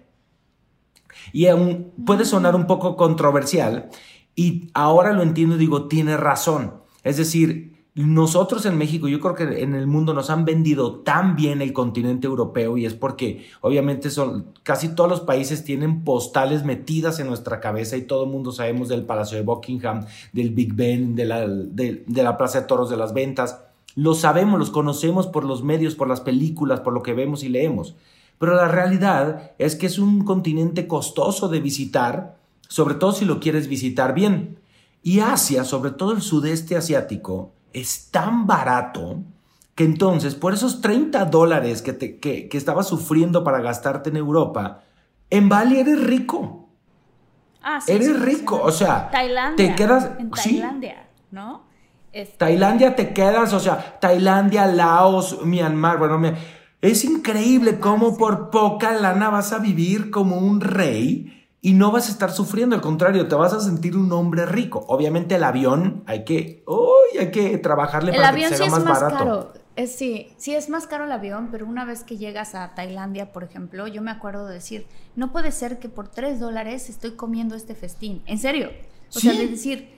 Y 1.32 1.48
aún 1.48 1.92
puede 2.06 2.26
sonar 2.26 2.56
un 2.56 2.66
poco 2.66 2.96
controversial 2.96 3.90
y 4.36 4.70
ahora 4.74 5.14
lo 5.14 5.22
entiendo 5.22 5.56
y 5.56 5.60
digo, 5.60 5.88
tiene 5.88 6.18
razón. 6.18 6.82
Es 7.04 7.18
decir, 7.18 7.78
nosotros 7.94 8.66
en 8.66 8.78
México, 8.78 9.08
yo 9.08 9.20
creo 9.20 9.34
que 9.36 9.64
en 9.64 9.74
el 9.74 9.88
mundo 9.88 10.14
nos 10.14 10.30
han 10.30 10.46
vendido 10.46 11.00
tan 11.00 11.36
bien 11.36 11.62
el 11.62 11.74
continente 11.74 12.28
europeo 12.28 12.78
y 12.78 12.86
es 12.86 12.94
porque 12.94 13.48
obviamente 13.62 14.12
son 14.12 14.54
casi 14.62 14.90
todos 14.90 15.10
los 15.10 15.22
países 15.22 15.64
tienen 15.64 16.04
postales 16.04 16.64
metidas 16.64 17.20
en 17.20 17.28
nuestra 17.28 17.60
cabeza 17.60 17.98
y 17.98 18.04
todo 18.04 18.26
el 18.26 18.30
mundo 18.30 18.52
sabemos 18.52 18.88
del 18.88 19.06
Palacio 19.06 19.38
de 19.38 19.44
Buckingham, 19.44 20.06
del 20.32 20.52
Big 20.52 20.74
Ben, 20.74 21.16
de 21.16 21.26
la, 21.26 21.48
de, 21.48 22.04
la 22.08 22.38
Plaza 22.38 22.62
de 22.62 22.68
Toros 22.68 22.90
de 22.90 22.98
las 22.98 23.14
Ventas. 23.14 23.67
Lo 23.98 24.14
sabemos, 24.14 24.60
los 24.60 24.70
conocemos 24.70 25.26
por 25.26 25.44
los 25.44 25.64
medios, 25.64 25.96
por 25.96 26.08
las 26.08 26.22
películas, 26.22 26.82
por 26.82 26.94
lo 26.94 27.02
que 27.02 27.16
vemos 27.16 27.42
y 27.42 27.50
leemos. 27.50 27.96
Pero 28.38 28.54
la 28.54 28.68
realidad 28.68 29.54
es 29.58 29.76
que 29.76 29.88
es 29.88 29.98
un 29.98 30.24
continente 30.24 30.86
costoso 30.86 31.48
de 31.48 31.62
visitar, 31.62 32.38
sobre 32.68 32.94
todo 32.94 33.12
si 33.12 33.26
lo 33.26 33.40
quieres 33.40 33.68
visitar 33.68 34.14
bien. 34.14 34.60
Y 35.02 35.22
Asia, 35.22 35.64
sobre 35.64 35.90
todo 35.90 36.12
el 36.12 36.22
sudeste 36.22 36.78
asiático, 36.78 37.54
es 37.74 38.12
tan 38.12 38.46
barato 38.46 39.24
que 39.74 39.86
entonces 39.86 40.36
por 40.36 40.54
esos 40.54 40.80
30 40.82 41.26
dólares 41.26 41.82
que, 41.82 41.94
te, 41.94 42.20
que, 42.20 42.50
estabas 42.52 42.88
sufriendo 42.88 43.44
para 43.44 43.62
gastarte 43.62 44.12
en 44.12 44.18
Europa, 44.18 44.84
en 45.32 45.50
Bali 45.50 45.80
eres 45.80 46.04
rico. 46.06 46.70
Ah, 47.64 47.82
sí, 47.82 47.94
eres 47.94 48.20
rico, 48.20 48.62
o 48.62 48.72
sea, 48.72 49.10
te 49.56 49.74
quedas... 49.74 50.12
En 50.20 50.30
Tailandia, 50.30 51.10
¿no? 51.32 51.67
Tailandia 52.26 52.96
te 52.96 53.14
quedas, 53.14 53.54
o 53.54 53.60
sea, 53.60 53.98
Tailandia, 54.00 54.66
Laos, 54.68 55.44
Myanmar, 55.44 55.98
bueno, 55.98 56.20
es 56.82 57.04
increíble 57.04 57.80
cómo 57.80 58.18
por 58.18 58.50
poca 58.50 58.94
lana 58.94 59.30
vas 59.30 59.52
a 59.52 59.60
vivir 59.60 60.12
como 60.12 60.38
un 60.38 60.62
rey 60.62 61.34
y 61.60 61.74
no 61.74 61.92
vas 61.92 62.08
a 62.08 62.12
estar 62.12 62.32
sufriendo, 62.32 62.76
al 62.76 62.82
contrario, 62.82 63.28
te 63.28 63.36
vas 63.36 63.54
a 63.54 63.60
sentir 63.60 63.98
un 63.98 64.12
hombre 64.12 64.46
rico. 64.46 64.86
Obviamente 64.88 65.36
el 65.36 65.44
avión 65.44 66.04
hay 66.06 66.24
que, 66.24 66.64
uy, 66.68 67.18
hay 67.20 67.32
que 67.32 67.58
trabajarle 67.58 68.12
el 68.12 68.18
para 68.18 68.30
avión 68.30 68.52
que 68.52 68.58
sea 68.58 68.68
sí 68.68 68.72
más, 68.72 68.80
es 68.80 68.86
más 68.86 69.02
barato. 69.02 69.18
Caro. 69.18 69.54
Es, 69.76 69.96
sí, 69.96 70.30
sí 70.38 70.56
es 70.56 70.70
más 70.70 70.88
caro 70.88 71.06
el 71.06 71.12
avión, 71.12 71.50
pero 71.52 71.66
una 71.66 71.86
vez 71.86 72.04
que 72.04 72.18
llegas 72.18 72.56
a 72.56 72.74
Tailandia, 72.74 73.32
por 73.32 73.44
ejemplo, 73.44 73.88
yo 73.88 74.02
me 74.02 74.12
acuerdo 74.12 74.48
de 74.48 74.56
decir, 74.56 74.88
no 75.16 75.32
puede 75.32 75.52
ser 75.52 75.78
que 75.78 75.90
por 75.90 76.08
tres 76.08 76.40
dólares 76.40 76.90
estoy 76.90 77.12
comiendo 77.12 77.56
este 77.56 77.76
festín. 77.76 78.24
En 78.26 78.38
serio. 78.40 78.70
O 79.16 79.20
sea, 79.20 79.34
de 79.34 79.48
decir, 79.48 79.97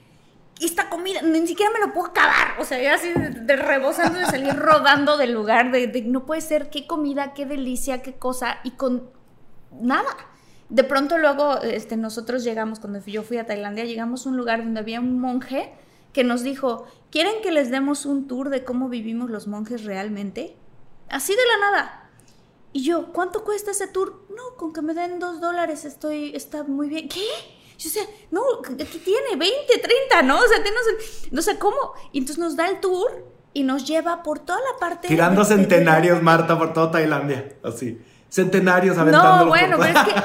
esta 0.66 0.90
comida, 0.90 1.22
ni 1.22 1.46
siquiera 1.46 1.72
me 1.72 1.84
lo 1.84 1.92
puedo 1.92 2.08
acabar. 2.08 2.60
O 2.60 2.64
sea, 2.64 2.82
yo 2.82 2.92
así 2.94 3.12
de, 3.12 3.56
rebosando 3.56 4.18
de 4.18 4.26
salir 4.26 4.54
rodando 4.54 5.16
del 5.16 5.32
lugar, 5.32 5.70
de, 5.70 6.02
no 6.02 6.26
puede 6.26 6.40
ser 6.40 6.70
qué 6.70 6.86
comida, 6.86 7.32
qué 7.34 7.46
delicia, 7.46 8.02
qué 8.02 8.14
cosa, 8.14 8.58
y 8.64 8.72
con 8.72 9.10
nada. 9.72 10.16
De 10.68 10.84
pronto 10.84 11.18
luego 11.18 11.58
este, 11.62 11.96
nosotros 11.96 12.44
llegamos, 12.44 12.78
cuando 12.78 13.04
yo 13.04 13.22
fui 13.22 13.38
a 13.38 13.46
Tailandia, 13.46 13.84
llegamos 13.84 14.26
a 14.26 14.28
un 14.28 14.36
lugar 14.36 14.62
donde 14.62 14.80
había 14.80 15.00
un 15.00 15.18
monje 15.18 15.72
que 16.12 16.24
nos 16.24 16.42
dijo, 16.42 16.86
¿quieren 17.10 17.42
que 17.42 17.50
les 17.50 17.70
demos 17.70 18.06
un 18.06 18.26
tour 18.26 18.50
de 18.50 18.64
cómo 18.64 18.88
vivimos 18.88 19.30
los 19.30 19.46
monjes 19.46 19.84
realmente? 19.84 20.56
Así 21.08 21.32
de 21.32 21.42
la 21.46 21.70
nada. 21.70 22.10
Y 22.72 22.82
yo, 22.82 23.12
¿cuánto 23.12 23.44
cuesta 23.44 23.72
ese 23.72 23.88
tour? 23.88 24.26
No, 24.30 24.56
con 24.56 24.72
que 24.72 24.82
me 24.82 24.94
den 24.94 25.18
dos 25.18 25.40
dólares 25.40 25.84
estoy, 25.84 26.34
está 26.36 26.62
muy 26.62 26.88
bien. 26.88 27.08
¿Qué? 27.08 27.20
Yo 27.80 27.88
sé, 27.88 28.06
no, 28.30 28.42
aquí 28.62 28.98
tiene 28.98 29.36
20, 29.36 29.78
30, 29.78 30.22
¿no? 30.22 30.38
O 30.38 30.46
sea, 30.46 30.58
no 31.30 31.40
sé 31.40 31.58
cómo. 31.58 31.94
Y 32.12 32.18
entonces 32.18 32.38
nos 32.38 32.54
da 32.54 32.68
el 32.68 32.78
tour 32.78 33.24
y 33.54 33.62
nos 33.62 33.86
lleva 33.86 34.22
por 34.22 34.38
toda 34.38 34.58
la 34.58 34.78
parte... 34.78 35.08
Tirando 35.08 35.44
centenarios, 35.46 36.22
Marta, 36.22 36.58
por 36.58 36.74
toda 36.74 36.90
Tailandia, 36.90 37.56
así 37.64 37.98
centenarios 38.30 38.96
aventando. 38.96 39.44
No, 39.44 39.46
bueno, 39.46 39.76
pero 39.78 39.98
es 39.98 40.04
que. 40.06 40.14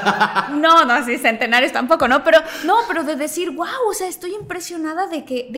No, 0.56 0.84
no, 0.84 1.04
sí, 1.04 1.18
centenarios 1.18 1.72
tampoco, 1.72 2.06
¿no? 2.08 2.22
Pero, 2.22 2.38
no, 2.64 2.76
pero 2.86 3.02
de 3.02 3.16
decir, 3.16 3.50
wow, 3.50 3.66
o 3.90 3.94
sea, 3.94 4.06
estoy 4.06 4.34
impresionada 4.34 5.06
de 5.08 5.24
que. 5.24 5.50
De... 5.50 5.56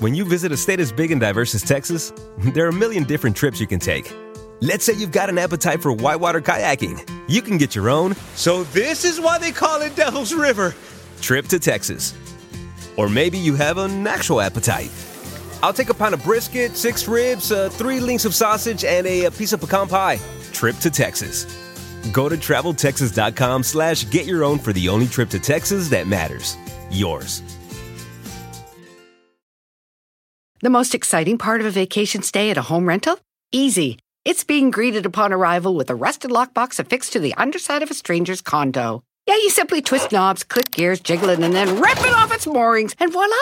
When 0.00 0.14
you 0.14 0.24
visit 0.24 0.52
a 0.52 0.56
state 0.56 0.80
as 0.80 0.92
big 0.92 1.10
and 1.10 1.20
diverse 1.20 1.54
as 1.54 1.62
Texas, 1.62 2.12
there 2.54 2.66
are 2.66 2.70
a 2.70 2.72
million 2.72 3.04
different 3.04 3.36
trips 3.36 3.60
you 3.60 3.66
can 3.66 3.78
take. 3.78 4.12
Let's 4.60 4.84
say 4.84 4.92
you've 4.92 5.12
got 5.12 5.30
an 5.30 5.38
appetite 5.38 5.80
for 5.80 5.90
whitewater 5.90 6.42
kayaking. 6.42 7.00
You 7.28 7.40
can 7.40 7.56
get 7.56 7.74
your 7.74 7.88
own. 7.88 8.14
So, 8.34 8.64
this 8.74 9.06
is 9.06 9.18
why 9.18 9.38
they 9.38 9.52
call 9.52 9.80
it 9.80 9.96
Devil's 9.96 10.34
River. 10.34 10.74
Trip 11.20 11.46
to 11.48 11.58
Texas. 11.58 12.14
Or 12.96 13.08
maybe 13.08 13.38
you 13.38 13.54
have 13.54 13.78
an 13.78 14.06
actual 14.06 14.40
appetite. 14.40 14.90
I'll 15.62 15.72
take 15.72 15.90
a 15.90 15.94
pound 15.94 16.14
of 16.14 16.22
brisket, 16.22 16.76
six 16.76 17.06
ribs, 17.06 17.52
uh, 17.52 17.68
three 17.70 18.00
links 18.00 18.24
of 18.24 18.34
sausage, 18.34 18.84
and 18.84 19.06
a, 19.06 19.24
a 19.24 19.30
piece 19.30 19.52
of 19.52 19.60
pecan 19.60 19.88
pie. 19.88 20.18
Trip 20.52 20.76
to 20.78 20.90
Texas. 20.90 21.44
Go 22.12 22.28
to 22.28 22.36
traveltexas.com 22.36 23.62
slash 23.62 24.08
get 24.10 24.26
your 24.26 24.42
own 24.44 24.58
for 24.58 24.72
the 24.72 24.88
only 24.88 25.06
trip 25.06 25.28
to 25.30 25.38
Texas 25.38 25.88
that 25.88 26.06
matters. 26.06 26.56
Yours. 26.90 27.42
The 30.62 30.70
most 30.70 30.94
exciting 30.94 31.38
part 31.38 31.60
of 31.60 31.66
a 31.66 31.70
vacation 31.70 32.22
stay 32.22 32.50
at 32.50 32.58
a 32.58 32.62
home 32.62 32.86
rental? 32.86 33.18
Easy. 33.52 33.98
It's 34.26 34.44
being 34.44 34.70
greeted 34.70 35.06
upon 35.06 35.32
arrival 35.32 35.74
with 35.74 35.88
a 35.88 35.94
rusted 35.94 36.30
lockbox 36.30 36.78
affixed 36.78 37.14
to 37.14 37.20
the 37.20 37.34
underside 37.34 37.82
of 37.82 37.90
a 37.90 37.94
stranger's 37.94 38.42
condo. 38.42 39.02
Yeah, 39.30 39.36
you 39.36 39.50
simply 39.50 39.80
twist 39.80 40.10
knobs, 40.10 40.42
click 40.42 40.72
gears, 40.72 40.98
jiggle 40.98 41.28
it, 41.28 41.38
and 41.38 41.54
then 41.54 41.80
rip 41.80 42.00
it 42.00 42.14
off 42.16 42.34
its 42.34 42.48
moorings, 42.48 42.96
and 42.98 43.12
voila! 43.12 43.36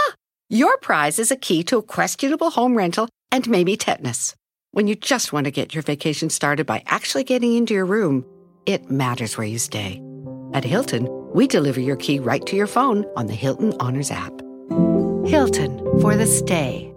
Your 0.50 0.76
prize 0.76 1.18
is 1.18 1.30
a 1.30 1.36
key 1.36 1.62
to 1.64 1.78
a 1.78 1.82
questionable 1.82 2.50
home 2.50 2.76
rental 2.76 3.08
and 3.32 3.48
maybe 3.48 3.74
tetanus. 3.74 4.34
When 4.72 4.86
you 4.86 4.94
just 4.94 5.32
want 5.32 5.46
to 5.46 5.50
get 5.50 5.72
your 5.72 5.82
vacation 5.82 6.28
started 6.28 6.66
by 6.66 6.82
actually 6.88 7.24
getting 7.24 7.54
into 7.54 7.72
your 7.72 7.86
room, 7.86 8.26
it 8.66 8.90
matters 8.90 9.38
where 9.38 9.46
you 9.46 9.58
stay. 9.58 10.02
At 10.52 10.62
Hilton, 10.62 11.08
we 11.32 11.46
deliver 11.46 11.80
your 11.80 11.96
key 11.96 12.18
right 12.18 12.44
to 12.44 12.54
your 12.54 12.66
phone 12.66 13.06
on 13.16 13.26
the 13.26 13.32
Hilton 13.32 13.72
Honors 13.80 14.10
app. 14.10 14.42
Hilton 15.24 15.78
for 16.02 16.16
the 16.16 16.26
stay. 16.26 16.92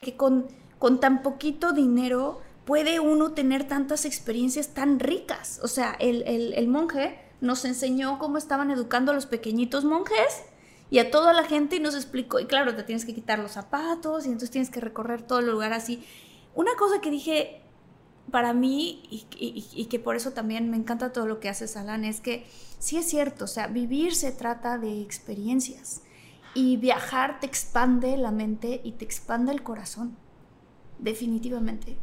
Que 0.00 0.16
con, 0.16 0.48
con 0.78 1.00
tan 1.00 1.22
poquito 1.22 1.74
dinero 1.74 2.40
puede 2.64 2.98
uno 2.98 3.32
tener 3.32 3.68
tantas 3.68 4.06
experiencias 4.06 4.72
tan 4.72 4.98
ricas. 4.98 5.60
O 5.62 5.68
sea, 5.68 5.98
el, 6.00 6.22
el, 6.22 6.54
el 6.54 6.66
monje 6.66 7.27
nos 7.40 7.64
enseñó 7.64 8.18
cómo 8.18 8.38
estaban 8.38 8.70
educando 8.70 9.12
a 9.12 9.14
los 9.14 9.26
pequeñitos 9.26 9.84
monjes 9.84 10.42
y 10.90 10.98
a 10.98 11.10
toda 11.10 11.32
la 11.32 11.44
gente 11.44 11.76
y 11.76 11.80
nos 11.80 11.94
explicó, 11.94 12.40
y 12.40 12.46
claro, 12.46 12.74
te 12.74 12.82
tienes 12.82 13.04
que 13.04 13.14
quitar 13.14 13.38
los 13.38 13.52
zapatos 13.52 14.24
y 14.24 14.28
entonces 14.28 14.50
tienes 14.50 14.70
que 14.70 14.80
recorrer 14.80 15.22
todo 15.22 15.40
el 15.40 15.46
lugar 15.46 15.72
así. 15.72 16.04
Una 16.54 16.74
cosa 16.76 17.00
que 17.00 17.10
dije, 17.10 17.62
para 18.30 18.52
mí, 18.52 19.02
y, 19.10 19.86
que 19.86 19.98
por 19.98 20.16
eso 20.16 20.32
también 20.32 20.70
me 20.70 20.76
encanta 20.76 21.12
todo 21.12 21.26
lo 21.26 21.40
que 21.40 21.48
hace 21.48 21.78
Alan, 21.78 22.04
es 22.04 22.20
que 22.20 22.46
sí 22.78 22.96
es 22.96 23.08
cierto, 23.08 23.44
o 23.44 23.48
sea, 23.48 23.66
vivir 23.66 24.14
se 24.14 24.32
trata 24.32 24.78
de 24.78 25.00
experiencias 25.00 26.02
y 26.54 26.76
viajar 26.76 27.40
te 27.40 27.46
expande 27.46 28.16
la 28.16 28.30
mente 28.30 28.80
y 28.82 28.92
te 28.92 29.04
expande 29.04 29.52
el 29.52 29.62
corazón, 29.62 30.16
definitivamente. 30.98 31.98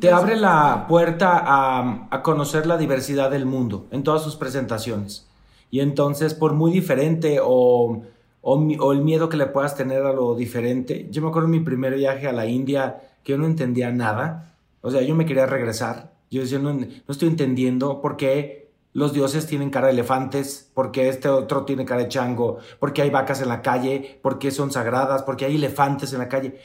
Te 0.00 0.10
abre 0.10 0.36
la 0.36 0.86
puerta 0.88 1.38
a, 1.38 2.08
a, 2.10 2.22
conocer 2.22 2.66
la 2.66 2.76
diversidad 2.76 3.30
del 3.30 3.46
mundo 3.46 3.86
en 3.90 4.02
todas 4.02 4.22
sus 4.22 4.36
presentaciones. 4.36 5.26
Y 5.70 5.80
entonces, 5.80 6.34
por 6.34 6.52
muy 6.52 6.72
diferente 6.72 7.40
o, 7.42 8.02
o, 8.42 8.54
o 8.54 8.92
el 8.92 9.00
miedo 9.02 9.28
que 9.28 9.36
le 9.36 9.46
puedas 9.46 9.76
tener 9.76 10.02
a 10.04 10.12
lo 10.12 10.34
diferente, 10.34 11.08
yo 11.10 11.22
me 11.22 11.28
acuerdo 11.28 11.48
de 11.48 11.58
mi 11.58 11.64
primer 11.64 11.94
viaje 11.94 12.28
a 12.28 12.32
la 12.32 12.46
India 12.46 13.00
que 13.24 13.32
yo 13.32 13.38
no 13.38 13.46
entendía 13.46 13.90
nada 13.90 14.48
o 14.80 14.90
sea, 14.90 15.02
yo 15.02 15.14
me 15.14 15.26
quería 15.26 15.46
regresar. 15.46 16.12
Yo 16.30 16.42
decía, 16.42 16.58
no, 16.58 16.78
estoy 17.08 17.28
entendiendo 17.28 18.00
por 18.00 18.16
qué 18.16 18.70
los 18.92 19.12
dioses 19.12 19.46
tienen 19.46 19.70
cara 19.70 19.86
de 19.86 19.92
elefantes, 19.92 20.70
por 20.74 20.92
qué 20.92 21.08
este 21.08 21.28
otro 21.28 21.64
tiene 21.64 21.84
cara 21.84 22.02
de 22.02 22.08
chango, 22.08 22.58
por 22.78 22.92
qué 22.92 23.02
hay 23.02 23.10
vacas 23.10 23.40
en 23.40 23.48
la 23.48 23.62
calle, 23.62 24.18
por 24.22 24.38
qué 24.38 24.50
son 24.50 24.70
sagradas, 24.70 25.22
por 25.22 25.36
qué 25.36 25.46
hay 25.46 25.56
elefantes 25.56 26.12
en 26.12 26.18
la 26.18 26.28
calle. 26.28 26.58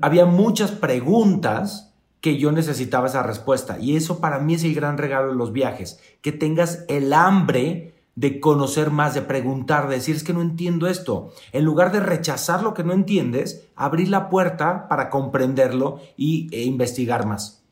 Había 0.00 0.26
muchas 0.26 0.72
preguntas 0.72 1.91
que 2.22 2.38
yo 2.38 2.52
necesitaba 2.52 3.08
esa 3.08 3.22
respuesta. 3.22 3.78
Y 3.78 3.96
eso 3.96 4.20
para 4.20 4.38
mí 4.38 4.54
es 4.54 4.64
el 4.64 4.74
gran 4.74 4.96
regalo 4.96 5.32
de 5.32 5.34
los 5.34 5.52
viajes, 5.52 5.98
que 6.22 6.32
tengas 6.32 6.84
el 6.88 7.12
hambre 7.12 7.92
de 8.14 8.40
conocer 8.40 8.90
más, 8.90 9.14
de 9.14 9.22
preguntar, 9.22 9.88
de 9.88 9.96
decir 9.96 10.14
es 10.14 10.22
que 10.22 10.32
no 10.32 10.40
entiendo 10.40 10.86
esto. 10.86 11.34
En 11.50 11.64
lugar 11.64 11.90
de 11.90 11.98
rechazar 11.98 12.62
lo 12.62 12.74
que 12.74 12.84
no 12.84 12.92
entiendes, 12.92 13.64
abrir 13.74 14.08
la 14.08 14.30
puerta 14.30 14.86
para 14.88 15.10
comprenderlo 15.10 16.00
y, 16.16 16.48
e 16.54 16.62
investigar 16.62 17.26
más. 17.26 17.64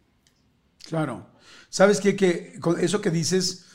Claro. 0.88 1.26
¿Sabes 1.68 2.00
qué? 2.00 2.16
Que 2.16 2.58
con 2.58 2.80
eso 2.80 3.00
que 3.00 3.10
dices, 3.10 3.66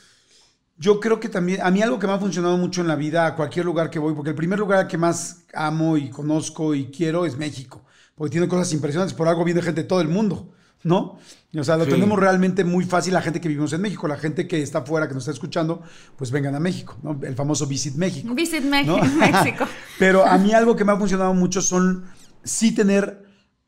yo 0.78 1.00
creo 1.00 1.22
que 1.22 1.30
también, 1.30 1.62
a 1.62 1.72
mí 1.72 1.82
algo 1.82 2.00
que 2.00 2.08
me 2.08 2.14
ha 2.14 2.20
funcionado 2.20 2.58
mucho 2.58 2.82
en 2.82 2.90
la 2.90 2.98
vida, 2.98 3.26
a 3.26 3.36
cualquier 3.36 3.64
lugar 3.64 3.90
que 3.90 4.00
voy, 4.00 4.14
porque 4.14 4.32
el 4.32 4.36
primer 4.36 4.60
lugar 4.60 4.90
que 4.90 4.98
más 4.98 5.46
amo 5.54 5.96
y 5.96 6.10
conozco 6.10 6.76
y 6.76 6.88
quiero 6.88 7.26
es 7.26 7.38
México, 7.38 7.86
porque 8.14 8.32
tiene 8.32 8.50
cosas 8.50 8.74
impresionantes, 8.74 9.16
por 9.16 9.30
algo 9.30 9.46
viene 9.46 9.62
gente 9.62 9.84
de 9.84 9.88
todo 9.88 10.02
el 10.02 10.10
mundo. 10.10 10.52
¿No? 10.84 11.18
O 11.58 11.64
sea, 11.64 11.78
lo 11.78 11.86
Sí. 11.86 11.92
tenemos 11.92 12.20
realmente 12.20 12.64
muy 12.64 12.86
fácil 12.86 13.14
la 13.14 13.22
gente 13.22 13.40
que 13.40 13.48
vivimos 13.48 13.72
en 13.74 13.82
México, 13.82 14.08
la 14.08 14.18
gente 14.18 14.48
que 14.48 14.62
está 14.62 14.80
afuera, 14.80 15.08
que 15.08 15.14
nos 15.14 15.24
está 15.24 15.32
escuchando, 15.32 15.82
pues 16.18 16.30
vengan 16.32 16.54
a 16.56 16.60
México, 16.60 16.98
¿no? 17.02 17.18
El 17.24 17.36
famoso 17.36 17.66
Visit 17.66 17.96
México. 17.96 18.34
Visit 18.36 18.64
¿no? 18.64 18.70
México. 18.70 19.00
México. 19.20 19.66
Pero 19.98 20.26
a 20.26 20.38
mí 20.38 20.52
algo 20.54 20.76
que 20.76 20.84
me 20.84 20.92
ha 20.92 20.98
funcionado 20.98 21.34
mucho 21.34 21.62
son 21.62 22.06
sí 22.44 22.74
tener 22.74 23.24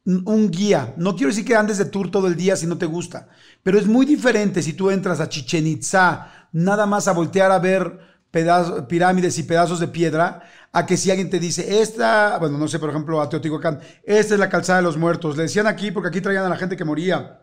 un 0.06 0.50
guía. 0.52 0.94
No 0.98 1.16
quiero 1.16 1.30
decir 1.32 1.44
que 1.44 1.56
andes 1.56 1.78
de 1.78 1.86
tour 1.86 2.10
todo 2.12 2.28
el 2.28 2.36
día 2.36 2.56
si 2.56 2.66
no 2.66 2.78
te 2.78 2.86
gusta, 2.86 3.28
pero 3.64 3.78
es 3.78 3.88
muy 3.88 4.06
diferente 4.06 4.62
si 4.62 4.74
tú 4.74 4.90
entras 4.90 5.20
a 5.20 5.28
Chichen 5.28 5.68
Itza 5.68 6.48
nada 6.54 6.86
más 6.86 7.08
a 7.10 7.14
voltear 7.14 7.52
a 7.52 7.60
ver 7.60 8.00
pirámides 8.32 9.38
y 9.38 9.44
pedazos 9.44 9.80
de 9.80 9.88
piedra, 9.88 10.44
a 10.72 10.86
que 10.86 10.98
si 10.98 11.10
alguien 11.10 11.30
te 11.30 11.40
dice, 11.40 11.82
esta, 11.82 12.38
bueno, 12.40 12.58
no 12.58 12.68
sé, 12.68 12.80
por 12.80 12.90
ejemplo, 12.90 13.22
a 13.22 13.30
Teotihuacán, 13.30 13.80
esta 14.04 14.34
es 14.34 14.40
la 14.40 14.50
calzada 14.50 14.80
de 14.80 14.84
los 14.84 14.98
muertos. 14.98 15.38
Le 15.38 15.44
decían 15.44 15.68
aquí 15.68 15.92
porque 15.92 16.10
aquí 16.10 16.22
traían 16.22 16.46
a 16.46 16.50
la 16.50 16.58
gente 16.58 16.78
que 16.78 16.86
moría. 16.86 17.42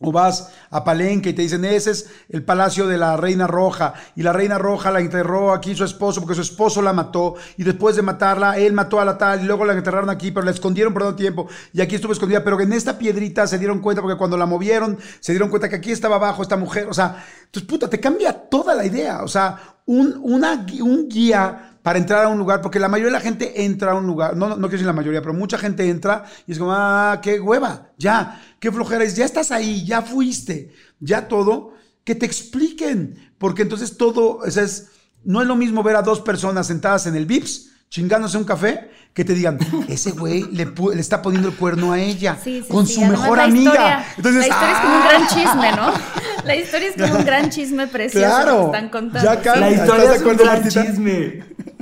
O 0.00 0.10
vas 0.10 0.50
a 0.70 0.82
Palenque 0.82 1.30
y 1.30 1.32
te 1.34 1.42
dicen, 1.42 1.64
ese 1.64 1.92
es 1.92 2.10
el 2.28 2.44
palacio 2.44 2.88
de 2.88 2.98
la 2.98 3.16
Reina 3.16 3.46
Roja. 3.46 3.94
Y 4.16 4.22
la 4.22 4.32
Reina 4.32 4.58
Roja 4.58 4.90
la 4.90 4.98
enterró 4.98 5.52
aquí 5.52 5.74
su 5.76 5.84
esposo 5.84 6.20
porque 6.20 6.34
su 6.34 6.42
esposo 6.42 6.82
la 6.82 6.92
mató. 6.92 7.36
Y 7.56 7.62
después 7.62 7.94
de 7.94 8.02
matarla, 8.02 8.58
él 8.58 8.72
mató 8.72 9.00
a 9.00 9.04
la 9.04 9.16
tal 9.16 9.42
y 9.42 9.44
luego 9.44 9.64
la 9.64 9.72
enterraron 9.72 10.10
aquí, 10.10 10.32
pero 10.32 10.44
la 10.44 10.50
escondieron 10.50 10.92
por 10.92 11.04
un 11.04 11.14
tiempo. 11.14 11.46
Y 11.72 11.80
aquí 11.80 11.94
estuvo 11.94 12.12
escondida. 12.12 12.42
Pero 12.42 12.60
en 12.60 12.72
esta 12.72 12.98
piedrita 12.98 13.46
se 13.46 13.58
dieron 13.58 13.80
cuenta 13.80 14.02
porque 14.02 14.18
cuando 14.18 14.36
la 14.36 14.46
movieron, 14.46 14.98
se 15.20 15.32
dieron 15.32 15.48
cuenta 15.48 15.68
que 15.68 15.76
aquí 15.76 15.92
estaba 15.92 16.16
abajo 16.16 16.42
esta 16.42 16.56
mujer. 16.56 16.88
O 16.88 16.94
sea, 16.94 17.24
entonces, 17.44 17.68
puta, 17.68 17.88
te 17.88 18.00
cambia 18.00 18.32
toda 18.32 18.74
la 18.74 18.84
idea. 18.84 19.22
O 19.22 19.28
sea, 19.28 19.76
un, 19.86 20.18
una, 20.22 20.66
un 20.80 21.08
guía 21.08 21.73
para 21.84 21.98
entrar 21.98 22.24
a 22.24 22.28
un 22.28 22.38
lugar, 22.38 22.62
porque 22.62 22.78
la 22.80 22.88
mayoría 22.88 23.12
de 23.12 23.18
la 23.18 23.20
gente 23.20 23.62
entra 23.64 23.92
a 23.92 23.94
un 23.94 24.06
lugar, 24.06 24.34
no, 24.38 24.48
no, 24.48 24.54
no 24.56 24.62
quiero 24.62 24.72
decir 24.72 24.86
la 24.86 24.94
mayoría, 24.94 25.20
pero 25.20 25.34
mucha 25.34 25.58
gente 25.58 25.86
entra 25.88 26.24
y 26.46 26.52
es 26.52 26.58
como, 26.58 26.72
ah, 26.72 27.20
qué 27.22 27.38
hueva, 27.38 27.90
ya, 27.98 28.40
qué 28.58 28.72
flojera 28.72 29.04
es, 29.04 29.14
ya 29.16 29.26
estás 29.26 29.50
ahí, 29.50 29.84
ya 29.84 30.00
fuiste, 30.00 30.72
ya 30.98 31.28
todo, 31.28 31.74
que 32.02 32.14
te 32.14 32.24
expliquen, 32.24 33.32
porque 33.36 33.60
entonces 33.62 33.98
todo, 33.98 34.38
o 34.38 34.50
sea, 34.50 34.62
es, 34.62 34.86
no 35.24 35.42
es 35.42 35.46
lo 35.46 35.56
mismo 35.56 35.82
ver 35.82 35.96
a 35.96 36.02
dos 36.02 36.22
personas 36.22 36.66
sentadas 36.68 37.06
en 37.06 37.16
el 37.16 37.26
VIPS 37.26 37.70
chingándose 37.90 38.36
un 38.38 38.44
café, 38.44 38.90
que 39.12 39.24
te 39.24 39.34
digan, 39.34 39.58
ese 39.88 40.10
güey 40.12 40.42
le, 40.50 40.64
le 40.64 41.00
está 41.00 41.20
poniendo 41.22 41.48
el 41.50 41.54
cuerno 41.54 41.92
a 41.92 42.00
ella, 42.00 42.36
Sí, 42.42 42.62
sí, 42.62 42.68
con 42.68 42.86
sí. 42.86 42.94
su 42.94 43.02
mejor 43.04 43.36
la 43.36 43.44
amiga. 43.44 43.70
historia- 43.70 44.06
entonces, 44.16 44.40
la 44.40 44.48
historia 44.48 44.72
es 44.72 44.80
como 44.80 44.94
un 44.96 45.02
¡ah! 45.02 45.08
gran 45.08 45.28
chisme, 45.28 45.72
¿no? 45.76 45.92
La 46.44 46.56
historia 46.56 46.88
es 46.90 46.94
como 47.00 47.18
un 47.20 47.24
gran 47.24 47.48
chisme 47.48 47.86
precioso 47.86 48.26
Claro. 48.26 48.58
que 48.58 48.64
están 48.76 48.88
contando. 48.90 49.30
Ya 49.32 49.40
cambia. 49.40 49.60
La 49.60 49.70
¿Estás 49.70 49.86
historia 49.88 50.14
es 50.14 50.22
un 50.22 50.36
gran 50.36 50.46
Martita? 50.62 50.86
chisme. 50.86 51.44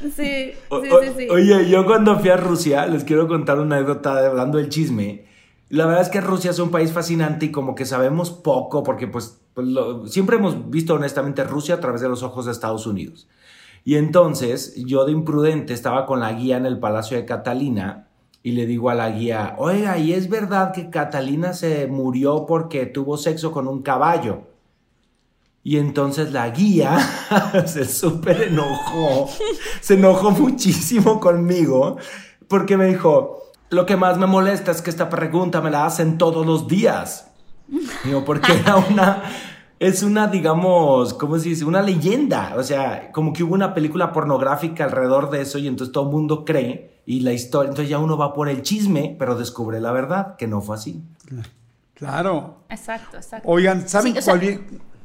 Sí, 0.00 0.08
sí, 0.10 0.52
O- 0.68 0.80
sí, 0.82 0.88
o- 0.92 1.00
sí, 1.02 1.08
sí. 1.16 1.28
Oye, 1.30 1.68
yo 1.68 1.86
cuando 1.86 2.18
fui 2.18 2.28
a 2.30 2.36
Rusia, 2.36 2.86
les 2.86 3.04
quiero 3.04 3.26
contar 3.28 3.58
una 3.60 3.76
anécdota 3.76 4.20
de- 4.20 4.26
hablando 4.28 4.58
del 4.58 4.68
chisme. 4.68 5.24
La 5.68 5.86
verdad 5.86 6.02
es 6.02 6.08
que 6.10 6.20
Rusia 6.20 6.50
es 6.50 6.58
un 6.58 6.70
país 6.70 6.92
fascinante 6.92 7.46
y 7.46 7.50
como 7.52 7.74
que 7.74 7.84
sabemos 7.86 8.30
poco, 8.30 8.82
porque 8.82 9.06
pues, 9.08 9.40
pues, 9.54 9.66
lo- 9.66 10.06
siempre 10.06 10.36
hemos 10.36 10.70
visto 10.70 10.94
honestamente 10.94 11.42
Rusia 11.44 11.76
a 11.76 11.80
través 11.80 12.00
de 12.02 12.08
los 12.08 12.22
ojos 12.22 12.46
de 12.46 12.52
Estados 12.52 12.86
Unidos. 12.86 13.26
Y 13.84 13.94
entonces 13.96 14.74
yo 14.84 15.04
de 15.04 15.12
imprudente 15.12 15.72
estaba 15.72 16.06
con 16.06 16.20
la 16.20 16.32
guía 16.32 16.56
en 16.56 16.66
el 16.66 16.78
Palacio 16.78 17.16
de 17.16 17.24
Catalina 17.24 18.08
y 18.42 18.52
le 18.52 18.66
digo 18.66 18.90
a 18.90 18.94
la 18.94 19.10
guía, 19.10 19.54
oiga, 19.58 19.96
¿y 19.98 20.12
es 20.12 20.28
verdad 20.28 20.72
que 20.72 20.90
Catalina 20.90 21.52
se 21.52 21.86
murió 21.86 22.46
porque 22.46 22.86
tuvo 22.86 23.16
sexo 23.16 23.50
con 23.50 23.66
un 23.66 23.82
caballo? 23.82 24.42
Y 25.66 25.78
entonces 25.78 26.30
la 26.30 26.48
guía 26.50 26.96
se 27.66 27.86
súper 27.86 28.42
enojó, 28.42 29.28
se 29.80 29.94
enojó 29.94 30.30
muchísimo 30.30 31.18
conmigo 31.18 31.96
porque 32.46 32.76
me 32.76 32.86
dijo, 32.86 33.42
lo 33.70 33.84
que 33.84 33.96
más 33.96 34.16
me 34.16 34.26
molesta 34.26 34.70
es 34.70 34.80
que 34.80 34.90
esta 34.90 35.10
pregunta 35.10 35.60
me 35.60 35.72
la 35.72 35.84
hacen 35.84 36.18
todos 36.18 36.46
los 36.46 36.68
días. 36.68 37.32
Digo, 38.04 38.24
porque 38.24 38.52
era 38.52 38.76
una, 38.90 39.24
es 39.80 40.04
una, 40.04 40.28
digamos, 40.28 41.14
¿cómo 41.14 41.36
se 41.36 41.48
dice? 41.48 41.64
Una 41.64 41.82
leyenda. 41.82 42.54
O 42.56 42.62
sea, 42.62 43.10
como 43.10 43.32
que 43.32 43.42
hubo 43.42 43.54
una 43.54 43.74
película 43.74 44.12
pornográfica 44.12 44.84
alrededor 44.84 45.30
de 45.30 45.40
eso 45.40 45.58
y 45.58 45.66
entonces 45.66 45.92
todo 45.92 46.04
el 46.04 46.10
mundo 46.10 46.44
cree 46.44 47.00
y 47.06 47.22
la 47.22 47.32
historia, 47.32 47.70
entonces 47.70 47.90
ya 47.90 47.98
uno 47.98 48.16
va 48.16 48.34
por 48.34 48.48
el 48.48 48.62
chisme, 48.62 49.16
pero 49.18 49.34
descubre 49.34 49.80
la 49.80 49.90
verdad, 49.90 50.36
que 50.36 50.46
no 50.46 50.60
fue 50.60 50.76
así. 50.76 51.02
Claro. 51.94 52.58
Exacto, 52.68 53.16
exacto. 53.16 53.48
Oigan, 53.48 53.88
¿saben 53.88 54.12
Sí, 54.12 54.18
o 54.20 54.22
sea, 54.22 54.32
cuál 54.34 54.40
bien? 54.40 54.95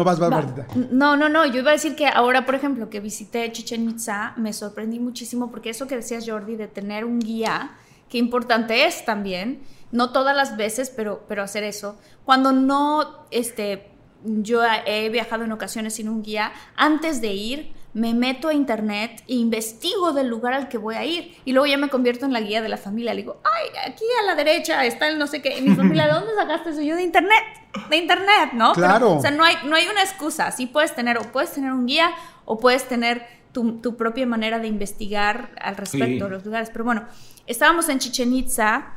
No 0.00 0.04
vas, 0.04 0.18
vas, 0.18 0.32
Va. 0.32 0.36
Martita. 0.36 0.66
No, 0.90 1.14
no, 1.14 1.28
no, 1.28 1.44
yo 1.44 1.60
iba 1.60 1.68
a 1.68 1.74
decir 1.74 1.94
que 1.94 2.06
ahora, 2.06 2.46
por 2.46 2.54
ejemplo, 2.54 2.88
que 2.88 3.00
visité 3.00 3.52
Chichen 3.52 3.90
Itza, 3.90 4.32
me 4.38 4.54
sorprendí 4.54 4.98
muchísimo 4.98 5.50
porque 5.50 5.68
eso 5.68 5.86
que 5.86 5.94
decías, 5.94 6.24
Jordi, 6.26 6.56
de 6.56 6.68
tener 6.68 7.04
un 7.04 7.18
guía, 7.18 7.72
qué 8.08 8.16
importante 8.16 8.86
es 8.86 9.04
también, 9.04 9.60
no 9.92 10.10
todas 10.10 10.34
las 10.34 10.56
veces, 10.56 10.88
pero, 10.88 11.26
pero 11.28 11.42
hacer 11.42 11.64
eso. 11.64 11.98
Cuando 12.24 12.52
no, 12.52 13.26
este, 13.30 13.90
yo 14.24 14.62
he 14.86 15.10
viajado 15.10 15.44
en 15.44 15.52
ocasiones 15.52 15.96
sin 15.96 16.08
un 16.08 16.22
guía, 16.22 16.50
antes 16.76 17.20
de 17.20 17.34
ir, 17.34 17.72
me 17.92 18.14
meto 18.14 18.48
a 18.48 18.54
internet 18.54 19.22
e 19.26 19.34
investigo 19.34 20.12
del 20.12 20.28
lugar 20.28 20.54
al 20.54 20.68
que 20.68 20.78
voy 20.78 20.94
a 20.94 21.04
ir. 21.04 21.36
Y 21.44 21.52
luego 21.52 21.66
ya 21.66 21.76
me 21.76 21.88
convierto 21.88 22.24
en 22.24 22.32
la 22.32 22.40
guía 22.40 22.62
de 22.62 22.68
la 22.68 22.76
familia. 22.76 23.12
Le 23.14 23.22
digo, 23.22 23.40
ay, 23.44 23.90
aquí 23.92 24.04
a 24.22 24.26
la 24.26 24.34
derecha 24.36 24.84
está 24.86 25.08
el 25.08 25.18
no 25.18 25.26
sé 25.26 25.42
qué. 25.42 25.58
Y 25.58 25.62
mi 25.62 25.74
familia, 25.74 26.06
¿de 26.06 26.12
dónde 26.12 26.30
sacaste 26.36 26.70
eso? 26.70 26.82
Yo 26.82 26.94
de 26.94 27.02
internet. 27.02 27.42
De 27.88 27.96
internet, 27.96 28.50
¿no? 28.52 28.72
Pero, 28.74 28.86
Claro. 28.86 29.12
o 29.16 29.20
sea, 29.20 29.32
no 29.32 29.42
hay, 29.44 29.56
no 29.64 29.74
hay 29.74 29.86
una 29.88 30.02
excusa. 30.02 30.50
Sí 30.52 30.66
puedes 30.66 30.94
tener, 30.94 31.18
o 31.18 31.22
puedes 31.32 31.50
tener 31.52 31.72
un 31.72 31.86
guía, 31.86 32.12
o 32.44 32.58
puedes 32.60 32.86
tener 32.86 33.26
tu, 33.52 33.80
tu 33.80 33.96
propia 33.96 34.24
manera 34.26 34.60
de 34.60 34.68
investigar 34.68 35.50
al 35.60 35.76
respecto 35.76 36.06
Sí. 36.06 36.18
de 36.20 36.28
los 36.30 36.44
lugares. 36.44 36.70
Pero 36.72 36.84
bueno, 36.84 37.06
estábamos 37.48 37.88
en 37.88 37.98
Chichen 37.98 38.32
Itza, 38.32 38.92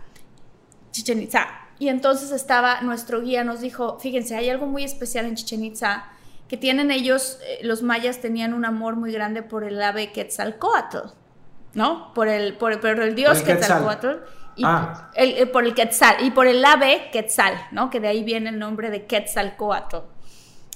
Chichen 0.91 1.22
Itza, 1.24 1.48
y 1.80 1.88
entonces 1.89 2.32
estaba, 2.32 2.82
nuestro 2.82 3.22
guía 3.22 3.44
nos 3.44 3.62
dijo, 3.62 3.98
fíjense, 4.00 4.36
hay 4.36 4.50
algo 4.52 4.68
muy 4.68 4.84
especial 4.84 5.26
en 5.26 5.34
Chichen 5.36 5.64
Itza, 5.64 6.06
que 6.48 6.58
tienen 6.58 6.91
ellos, 6.91 7.39
eh, 7.48 7.60
los 7.64 7.82
mayas 7.84 8.20
tenían 8.22 8.54
un 8.54 8.66
amor 8.66 8.96
muy 8.96 9.12
grande 9.12 9.41
por 9.44 9.64
el 9.64 9.82
ave 9.82 10.12
Quetzalcoatl, 10.12 10.98
¿no? 11.74 12.14
Por 12.14 12.28
el, 12.28 12.56
por, 12.58 12.80
por 12.80 13.00
el 13.00 13.16
dios 13.16 13.39
el 13.39 13.46
Quetzal. 13.46 13.60
Quetzalcoatl. 13.84 14.08
Y 14.56 14.64
Ah. 14.66 15.10
el- 15.16 15.38
eh, 15.39 15.46
por 15.48 15.64
el 15.66 15.74
Quetzal, 15.74 16.18
y 16.24 16.30
por 16.30 16.46
el 16.46 16.64
ave 16.64 17.10
Quetzal, 17.12 17.54
¿no? 17.72 17.89
Que 17.89 18.00
de 18.00 18.08
ahí 18.10 18.24
viene 18.24 18.50
el 18.50 18.60
nombre 18.60 18.91
de 18.91 19.06
Quetzalcoatl. 19.08 19.98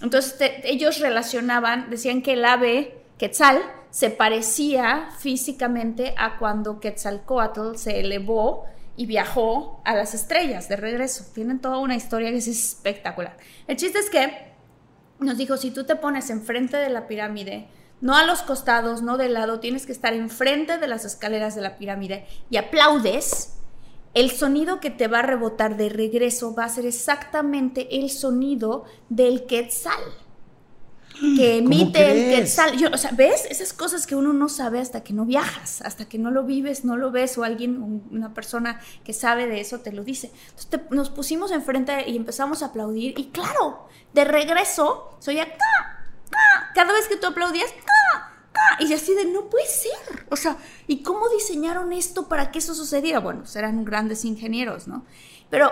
Entonces 0.01 0.37
te- 0.37 0.67
ellos 0.71 0.99
relacionaban, 0.99 1.89
decían 1.91 2.21
que 2.23 2.33
el 2.33 2.45
ave 2.45 2.97
Quetzal 3.19 3.61
se 3.91 4.09
parecía 4.09 5.09
físicamente 5.19 6.13
a 6.17 6.37
cuando 6.37 6.79
Quetzalcoatl 6.79 7.75
se 7.75 7.99
elevó 7.99 8.65
y 8.95 9.05
viajó 9.05 9.81
a 9.85 9.95
las 9.95 10.13
estrellas 10.15 10.67
de 10.69 10.75
regreso. 10.75 11.25
Tienen 11.35 11.59
toda 11.59 11.77
una 11.77 11.95
historia 11.95 12.31
que 12.31 12.37
es 12.37 12.47
espectacular. 12.47 13.37
El 13.67 13.75
chiste 13.77 13.99
es 13.99 14.09
que 14.09 14.46
nos 15.19 15.37
dijo, 15.37 15.57
si 15.57 15.71
tú 15.71 15.83
te 15.83 15.95
pones 15.95 16.29
enfrente 16.29 16.77
de 16.77 16.89
la 16.89 17.07
pirámide, 17.07 17.67
no 18.01 18.15
a 18.15 18.25
los 18.25 18.41
costados, 18.43 19.01
no 19.01 19.17
de 19.17 19.29
lado, 19.29 19.59
tienes 19.59 19.85
que 19.85 19.91
estar 19.91 20.13
enfrente 20.13 20.77
de 20.77 20.87
las 20.87 21.05
escaleras 21.05 21.55
de 21.55 21.61
la 21.61 21.77
pirámide 21.77 22.27
y 22.49 22.57
aplaudes, 22.57 23.53
el 24.13 24.31
sonido 24.31 24.79
que 24.79 24.89
te 24.89 25.07
va 25.07 25.19
a 25.19 25.23
rebotar 25.23 25.77
de 25.77 25.89
regreso 25.89 26.53
va 26.55 26.65
a 26.65 26.69
ser 26.69 26.85
exactamente 26.85 27.99
el 27.99 28.09
sonido 28.09 28.85
del 29.09 29.45
quetzal. 29.45 29.99
Que 31.19 31.61
¿Cómo 31.63 31.73
emite 31.73 32.05
el 32.11 32.11
crees? 32.25 32.39
quetzal. 32.39 32.77
Yo, 32.77 32.89
o 32.93 32.97
sea, 32.97 33.11
¿ves? 33.11 33.45
Esas 33.49 33.73
cosas 33.73 34.05
que 34.05 34.15
uno 34.15 34.33
no 34.33 34.49
sabe 34.49 34.79
hasta 34.79 35.03
que 35.03 35.13
no 35.13 35.25
viajas, 35.25 35.81
hasta 35.81 36.05
que 36.07 36.17
no 36.17 36.29
lo 36.31 36.43
vives, 36.43 36.85
no 36.85 36.95
lo 36.97 37.11
ves, 37.11 37.37
o 37.37 37.43
alguien, 37.43 37.81
un- 37.81 38.07
una 38.11 38.33
persona 38.33 38.79
que 39.03 39.13
sabe 39.13 39.47
de 39.47 39.59
eso 39.59 39.79
te 39.79 39.91
lo 39.91 40.03
dice. 40.03 40.31
Entonces 40.49 40.67
te- 40.67 40.83
nos 40.95 41.09
pusimos 41.09 41.51
enfrente 41.51 42.07
y 42.09 42.15
empezamos 42.17 42.61
a 42.61 42.67
aplaudir, 42.67 43.17
y 43.17 43.27
claro, 43.29 43.87
de 44.13 44.25
regreso, 44.25 45.17
soy 45.19 45.39
acá, 45.39 45.55
¡ca! 46.29 46.71
cada 46.75 46.93
vez 46.93 47.07
que 47.07 47.17
tú 47.17 47.27
aplaudías. 47.27 47.71
¡ca! 47.71 48.33
y 48.79 48.91
así 48.93 49.13
de 49.13 49.25
no 49.25 49.49
puede 49.49 49.65
ser. 49.67 50.25
O 50.29 50.35
sea, 50.35 50.57
¿y 50.87 51.01
cómo 51.03 51.29
diseñaron 51.29 51.93
esto 51.93 52.27
para 52.27 52.51
que 52.51 52.59
eso 52.59 52.73
sucediera? 52.75 53.19
Bueno, 53.19 53.45
serán 53.45 53.85
grandes 53.85 54.25
ingenieros, 54.25 54.87
¿no? 54.87 55.05
Pero 55.49 55.71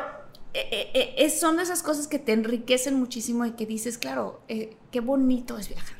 eh, 0.55 0.67
eh, 0.71 0.91
eh, 0.93 1.15
es- 1.19 1.39
son 1.39 1.57
de 1.57 1.63
esas 1.63 1.83
cosas 1.83 2.07
que 2.07 2.19
te 2.19 2.33
enriquecen 2.33 2.95
muchísimo 2.95 3.45
y 3.45 3.51
que 3.51 3.65
dices, 3.65 3.97
claro, 3.97 4.41
eh, 4.47 4.75
qué 4.91 4.99
bonito 5.01 5.57
es 5.57 5.69
viajar. 5.69 5.97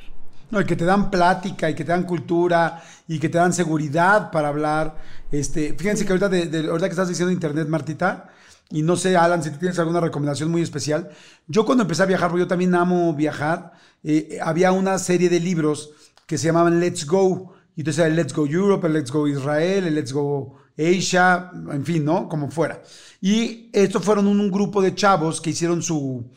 No, 0.52 0.62
y 0.62 0.66
que 0.66 0.76
te 0.76 0.86
dan 0.86 1.10
plática 1.12 1.70
y 1.70 1.76
que 1.76 1.84
te 1.84 1.92
dan 1.92 2.04
cultura 2.04 2.84
y 3.08 3.20
que 3.20 3.30
te 3.30 3.38
dan 3.38 3.52
seguridad 3.52 4.32
para 4.32 4.48
hablar. 4.50 4.96
Este, 5.32 5.74
fíjense 5.74 6.06
que 6.06 6.12
ahorita, 6.14 6.30
de, 6.30 6.46
de- 6.48 6.68
ahorita 6.70 6.88
que 6.88 6.92
estás 6.94 7.10
diciendo 7.10 7.32
internet, 7.32 7.68
Martita, 7.68 8.30
y 8.70 8.82
no 8.82 8.96
sé, 8.96 9.16
Alan, 9.18 9.44
si 9.44 9.52
tú 9.52 9.58
tienes 9.60 9.78
alguna 9.80 10.00
recomendación 10.00 10.50
muy 10.50 10.62
especial. 10.62 11.10
Yo 11.48 11.66
cuando 11.66 11.84
empecé 11.84 12.04
a 12.04 12.08
viajar, 12.08 12.30
porque 12.30 12.44
yo 12.44 12.48
también 12.48 12.74
amo 12.76 13.14
viajar, 13.14 13.74
eh, 14.04 14.40
había 14.42 14.72
una 14.72 14.98
serie 15.00 15.30
de 15.30 15.40
libros 15.40 15.92
que 16.26 16.38
se 16.38 16.46
llamaban 16.48 16.80
Let's 16.80 17.06
Go. 17.06 17.54
Y 17.76 17.82
entonces 17.82 18.06
el 18.06 18.16
Let's 18.16 18.34
Go 18.34 18.46
Europe, 18.48 18.88
el 18.88 18.94
Let's 18.94 19.12
Go 19.12 19.28
Israel, 19.28 19.86
el 19.86 19.96
Let's 19.96 20.14
Go 20.14 20.56
Asia, 20.78 21.52
en 21.72 21.86
fin, 21.86 22.04
¿no? 22.04 22.28
Como 22.28 22.50
fuera. 22.52 22.82
Y 23.22 23.70
estos 23.74 24.04
fueron 24.04 24.28
un, 24.28 24.52
grupo 24.52 24.82
de 24.82 24.94
chavos 24.94 25.42
que 25.42 25.52
hicieron 25.52 25.82
su, 25.82 26.30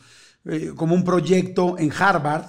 eh, 0.45 0.71
como 0.75 0.95
un 0.95 1.03
proyecto 1.03 1.77
en 1.77 1.91
Harvard 1.91 2.45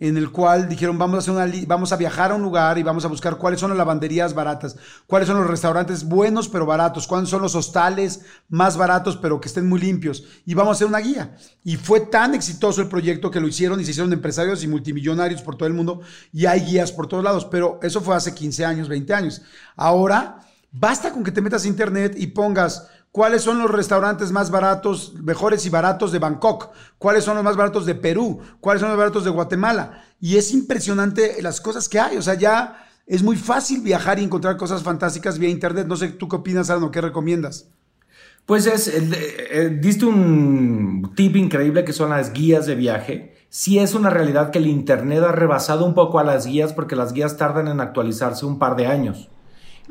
en 0.00 0.16
el 0.16 0.30
cual 0.30 0.66
dijeron 0.66 0.96
vamos 0.96 1.16
a, 1.16 1.18
hacer 1.18 1.34
una 1.34 1.66
vamos 1.66 1.92
a 1.92 1.96
viajar 1.96 2.32
a 2.32 2.34
un 2.34 2.40
lugar 2.40 2.78
y 2.78 2.82
vamos 2.82 3.04
a 3.04 3.08
buscar 3.08 3.36
cuáles 3.36 3.60
son 3.60 3.68
las 3.68 3.76
lavanderías 3.76 4.32
baratas, 4.32 4.76
cuáles 5.06 5.28
son 5.28 5.36
los 5.36 5.46
restaurantes 5.46 6.04
buenos 6.04 6.48
pero 6.48 6.64
baratos, 6.64 7.06
cuáles 7.06 7.28
son 7.28 7.42
los 7.42 7.54
hostales 7.54 8.22
más 8.48 8.78
baratos 8.78 9.18
pero 9.18 9.38
que 9.40 9.48
estén 9.48 9.68
muy 9.68 9.78
limpios 9.78 10.24
y 10.46 10.54
vamos 10.54 10.70
a 10.70 10.76
hacer 10.76 10.86
una 10.86 11.00
guía. 11.00 11.36
Y 11.62 11.76
fue 11.76 12.00
tan 12.00 12.34
exitoso 12.34 12.80
el 12.80 12.88
proyecto 12.88 13.30
que 13.30 13.40
lo 13.40 13.48
hicieron 13.48 13.78
y 13.78 13.84
se 13.84 13.90
hicieron 13.90 14.12
empresarios 14.12 14.64
y 14.64 14.68
multimillonarios 14.68 15.42
por 15.42 15.56
todo 15.56 15.66
el 15.66 15.74
mundo 15.74 16.00
y 16.32 16.46
hay 16.46 16.60
guías 16.60 16.92
por 16.92 17.06
todos 17.06 17.22
lados, 17.22 17.44
pero 17.44 17.78
eso 17.82 18.00
fue 18.00 18.16
hace 18.16 18.34
15 18.34 18.64
años, 18.64 18.88
20 18.88 19.12
años. 19.12 19.42
Ahora 19.76 20.38
basta 20.72 21.12
con 21.12 21.24
que 21.24 21.32
te 21.32 21.40
metas 21.40 21.64
a 21.64 21.68
internet 21.68 22.14
y 22.16 22.28
pongas 22.28 22.88
cuáles 23.12 23.42
son 23.42 23.58
los 23.58 23.70
restaurantes 23.70 24.32
más 24.32 24.50
baratos, 24.50 25.14
mejores 25.22 25.66
y 25.66 25.70
baratos 25.70 26.12
de 26.12 26.18
Bangkok, 26.18 26.70
cuáles 26.98 27.24
son 27.24 27.34
los 27.34 27.44
más 27.44 27.56
baratos 27.56 27.86
de 27.86 27.94
Perú, 27.94 28.40
cuáles 28.60 28.80
son 28.80 28.90
los 28.90 28.98
baratos 28.98 29.24
de 29.24 29.30
Guatemala. 29.30 30.04
Y 30.20 30.36
es 30.36 30.52
impresionante 30.52 31.42
las 31.42 31.60
cosas 31.60 31.88
que 31.88 31.98
hay. 31.98 32.16
O 32.16 32.22
sea, 32.22 32.34
ya 32.34 32.86
es 33.06 33.22
muy 33.22 33.36
fácil 33.36 33.82
viajar 33.82 34.18
y 34.18 34.24
encontrar 34.24 34.56
cosas 34.56 34.82
fantásticas 34.82 35.38
vía 35.38 35.48
internet. 35.48 35.86
No 35.86 35.96
sé, 35.96 36.08
¿tú 36.08 36.28
qué 36.28 36.36
opinas, 36.36 36.70
Alan, 36.70 36.84
o 36.84 36.90
qué 36.90 37.00
recomiendas? 37.00 37.68
Pues 38.46 38.66
es, 38.66 38.88
eh, 38.88 39.78
diste 39.80 40.06
un 40.06 41.12
tip 41.14 41.36
increíble 41.36 41.84
que 41.84 41.92
son 41.92 42.10
las 42.10 42.32
guías 42.32 42.66
de 42.66 42.74
viaje. 42.74 43.36
Sí 43.48 43.78
es 43.78 43.94
una 43.94 44.10
realidad 44.10 44.50
que 44.50 44.58
el 44.58 44.66
Internet 44.66 45.22
ha 45.24 45.32
rebasado 45.32 45.84
un 45.84 45.94
poco 45.94 46.18
a 46.18 46.24
las 46.24 46.46
guías 46.46 46.72
porque 46.72 46.96
las 46.96 47.12
guías 47.12 47.36
tardan 47.36 47.68
en 47.68 47.80
actualizarse 47.80 48.46
un 48.46 48.58
par 48.58 48.76
de 48.76 48.86
años. 48.86 49.28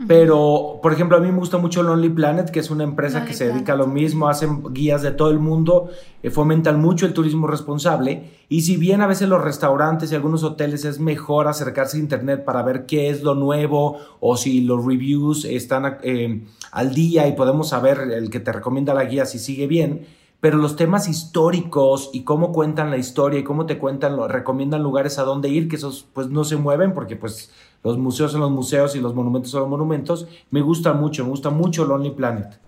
Pero, 0.08 0.80
por 0.82 0.94
ejemplo, 0.94 1.18
a 1.18 1.20
mí 1.20 1.30
me 1.32 1.40
gusta 1.40 1.58
mucho 1.58 1.84
Lonely 1.84 2.10
Planet, 2.10 2.50
que 2.52 2.60
es 2.60 2.70
una 2.70 2.84
empresa 2.84 3.20
Lonely 3.20 3.32
que 3.32 3.34
se 3.34 3.52
dedica 3.52 3.74
a 3.74 3.76
lo 3.76 3.88
mismo, 3.88 4.30
hacen 4.30 4.64
guías 4.72 5.02
de 5.02 5.12
todo 5.12 5.30
el 5.30 5.40
mundo, 5.40 5.90
eh, 6.24 6.30
fomentan 6.30 6.80
mucho 6.80 7.06
el 7.06 7.14
turismo 7.14 7.48
responsable. 7.48 8.32
Y 8.48 8.62
si 8.62 8.78
bien 8.78 9.02
a 9.02 9.08
veces 9.08 9.28
los 9.28 9.44
restaurantes 9.44 10.12
y 10.12 10.16
algunos 10.16 10.44
hoteles 10.44 10.86
es 10.86 11.00
mejor 11.00 11.48
acercarse 11.48 11.98
a 11.98 12.00
Internet 12.00 12.46
para 12.46 12.64
ver 12.64 12.86
qué 12.86 13.10
es 13.10 13.24
lo 13.24 13.36
nuevo 13.36 13.98
o 14.22 14.38
si 14.38 14.62
los 14.62 14.86
reviews 14.86 15.44
están 15.44 15.98
eh, 16.04 16.44
al 16.72 16.94
día 16.94 17.28
y 17.28 17.34
podemos 17.34 17.70
saber 17.70 18.00
el 18.14 18.30
que 18.30 18.40
te 18.40 18.54
recomienda 18.54 18.94
la 18.94 19.06
guía 19.06 19.26
si 19.26 19.38
sigue 19.38 19.68
bien, 19.68 20.06
pero 20.42 20.58
los 20.58 20.76
temas 20.76 21.08
históricos 21.10 22.10
y 22.14 22.24
cómo 22.24 22.52
cuentan 22.52 22.90
la 22.90 22.98
historia 22.98 23.40
y 23.40 23.44
cómo 23.44 23.66
te 23.66 23.78
cuentan, 23.78 24.16
lo, 24.16 24.28
recomiendan 24.28 24.84
lugares 24.84 25.20
a 25.20 25.24
dónde 25.24 25.50
ir, 25.50 25.68
que 25.68 25.76
esos 25.76 26.06
pues 26.14 26.30
no 26.30 26.44
se 26.44 26.56
mueven 26.56 26.94
porque 26.94 27.16
pues 27.16 27.52
los 27.84 27.98
museos 27.98 28.32
son 28.32 28.42
los 28.42 28.52
museos 28.52 28.96
y 28.96 29.00
los 29.00 29.14
monumentos 29.16 29.52
son 29.52 29.62
los 29.62 29.70
monumentos, 29.70 30.28
me 30.52 30.62
gusta 30.62 30.94
mucho, 30.94 31.24
me 31.24 31.30
gusta 31.32 31.50
mucho 31.50 31.86
Lonely 31.86 32.12
Planet. 32.12 32.60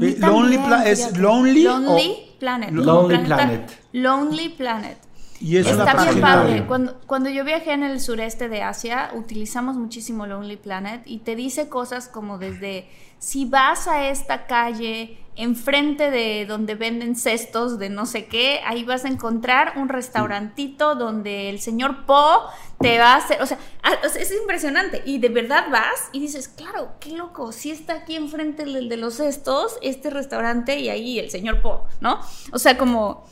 Eh, 0.00 0.16
Lonely 0.18 0.56
también, 0.56 0.64
Pla- 0.66 0.88
¿es. 0.88 1.16
Lonely 1.18 1.62
Lonely 1.64 2.10
o- 2.34 2.38
Planet. 2.38 2.70
Lonely 2.72 3.14
planeta- 3.18 3.36
Planet. 3.36 3.80
Lonely 3.92 4.48
Planet. 4.50 4.98
Y 5.38 5.58
es 5.58 5.66
una 5.66 5.84
Está 5.84 6.02
bien 6.02 6.20
página. 6.20 6.26
padre. 6.26 6.66
Cuando, 6.66 6.94
cuando 7.06 7.28
yo 7.30 7.44
viajé 7.44 7.72
en 7.72 7.82
el 7.82 8.00
sureste 8.00 8.48
de 8.48 8.62
Asia, 8.62 9.10
utilizamos 9.14 9.76
muchísimo 9.76 10.26
Lonely 10.26 10.56
Planet 10.56 11.02
y 11.04 11.18
te 11.18 11.36
dice 11.36 11.68
cosas 11.68 12.08
como 12.08 12.38
desde 12.38 12.88
si 13.18 13.44
vas 13.44 13.86
a 13.86 14.08
esta 14.08 14.46
calle 14.46 15.18
enfrente 15.36 16.10
de 16.10 16.46
donde 16.46 16.74
venden 16.74 17.14
cestos 17.14 17.78
de 17.78 17.90
no 17.90 18.06
sé 18.06 18.26
qué, 18.26 18.60
ahí 18.66 18.84
vas 18.84 19.04
a 19.04 19.08
encontrar 19.08 19.74
un 19.76 19.88
restaurantito 19.88 20.94
donde 20.94 21.50
el 21.50 21.60
señor 21.60 22.06
Po 22.06 22.42
te 22.80 22.98
va 22.98 23.14
a 23.14 23.16
hacer, 23.16 23.40
o 23.42 23.46
sea, 23.46 23.58
ah, 23.82 23.92
es 24.18 24.32
impresionante 24.32 25.02
y 25.04 25.18
de 25.18 25.28
verdad 25.28 25.66
vas 25.70 26.08
y 26.12 26.20
dices, 26.20 26.48
claro, 26.48 26.92
qué 27.00 27.10
loco, 27.10 27.52
si 27.52 27.70
está 27.70 27.94
aquí 27.94 28.16
enfrente 28.16 28.64
del 28.64 28.88
de 28.88 28.96
los 28.96 29.14
cestos, 29.14 29.76
este 29.82 30.10
restaurante 30.10 30.78
y 30.78 30.88
ahí 30.88 31.18
el 31.18 31.30
señor 31.30 31.62
Po, 31.62 31.84
¿no? 32.00 32.20
O 32.52 32.58
sea, 32.58 32.76
como 32.76 33.24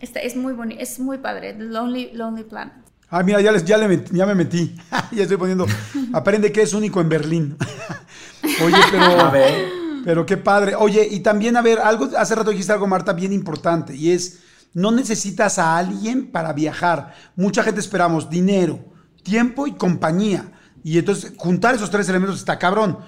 Está, 0.00 0.20
es 0.20 0.36
muy 0.36 0.52
bonito, 0.52 0.80
es 0.80 1.00
muy 1.00 1.18
padre. 1.18 1.56
Lonely, 1.58 2.12
Lonely 2.12 2.44
Planet. 2.44 2.72
Ah, 3.10 3.24
mira, 3.24 3.40
ya, 3.40 3.50
les, 3.50 3.64
ya, 3.64 3.76
le 3.78 3.88
met- 3.88 4.08
ya 4.12 4.26
me 4.26 4.34
metí. 4.36 4.76
ya 5.10 5.22
estoy 5.22 5.36
poniendo. 5.36 5.66
Aprende 6.12 6.52
que 6.52 6.62
es 6.62 6.72
único 6.72 7.00
en 7.00 7.08
Berlín. 7.08 7.56
Oye, 8.64 8.76
pero. 8.92 9.20
A 9.20 9.30
ver. 9.30 9.77
Pero 10.08 10.24
qué 10.24 10.38
padre. 10.38 10.74
Oye, 10.74 11.06
y 11.10 11.20
también, 11.20 11.54
a 11.58 11.60
ver, 11.60 11.80
algo, 11.80 12.08
hace 12.16 12.34
rato 12.34 12.48
dijiste 12.48 12.72
algo, 12.72 12.86
Marta, 12.86 13.12
bien 13.12 13.30
importante, 13.30 13.94
y 13.94 14.10
es, 14.12 14.38
no 14.72 14.90
necesitas 14.90 15.58
a 15.58 15.76
alguien 15.76 16.32
para 16.32 16.54
viajar. 16.54 17.14
Mucha 17.36 17.62
gente 17.62 17.80
esperamos 17.80 18.30
dinero, 18.30 18.82
tiempo 19.22 19.66
y 19.66 19.72
compañía. 19.72 20.50
Y 20.82 20.96
entonces, 20.96 21.34
juntar 21.36 21.74
esos 21.74 21.90
tres 21.90 22.08
elementos 22.08 22.38
está 22.38 22.58
cabrón. 22.58 23.00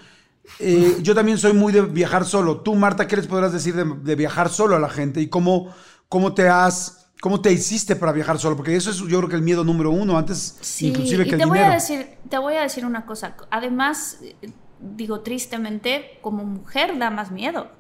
Eh, 0.58 0.98
yo 1.00 1.14
también 1.14 1.38
soy 1.38 1.54
muy 1.54 1.72
de 1.72 1.80
viajar 1.80 2.26
solo. 2.26 2.60
Tú, 2.60 2.74
Marta, 2.74 3.06
¿qué 3.06 3.16
les 3.16 3.26
podrás 3.26 3.54
decir 3.54 3.74
de, 3.74 3.84
de 4.02 4.14
viajar 4.14 4.50
solo 4.50 4.76
a 4.76 4.78
la 4.78 4.90
gente? 4.90 5.22
¿Y 5.22 5.28
cómo, 5.28 5.74
cómo 6.06 6.34
te 6.34 6.50
has, 6.50 7.06
cómo 7.22 7.40
te 7.40 7.50
hiciste 7.50 7.96
para 7.96 8.12
viajar 8.12 8.38
solo? 8.38 8.56
Porque 8.56 8.76
eso 8.76 8.90
es, 8.90 8.98
yo 8.98 9.16
creo 9.20 9.28
que 9.30 9.36
el 9.36 9.42
miedo 9.42 9.64
número 9.64 9.90
uno, 9.90 10.18
antes 10.18 10.58
Sí, 10.60 10.88
inclusive 10.88 11.24
y 11.24 11.30
que 11.30 11.36
te 11.38 11.44
el 11.44 11.48
voy 11.48 11.60
dinero. 11.60 11.72
a 11.72 11.76
decir, 11.76 12.18
te 12.28 12.36
voy 12.36 12.56
a 12.56 12.60
decir 12.60 12.84
una 12.84 13.06
cosa. 13.06 13.36
Además, 13.50 14.18
digo 14.80 15.20
tristemente, 15.20 16.18
como 16.22 16.44
mujer 16.44 16.98
da 16.98 17.10
más 17.10 17.30
miedo 17.30 17.70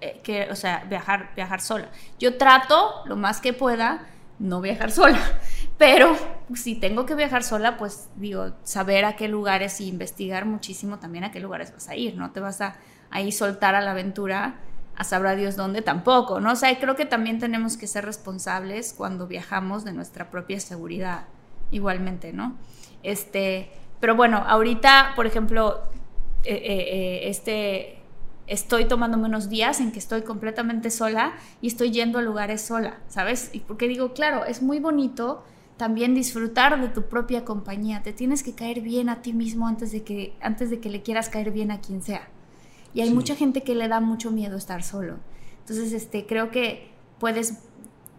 eh, 0.00 0.20
que, 0.22 0.48
o 0.50 0.56
sea, 0.56 0.84
viajar, 0.88 1.32
viajar 1.36 1.60
sola. 1.60 1.90
Yo 2.18 2.36
trato 2.36 3.02
lo 3.06 3.16
más 3.16 3.40
que 3.40 3.52
pueda 3.52 4.06
no 4.38 4.60
viajar 4.60 4.90
sola, 4.92 5.20
pero 5.78 6.16
si 6.54 6.74
tengo 6.74 7.06
que 7.06 7.14
viajar 7.14 7.44
sola, 7.44 7.76
pues 7.76 8.08
digo, 8.16 8.52
saber 8.64 9.04
a 9.04 9.16
qué 9.16 9.28
lugares 9.28 9.80
y 9.80 9.88
investigar 9.88 10.46
muchísimo 10.46 10.98
también 10.98 11.24
a 11.24 11.30
qué 11.30 11.40
lugares 11.40 11.72
vas 11.72 11.88
a 11.88 11.96
ir, 11.96 12.16
no 12.16 12.30
te 12.30 12.40
vas 12.40 12.60
a 12.60 12.76
ahí 13.10 13.32
soltar 13.32 13.74
a 13.74 13.80
la 13.80 13.90
aventura 13.92 14.56
a 14.96 15.04
sabrá 15.04 15.34
Dios 15.34 15.56
dónde 15.56 15.80
tampoco, 15.80 16.40
¿no? 16.40 16.52
O 16.52 16.56
sea, 16.56 16.78
creo 16.78 16.94
que 16.94 17.06
también 17.06 17.38
tenemos 17.38 17.78
que 17.78 17.86
ser 17.86 18.04
responsables 18.04 18.92
cuando 18.92 19.26
viajamos 19.26 19.82
de 19.82 19.94
nuestra 19.94 20.30
propia 20.30 20.60
seguridad, 20.60 21.24
igualmente, 21.70 22.34
¿no? 22.34 22.58
Este, 23.02 23.70
pero 23.98 24.14
bueno, 24.14 24.44
ahorita, 24.46 25.12
por 25.16 25.26
ejemplo, 25.26 25.82
eh, 26.44 26.54
eh, 26.54 26.62
eh, 26.64 27.28
este, 27.28 27.98
estoy 28.46 28.86
tomándome 28.86 29.26
unos 29.26 29.48
días 29.48 29.80
en 29.80 29.92
que 29.92 29.98
estoy 29.98 30.22
completamente 30.22 30.90
sola 30.90 31.34
y 31.60 31.68
estoy 31.68 31.90
yendo 31.90 32.18
a 32.18 32.22
lugares 32.22 32.62
sola, 32.62 33.00
¿sabes? 33.08 33.50
Y 33.52 33.60
porque 33.60 33.88
digo, 33.88 34.12
claro, 34.12 34.44
es 34.44 34.62
muy 34.62 34.80
bonito 34.80 35.42
también 35.76 36.14
disfrutar 36.14 36.80
de 36.80 36.88
tu 36.88 37.02
propia 37.02 37.44
compañía. 37.44 38.02
Te 38.02 38.12
tienes 38.12 38.42
que 38.42 38.54
caer 38.54 38.80
bien 38.80 39.08
a 39.08 39.22
ti 39.22 39.32
mismo 39.32 39.66
antes 39.66 39.92
de 39.92 40.02
que, 40.02 40.34
antes 40.40 40.68
de 40.68 40.80
que 40.80 40.90
le 40.90 41.02
quieras 41.02 41.28
caer 41.28 41.50
bien 41.52 41.70
a 41.70 41.80
quien 41.80 42.02
sea. 42.02 42.28
Y 42.92 43.00
hay 43.00 43.10
mucha 43.10 43.34
gente 43.36 43.62
que 43.62 43.74
le 43.74 43.88
da 43.88 44.00
mucho 44.00 44.30
miedo 44.30 44.56
estar 44.56 44.82
solo. 44.82 45.16
Entonces, 45.60 45.92
este, 45.92 46.26
creo 46.26 46.50
que 46.50 46.90
puedes 47.18 47.62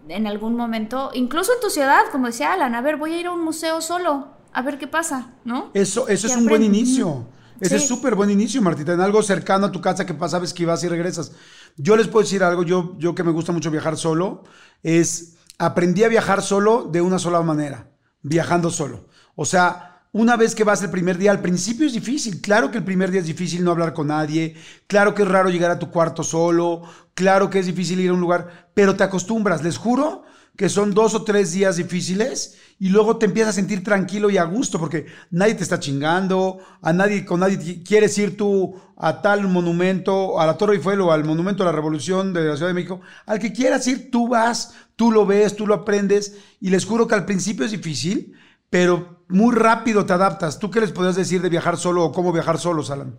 en 0.07 0.28
algún 0.28 0.55
momento, 0.55 1.11
incluso 1.13 1.53
en 1.53 1.59
tu 1.59 1.69
ciudad, 1.69 2.01
como 2.11 2.28
decía 2.28 2.53
Alan, 2.53 2.74
a 2.76 2.82
ver, 2.82 2.97
voy 2.97 3.13
a 3.13 3.19
ir 3.19 3.28
a 3.28 3.32
un 3.32 3.43
museo 3.43 3.82
solo, 3.82 4.28
a 4.53 4.61
ver 4.61 4.78
qué 4.78 4.88
pasa, 4.88 5.32
¿no? 5.45 5.69
Eso, 5.74 6.07
eso 6.07 6.28
es 6.28 6.36
un 6.36 6.45
buen 6.45 6.63
inicio. 6.63 7.26
Ese 7.62 7.76
es 7.76 7.84
Sí. 7.84 7.88
súper 7.88 8.16
buen 8.16 8.30
inicio, 8.32 8.62
Martita, 8.62 8.91
en 8.93 9.01
algo 9.01 9.22
cercano 9.24 9.68
a 9.68 9.72
tu 9.72 9.80
casa 9.80 10.05
que 10.05 10.16
sabes 10.28 10.53
que 10.53 10.66
vas 10.66 10.84
y 10.84 10.88
regresas. 10.89 11.32
Yo 11.78 11.95
les 11.95 12.07
puedo 12.07 12.24
decir 12.24 12.43
algo, 12.43 12.64
yo, 12.64 12.95
yo 12.97 13.14
que 13.16 13.24
me 13.24 13.32
gusta 13.32 13.51
mucho 13.51 13.70
viajar 13.72 13.97
solo, 13.97 14.43
es 14.84 15.36
aprendí 15.59 16.03
a 16.03 16.07
viajar 16.09 16.41
solo 16.41 16.89
de 16.91 17.01
una 17.01 17.20
sola 17.20 17.41
manera, 17.41 17.88
viajando 18.24 18.72
solo. 18.72 19.05
O 19.36 19.45
sea, 19.45 20.01
una 20.12 20.36
vez 20.36 20.55
que 20.55 20.64
vas 20.64 20.82
el 20.82 20.89
primer 20.89 21.18
día, 21.20 21.32
al 21.32 21.39
principio 21.41 21.86
es 21.86 21.93
difícil, 21.93 22.41
claro 22.41 22.72
que 22.72 22.80
el 22.80 22.84
primer 22.84 23.12
día 23.12 23.22
es 23.22 23.28
difícil 23.28 23.64
no 23.64 23.72
hablar 23.72 23.93
con 23.93 24.07
nadie, 24.07 24.55
claro 24.88 25.14
que 25.14 25.22
es 25.22 25.28
raro 25.28 25.49
llegar 25.49 25.72
a 25.72 25.80
tu 25.80 25.91
cuarto 25.91 26.24
solo, 26.24 26.82
claro 27.14 27.49
que 27.51 27.59
es 27.59 27.68
difícil 27.68 27.99
ir 27.99 28.09
a 28.09 28.14
un 28.14 28.20
lugar, 28.22 28.72
pero 28.74 28.95
te 28.95 29.03
acostumbras, 29.03 29.64
les 29.64 29.78
juro 29.78 30.24
que 30.58 30.70
son 30.70 30.93
dos 30.93 31.14
o 31.16 31.24
tres 31.24 31.54
días 31.54 31.78
difíciles 31.78 32.58
y 32.80 32.89
luego 32.89 33.18
te 33.18 33.28
empiezas 33.28 33.52
a 33.52 33.56
sentir 33.56 33.84
tranquilo 33.84 34.30
y 34.30 34.38
a 34.38 34.43
gusto 34.43 34.80
porque 34.80 35.06
nadie 35.30 35.56
te 35.56 35.64
está 35.64 35.80
chingando, 35.80 36.60
a 36.82 36.93
nadie, 36.93 37.26
con 37.26 37.39
nadie 37.39 37.84
quieres 37.84 38.18
ir 38.18 38.38
tú 38.38 38.76
a 38.97 39.22
tal 39.22 39.47
monumento, 39.47 40.39
a 40.39 40.45
la 40.45 40.58
Torre 40.58 40.76
Eiffel 40.76 41.02
o 41.02 41.12
al 41.12 41.24
Monumento 41.24 41.64
de 41.64 41.70
la 41.70 41.76
Revolución 41.76 42.34
de 42.34 42.43
la 42.45 42.56
Ciudad 42.56 42.70
de 42.70 42.76
México, 42.76 43.02
al 43.26 43.39
que 43.39 43.54
quieras 43.54 43.88
ir, 43.88 44.12
tú 44.12 44.28
vas, 44.28 44.76
tú 44.95 45.12
lo 45.12 45.26
ves, 45.26 45.56
tú 45.56 45.66
lo 45.66 45.74
aprendes 45.74 46.38
y 46.60 46.70
les 46.70 46.86
juro 46.86 47.08
que 47.08 47.16
al 47.16 47.26
principio 47.26 47.66
es 47.66 47.72
difícil, 47.72 48.34
pero 48.70 49.24
muy 49.28 49.56
rápido 49.56 50.06
te 50.06 50.14
adaptas. 50.14 50.60
¿Tú 50.60 50.70
qué 50.70 50.82
les 50.82 50.91
podrías 50.91 51.16
decir 51.16 51.41
de 51.41 51.49
viajar 51.49 51.78
solo 51.78 52.06
o 52.06 52.12
cómo 52.12 52.32
viajar 52.32 52.58
solo, 52.58 52.84
Alan? 52.91 53.18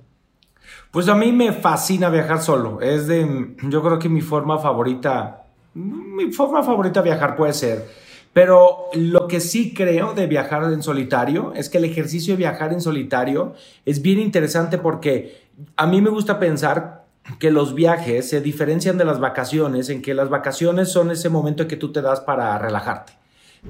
Pues 0.90 1.08
a 1.08 1.14
mí 1.14 1.32
me 1.32 1.52
fascina 1.52 2.10
viajar 2.10 2.42
solo. 2.42 2.80
Es 2.80 3.06
de, 3.06 3.56
yo 3.62 3.82
creo 3.82 3.98
que 3.98 4.08
mi 4.08 4.20
forma 4.20 4.58
favorita, 4.58 5.41
mi 5.74 6.32
forma 6.32 6.62
favorita 6.62 7.02
de 7.02 7.10
viajar 7.10 7.36
puede 7.36 7.52
ser. 7.52 7.86
Pero 8.32 8.86
lo 8.94 9.28
que 9.28 9.40
sí 9.40 9.74
creo 9.74 10.14
de 10.14 10.26
viajar 10.26 10.64
en 10.72 10.82
solitario 10.82 11.52
es 11.54 11.68
que 11.68 11.78
el 11.78 11.84
ejercicio 11.84 12.34
de 12.34 12.38
viajar 12.38 12.72
en 12.72 12.80
solitario 12.80 13.54
es 13.84 14.00
bien 14.00 14.18
interesante 14.18 14.78
porque 14.78 15.42
a 15.76 15.86
mí 15.86 16.00
me 16.00 16.08
gusta 16.08 16.38
pensar 16.38 17.04
que 17.38 17.50
los 17.50 17.74
viajes 17.74 18.28
se 18.28 18.40
diferencian 18.40 18.96
de 18.96 19.04
las 19.04 19.20
vacaciones 19.20 19.90
en 19.90 20.00
que 20.00 20.14
las 20.14 20.30
vacaciones 20.30 20.90
son 20.90 21.10
ese 21.10 21.28
momento 21.28 21.68
que 21.68 21.76
tú 21.76 21.92
te 21.92 22.02
das 22.02 22.20
para 22.20 22.58
relajarte, 22.58 23.12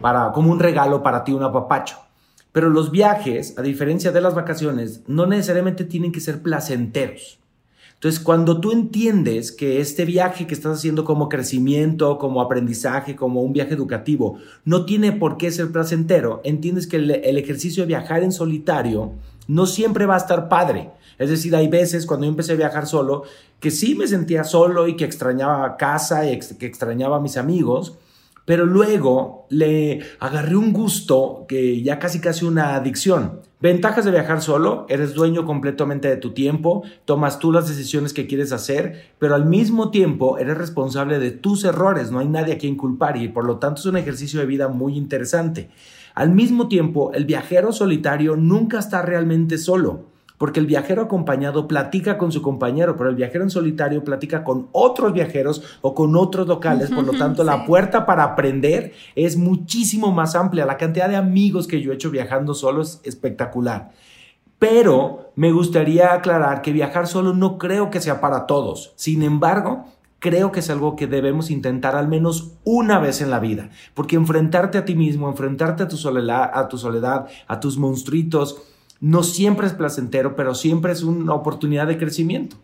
para 0.01 0.31
como 0.33 0.53
un 0.53 0.61
regalo 0.61 1.03
para 1.03 1.25
ti, 1.25 1.33
un 1.33 1.43
apapacho. 1.43 1.99
Pero 2.53 2.69
los 2.69 2.91
viajes, 2.91 3.59
a 3.59 3.63
diferencia 3.63 4.13
de 4.13 4.21
las 4.21 4.35
vacaciones, 4.35 5.03
no 5.07 5.27
necesariamente 5.27 5.85
tienen 5.85 6.13
que 6.13 6.21
ser 6.21 6.41
placenteros. 6.41 7.42
Entonces, 8.03 8.21
cuando 8.21 8.59
tú 8.59 8.73
entiendes 8.73 9.53
que 9.53 9.81
este 9.81 10.05
viaje 10.05 10.49
que 10.49 10.55
estás 10.55 10.79
haciendo 10.79 11.05
como 11.05 11.29
crecimiento, 11.29 12.19
como 12.19 12.41
aprendizaje, 12.41 13.15
como 13.15 13.43
un 13.43 13.53
viaje 13.53 13.75
educativo, 13.75 14.39
no 14.65 14.85
tiene 14.85 15.13
por 15.13 15.37
qué 15.37 15.53
ser 15.53 15.71
placentero, 15.71 16.41
entiendes 16.43 16.89
que 16.89 16.97
el, 16.97 17.13
ejercicio 17.13 17.85
de 17.85 17.87
viajar 17.87 18.25
en 18.25 18.33
solitario 18.33 19.13
no 19.47 19.67
siempre 19.67 20.07
va 20.07 20.15
a 20.15 20.19
estar 20.19 20.49
padre. 20.49 20.91
Es 21.17 21.31
decir, 21.31 21.55
hay 21.55 21.69
veces 21.69 22.05
cuando 22.05 22.27
yo 22.27 22.31
empecé 22.31 22.55
a 22.55 22.57
viajar 22.57 22.89
solo, 22.89 23.23
que 23.61 23.71
sí 23.71 23.95
me 23.95 24.09
sentía 24.09 24.43
solo 24.43 24.89
y 24.89 24.97
que 24.97 25.05
extrañaba 25.05 25.77
casa 25.77 26.29
y 26.29 26.37
que 26.59 26.67
extrañaba 26.67 27.19
a 27.19 27.21
mis 27.21 27.37
amigos, 27.37 27.99
pero 28.45 28.67
luego 28.67 29.47
le 29.51 30.01
agarré 30.19 30.57
un 30.57 30.73
gusto 30.73 31.45
que 31.49 31.83
ya 31.83 31.99
casi 31.99 32.21
casi 32.21 32.45
una 32.45 32.75
adicción. 32.75 33.41
Ventajas 33.61 34.05
de 34.05 34.11
viajar 34.11 34.43
solo, 34.43 34.87
eres 34.89 35.15
dueño 35.15 35.45
completamente 35.47 36.09
de 36.09 36.17
tu 36.17 36.33
tiempo, 36.33 36.83
tomas 37.05 37.39
tú 37.39 37.53
las 37.53 37.69
decisiones 37.69 38.13
que 38.13 38.27
quieres 38.27 38.51
hacer, 38.51 39.13
pero 39.21 39.37
al 39.37 39.47
mismo 39.47 39.91
tiempo 39.91 40.39
eres 40.39 40.59
responsable 40.59 41.21
de 41.21 41.31
tus 41.31 41.65
errores, 41.65 42.11
no 42.11 42.19
hay 42.19 42.27
nadie 42.27 42.55
a 42.55 42.59
quien 42.59 42.77
culpar 42.77 43.17
y 43.17 43.29
por 43.29 43.45
lo 43.45 43.59
tanto 43.59 43.81
es 43.81 43.87
un 43.87 43.97
ejercicio 43.97 44.41
de 44.41 44.47
vida 44.47 44.67
muy 44.67 44.97
interesante. 44.97 45.71
Al 46.15 46.31
mismo 46.31 46.69
tiempo, 46.69 47.13
el 47.15 47.25
viajero 47.25 47.73
solitario 47.73 48.37
nunca 48.37 48.79
está 48.79 49.03
realmente 49.03 49.57
solo. 49.59 50.12
Porque 50.43 50.59
el 50.59 50.67
viajero 50.67 51.03
acompañado 51.03 51.69
platica 51.69 52.19
con 52.19 52.33
su 52.33 52.43
compañero, 52.43 52.97
pero 52.97 53.09
el 53.09 53.15
viajero 53.15 53.45
en 53.45 53.51
solitario 53.51 54.03
platica 54.03 54.43
con 54.43 54.67
otros 54.73 55.13
viajeros 55.13 55.63
o 55.83 55.95
con 55.95 56.17
otros 56.17 56.49
locales. 56.49 56.91
Por 56.91 57.05
lo 57.05 57.13
tanto, 57.13 57.45
la 57.45 57.65
puerta 57.65 58.07
para 58.07 58.25
aprender 58.25 58.93
es 59.15 59.37
muchísimo 59.37 60.11
más 60.11 60.35
amplia. 60.35 60.67
La 60.67 60.79
cantidad 60.79 61.09
de 61.09 61.15
amigos 61.15 61.69
que 61.69 61.81
yo 61.81 61.93
he 61.93 61.95
hecho 61.95 62.11
viajando 62.11 62.55
solo 62.55 62.83
es 62.83 63.01
espectacular. 63.05 63.93
Pero 64.59 65.31
me 65.37 65.53
gustaría 65.53 66.13
aclarar 66.13 66.61
que 66.61 66.73
viajar 66.73 67.07
solo 67.07 67.35
no 67.35 67.57
creo 67.57 67.91
que 67.91 68.01
sea 68.01 68.21
para 68.21 68.47
todos. 68.47 68.95
Sin 68.97 69.23
embargo, 69.23 69.85
creo 70.19 70.51
que 70.51 70.59
es 70.59 70.71
algo 70.71 70.97
que 70.97 71.07
debemos 71.07 71.53
intentar 71.53 71.95
al 71.95 72.09
menos 72.09 72.55
una 72.65 72.99
vez 72.99 73.21
en 73.21 73.31
la 73.31 73.39
vida. 73.39 73.71
Porque 73.95 74.17
enfrentarte 74.17 74.77
a 74.77 74.85
ti 74.85 74.97
mismo, 74.97 75.29
enfrentarte 75.29 75.85
a 75.85 75.89
tu 75.89 75.97
soledad, 75.97 76.51
a, 76.53 76.67
tu 76.67 76.79
soledad, 76.79 77.29
a 77.47 77.61
tus 77.61 77.79
monstruitos, 77.79 78.61
no 79.03 79.23
siempre 79.23 79.67
es 79.67 79.75
placentero, 79.75 80.35
pero 80.37 80.55
siempre 80.55 80.93
es 80.93 81.03
una 81.03 81.35
oportunidad 81.35 81.87
de 81.89 81.99
crecimiento. 81.99 82.57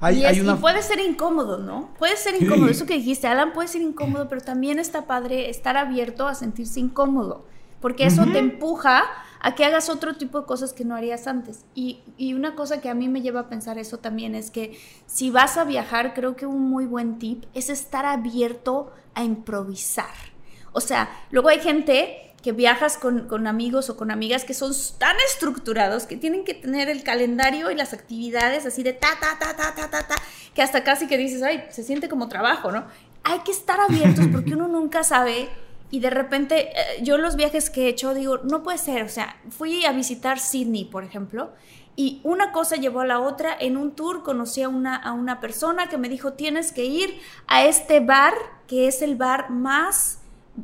Hay, 0.00 0.20
y, 0.20 0.24
hay 0.24 0.36
es- 0.38 0.42
una... 0.42 0.54
y 0.54 0.56
puede 0.56 0.82
ser 0.82 0.98
incómodo, 1.00 1.58
¿no? 1.58 1.90
Puede 1.98 2.16
ser 2.16 2.34
Sí. 2.36 2.44
incómodo. 2.44 2.68
Eso 2.70 2.86
que 2.86 2.94
dijiste, 2.94 3.26
Alan, 3.26 3.52
puede 3.52 3.68
ser 3.68 3.82
incómodo, 3.82 4.28
pero 4.28 4.40
también 4.40 4.78
está 4.78 5.06
padre 5.06 5.50
estar 5.50 5.76
abierto 5.76 6.26
a 6.26 6.34
sentirse 6.34 6.80
incómodo. 6.80 7.44
Porque 7.80 8.06
eso 8.06 8.24
te 8.24 8.38
empuja 8.38 9.02
a 9.42 9.54
que 9.54 9.66
hagas 9.66 9.90
otro 9.90 10.14
tipo 10.14 10.40
de 10.40 10.46
cosas 10.46 10.72
que 10.72 10.86
no 10.86 10.94
harías 10.96 11.26
antes. 11.26 11.66
Y, 11.74 12.00
y 12.16 12.32
una 12.32 12.54
cosa 12.54 12.80
que 12.80 12.88
a 12.88 12.94
mí 12.94 13.08
me 13.10 13.20
lleva 13.20 13.40
a 13.40 13.48
pensar 13.50 13.76
eso 13.76 13.98
también 13.98 14.34
es 14.34 14.50
que 14.50 14.78
si 15.04 15.30
vas 15.30 15.58
a 15.58 15.64
viajar, 15.64 16.14
creo 16.14 16.34
que 16.34 16.46
un 16.46 16.62
muy 16.70 16.86
buen 16.86 17.18
tip 17.18 17.44
es 17.52 17.68
estar 17.68 18.06
abierto 18.06 18.90
a 19.14 19.22
improvisar. 19.22 20.06
O 20.72 20.80
sea, 20.80 21.10
luego 21.30 21.50
hay 21.50 21.60
gente 21.60 22.33
que 22.44 22.52
viajas 22.52 22.98
con, 22.98 23.46
amigos 23.46 23.88
o 23.88 23.96
con 23.96 24.10
amigas 24.10 24.44
que 24.44 24.52
son 24.52 24.72
tan 24.98 25.16
estructurados 25.26 26.04
que 26.04 26.18
tienen 26.18 26.44
que 26.44 26.52
tener 26.52 26.90
el 26.90 27.02
calendario 27.02 27.70
y 27.70 27.74
las 27.74 27.94
actividades 27.94 28.66
así 28.66 28.82
de 28.82 28.92
ta, 28.92 29.08
ta, 29.18 29.38
ta, 29.38 29.56
ta, 29.56 29.74
ta, 29.74 29.88
ta, 29.88 30.06
ta, 30.06 30.14
que 30.52 30.60
hasta 30.60 30.84
casi 30.84 31.06
que 31.06 31.16
dices, 31.16 31.42
ay, 31.42 31.64
se 31.70 31.82
siente 31.82 32.06
como 32.06 32.28
trabajo, 32.28 32.70
¿no? 32.70 32.84
Hay 33.22 33.38
que 33.38 33.50
estar 33.50 33.80
abiertos 33.80 34.26
porque 34.30 34.52
uno 34.52 34.68
nunca 34.68 35.04
sabe 35.04 35.48
y 35.90 36.00
de 36.00 36.10
repente 36.10 36.68
eh, 36.68 37.02
yo 37.02 37.16
los 37.16 37.34
viajes 37.36 37.70
que 37.70 37.86
he 37.86 37.88
hecho 37.88 38.12
digo, 38.12 38.36
no 38.44 38.62
puede 38.62 38.76
ser, 38.76 39.04
o 39.04 39.08
sea, 39.08 39.40
fui 39.48 39.86
a 39.86 39.92
visitar 39.92 40.38
Sydney, 40.38 40.84
por 40.84 41.02
ejemplo, 41.02 41.50
y 41.96 42.20
una 42.24 42.52
cosa 42.52 42.76
llevó 42.76 43.00
a 43.00 43.06
la 43.06 43.20
otra. 43.20 43.56
En 43.58 43.78
un 43.78 43.92
tour 43.92 44.22
conocí 44.22 44.62
a 44.62 44.68
una, 44.68 44.96
a 44.96 45.12
una 45.12 45.40
persona 45.40 45.88
que 45.88 45.96
me 45.96 46.10
dijo, 46.10 46.34
tienes 46.34 46.72
que 46.72 46.84
ir 46.84 47.18
a 47.46 47.64
este 47.64 48.00
bar, 48.00 48.34
que 48.66 48.86
es 48.86 49.00
el 49.00 49.16
bar 49.16 49.48
más 49.48 50.18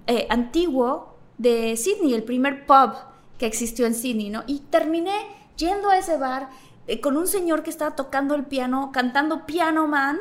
eh, 0.07 0.27
antiguo 0.29 1.10
de 1.41 1.75
Sydney, 1.79 2.13
el 2.13 2.23
primer 2.23 2.67
pub 2.67 2.93
que 3.39 3.47
existió 3.47 3.87
en 3.87 3.95
Sydney, 3.95 4.29
¿no? 4.29 4.45
Y 4.47 4.59
terminé 4.59 5.15
yendo 5.57 5.89
a 5.89 5.97
ese 5.97 6.19
bar 6.19 6.51
eh, 6.87 7.01
con 7.01 7.17
un 7.17 7.27
señor 7.27 7.63
que 7.63 7.71
estaba 7.71 7.97
tocando 7.97 8.35
el 8.35 8.45
piano, 8.45 8.91
cantando 8.93 9.47
Piano 9.47 9.87
Man, 9.87 10.19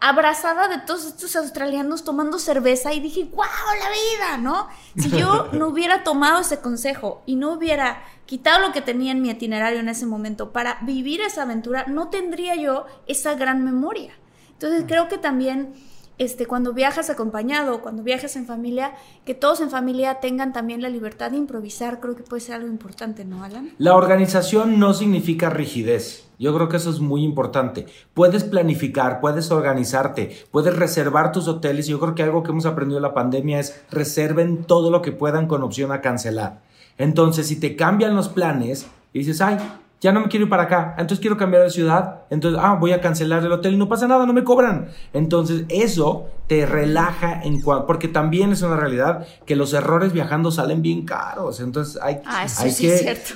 abrazada 0.00 0.68
de 0.68 0.78
todos 0.78 1.04
estos 1.04 1.36
australianos 1.36 2.02
tomando 2.02 2.38
cerveza 2.38 2.94
y 2.94 3.00
dije, 3.00 3.24
wow, 3.24 3.44
la 3.78 3.90
vida, 3.90 4.38
¿no? 4.38 4.68
Si 4.96 5.10
yo 5.10 5.48
no 5.52 5.68
hubiera 5.68 6.02
tomado 6.02 6.40
ese 6.40 6.60
consejo 6.60 7.22
y 7.26 7.36
no 7.36 7.52
hubiera 7.52 8.02
quitado 8.24 8.66
lo 8.66 8.72
que 8.72 8.80
tenía 8.80 9.12
en 9.12 9.20
mi 9.20 9.28
itinerario 9.28 9.80
en 9.80 9.90
ese 9.90 10.06
momento 10.06 10.50
para 10.50 10.78
vivir 10.80 11.20
esa 11.20 11.42
aventura, 11.42 11.84
no 11.88 12.08
tendría 12.08 12.54
yo 12.54 12.86
esa 13.06 13.34
gran 13.34 13.64
memoria. 13.64 14.14
Entonces 14.52 14.84
creo 14.88 15.08
que 15.08 15.18
también 15.18 15.74
este, 16.18 16.46
cuando 16.46 16.72
viajas 16.72 17.10
acompañado, 17.10 17.80
cuando 17.80 18.02
viajas 18.02 18.36
en 18.36 18.46
familia, 18.46 18.92
que 19.24 19.34
todos 19.34 19.60
en 19.60 19.70
familia 19.70 20.20
tengan 20.20 20.52
también 20.52 20.82
la 20.82 20.88
libertad 20.88 21.30
de 21.30 21.36
improvisar, 21.36 22.00
creo 22.00 22.16
que 22.16 22.24
puede 22.24 22.40
ser 22.40 22.56
algo 22.56 22.68
importante, 22.68 23.24
¿no, 23.24 23.44
Alan? 23.44 23.70
La 23.78 23.94
organización 23.94 24.78
no 24.78 24.94
significa 24.94 25.48
rigidez. 25.48 26.28
Yo 26.38 26.54
creo 26.54 26.68
que 26.68 26.76
eso 26.76 26.90
es 26.90 27.00
muy 27.00 27.24
importante. 27.24 27.86
Puedes 28.14 28.44
planificar, 28.44 29.20
puedes 29.20 29.50
organizarte, 29.50 30.36
puedes 30.50 30.76
reservar 30.76 31.32
tus 31.32 31.48
hoteles. 31.48 31.88
Yo 31.88 31.98
creo 31.98 32.14
que 32.14 32.22
algo 32.22 32.42
que 32.42 32.50
hemos 32.50 32.66
aprendido 32.66 32.98
en 32.98 33.02
la 33.02 33.14
pandemia 33.14 33.58
es 33.58 33.82
reserven 33.90 34.64
todo 34.64 34.90
lo 34.90 35.02
que 35.02 35.12
puedan 35.12 35.48
con 35.48 35.62
opción 35.62 35.90
a 35.90 36.00
cancelar. 36.00 36.62
Entonces, 36.96 37.48
si 37.48 37.58
te 37.58 37.76
cambian 37.76 38.14
los 38.14 38.28
planes 38.28 38.86
y 39.12 39.20
dices, 39.20 39.40
ay, 39.40 39.58
ya 40.00 40.12
no 40.12 40.20
me 40.20 40.28
quiero 40.28 40.44
ir 40.44 40.50
para 40.50 40.64
acá, 40.64 40.94
entonces 40.98 41.20
quiero 41.20 41.36
cambiar 41.36 41.62
de 41.64 41.70
ciudad, 41.70 42.22
entonces, 42.30 42.60
ah, 42.62 42.74
voy 42.78 42.92
a 42.92 43.00
cancelar 43.00 43.44
el 43.44 43.50
hotel 43.52 43.74
y 43.74 43.76
no 43.76 43.88
pasa 43.88 44.06
nada, 44.06 44.26
no 44.26 44.32
me 44.32 44.44
cobran. 44.44 44.88
Entonces, 45.12 45.64
eso 45.68 46.28
te 46.46 46.66
relaja 46.66 47.42
en 47.42 47.60
cua- 47.60 47.84
porque 47.86 48.06
también 48.08 48.52
es 48.52 48.62
una 48.62 48.76
realidad 48.76 49.26
que 49.44 49.56
los 49.56 49.72
errores 49.74 50.12
viajando 50.12 50.50
salen 50.50 50.82
bien 50.82 51.04
caros. 51.04 51.60
Entonces, 51.60 51.98
hay, 52.02 52.18
Ah, 52.24 52.44
eso 52.44 52.62
hay 52.62 52.70
sí 52.70 52.86
que 52.86 52.94
es 52.94 53.00
cierto. 53.00 53.34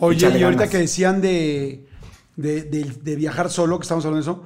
Oye, 0.00 0.18
y 0.20 0.24
ahorita 0.42 0.48
ganas. 0.50 0.70
que 0.70 0.78
decían 0.78 1.20
de, 1.20 1.86
de, 2.36 2.62
de- 2.62 2.92
de 3.02 3.16
viajar 3.16 3.48
solo, 3.50 3.78
que 3.78 3.84
estamos 3.84 4.04
hablando 4.04 4.24
de 4.26 4.32
eso, 4.32 4.44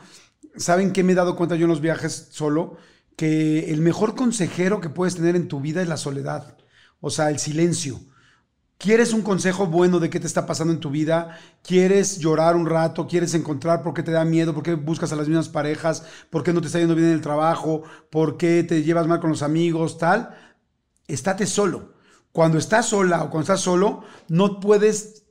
¿saben 0.57 0.92
qué 0.92 1.03
me 1.03 1.12
he 1.12 1.16
dado 1.16 1.34
cuenta 1.36 1.57
yo 1.57 1.64
en 1.64 1.70
los 1.70 1.80
viajes 1.80 2.28
solo? 2.30 2.76
Que 3.16 3.72
el 3.72 3.80
mejor 3.80 4.14
consejero 4.14 4.80
que 4.80 4.90
puedes 4.90 5.16
tener 5.16 5.34
en 5.34 5.49
tu 5.49 5.61
vida 5.61 5.80
es 5.82 5.88
la 5.88 5.96
soledad, 5.96 6.57
o 7.01 7.11
sea, 7.11 7.30
el 7.30 7.38
silencio. 7.38 7.99
¿Quieres 8.79 9.12
un 9.12 9.22
consejo 9.22 9.66
bueno 9.66 9.99
de 9.99 10.09
qué 10.09 10.20
te 10.20 10.29
está 10.29 10.47
pasando 10.47 10.72
en 10.72 10.79
tu 10.79 10.89
vida? 10.89 11.37
¿Quieres 11.64 12.20
llorar 12.20 12.55
un 12.55 12.64
rato? 12.64 13.09
¿Quieres 13.09 13.35
encontrar 13.35 13.83
por 13.83 13.93
qué 13.93 14.05
te 14.05 14.12
da 14.12 14.24
miedo? 14.24 14.55
¿Por 14.55 14.62
qué 14.62 14.74
buscas 14.74 15.12
a 15.12 15.16
las 15.16 15.26
mismas 15.26 15.49
parejas? 15.49 16.05
¿Por 16.31 16.45
qué 16.45 16.53
no 16.53 16.61
te 16.61 16.68
está 16.68 16.79
yendo 16.79 16.95
bien 16.95 17.09
en 17.09 17.14
el 17.14 17.20
trabajo? 17.20 17.83
¿Por 18.09 18.37
qué 18.37 18.62
te 18.62 18.85
llevas 18.85 19.09
mal 19.09 19.18
con 19.18 19.31
los 19.31 19.43
amigos? 19.43 19.99
Tal. 19.99 20.31
Estate 21.09 21.47
solo. 21.47 21.95
Cuando 22.31 22.57
estás 22.57 22.87
sola 22.87 23.24
o 23.24 23.31
cuando 23.31 23.41
estás 23.41 23.61
solo, 23.61 24.05
no 24.29 24.61
puedes 24.61 25.24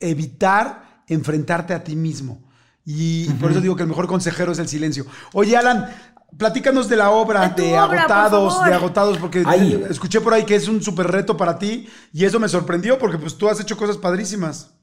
evitar 0.00 1.02
enfrentarte 1.06 1.74
a 1.74 1.84
ti 1.84 1.96
mismo. 1.96 2.48
Y 2.86 3.28
por 3.34 3.50
eso 3.50 3.60
digo 3.60 3.76
que 3.76 3.82
el 3.82 3.88
mejor 3.88 4.06
consejero 4.06 4.52
es 4.52 4.58
el 4.58 4.68
silencio. 4.68 5.04
Oye, 5.34 5.54
Alan, 5.54 5.90
platícanos 6.36 6.88
de 6.88 6.96
la 6.96 7.10
obra, 7.10 7.48
De 7.48 7.78
obra, 7.78 8.02
Agotados, 8.02 8.64
de 8.64 8.74
Agotados, 8.74 9.18
porque 9.18 9.42
Ay. 9.46 9.84
escuché 9.88 10.20
por 10.20 10.34
ahí 10.34 10.44
que 10.44 10.54
es 10.54 10.68
un 10.68 10.82
súper 10.82 11.08
reto 11.08 11.36
para 11.36 11.58
ti 11.58 11.88
y 12.12 12.24
eso 12.24 12.40
me 12.40 12.48
sorprendió 12.48 12.98
porque 12.98 13.18
pues 13.18 13.36
tú 13.36 13.48
has 13.48 13.60
hecho 13.60 13.76
cosas 13.76 13.96
padrísimas. 13.96 14.74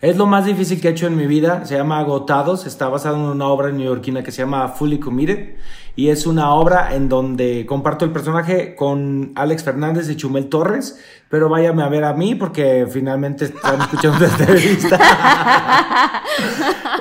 Es 0.00 0.16
lo 0.16 0.26
más 0.26 0.44
difícil 0.44 0.80
que 0.80 0.88
he 0.88 0.90
hecho 0.90 1.06
en 1.06 1.16
mi 1.16 1.26
vida. 1.26 1.64
Se 1.64 1.74
llama 1.74 1.98
Agotados. 1.98 2.66
Está 2.66 2.88
basado 2.88 3.16
en 3.16 3.22
una 3.22 3.46
obra 3.46 3.72
neoyorquina 3.72 4.22
que 4.22 4.30
se 4.30 4.42
llama 4.42 4.68
Fully 4.68 5.00
Committed. 5.00 5.56
Y 5.94 6.08
es 6.10 6.26
una 6.26 6.52
obra 6.52 6.94
en 6.94 7.08
donde 7.08 7.64
comparto 7.64 8.04
el 8.04 8.12
personaje 8.12 8.74
con 8.74 9.32
Alex 9.34 9.64
Fernández 9.64 10.10
y 10.10 10.16
Chumel 10.16 10.50
Torres. 10.50 11.00
Pero 11.30 11.48
váyame 11.48 11.82
a 11.82 11.88
ver 11.88 12.04
a 12.04 12.12
mí 12.12 12.34
porque 12.34 12.86
finalmente 12.90 13.46
están 13.46 13.80
escuchando 13.80 14.26
esta 14.26 14.44
entrevista. 14.44 16.22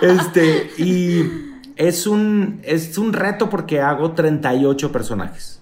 este, 0.01 0.72
y 0.78 1.45
es 1.76 2.07
un, 2.07 2.59
es 2.63 2.97
un 2.97 3.13
reto 3.13 3.49
porque 3.49 3.82
hago 3.82 4.11
38 4.13 4.91
personajes. 4.91 5.61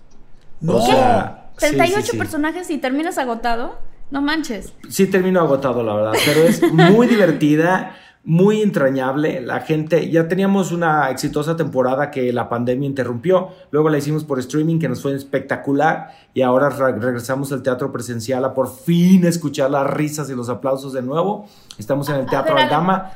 No. 0.61 0.78
O 0.78 0.82
sea, 0.86 1.49
sí, 1.57 1.68
38 1.68 2.01
sí, 2.01 2.11
sí. 2.11 2.18
personajes 2.18 2.70
y 2.70 2.78
terminas 2.78 3.18
agotado. 3.18 3.80
No 4.11 4.22
manches. 4.22 4.74
Sí 4.89 5.07
termino 5.07 5.39
agotado, 5.41 5.82
la 5.84 5.95
verdad, 5.95 6.14
pero 6.26 6.43
es 6.43 6.61
muy 6.72 7.07
divertida, 7.07 7.95
muy 8.24 8.61
entrañable. 8.61 9.41
La 9.41 9.61
gente, 9.61 10.09
ya 10.11 10.28
teníamos 10.28 10.72
una 10.72 11.09
exitosa 11.09 11.55
temporada 11.55 12.11
que 12.11 12.32
la 12.32 12.47
pandemia 12.47 12.86
interrumpió, 12.88 13.49
luego 13.72 13.89
la 13.89 13.97
hicimos 13.97 14.24
por 14.24 14.38
streaming 14.39 14.78
que 14.78 14.88
nos 14.88 15.01
fue 15.01 15.16
espectacular 15.16 16.09
y 16.34 16.41
ahora 16.43 16.70
re- 16.70 16.99
regresamos 16.99 17.51
al 17.51 17.64
teatro 17.64 17.91
presencial 17.91 18.45
a 18.45 18.53
por 18.53 18.72
fin 18.74 19.26
escuchar 19.26 19.72
las 19.72 19.88
risas 19.89 20.30
y 20.30 20.36
los 20.36 20.47
aplausos 20.47 20.93
de 20.93 21.01
nuevo. 21.01 21.47
Estamos 21.80 22.07
en 22.09 22.16
el 22.16 22.22
A 22.22 22.26
Teatro 22.28 22.55
Aldama. 22.55 23.14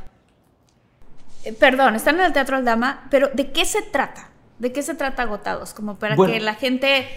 Eh, 1.47 1.53
perdón, 1.53 1.95
están 1.95 2.15
en 2.19 2.25
el 2.25 2.33
Teatro 2.33 2.57
Aldama, 2.57 3.07
pero 3.09 3.29
¿de 3.33 3.51
qué 3.51 3.63
se 3.65 3.81
trata? 3.81 4.29
¿De 4.59 4.71
qué 4.71 4.81
se 4.81 4.95
trata 4.95 5.23
Agotados? 5.23 5.73
Como 5.73 5.95
para 5.97 6.15
Bueno. 6.15 6.33
que 6.33 6.39
la 6.41 6.55
gente 6.55 7.07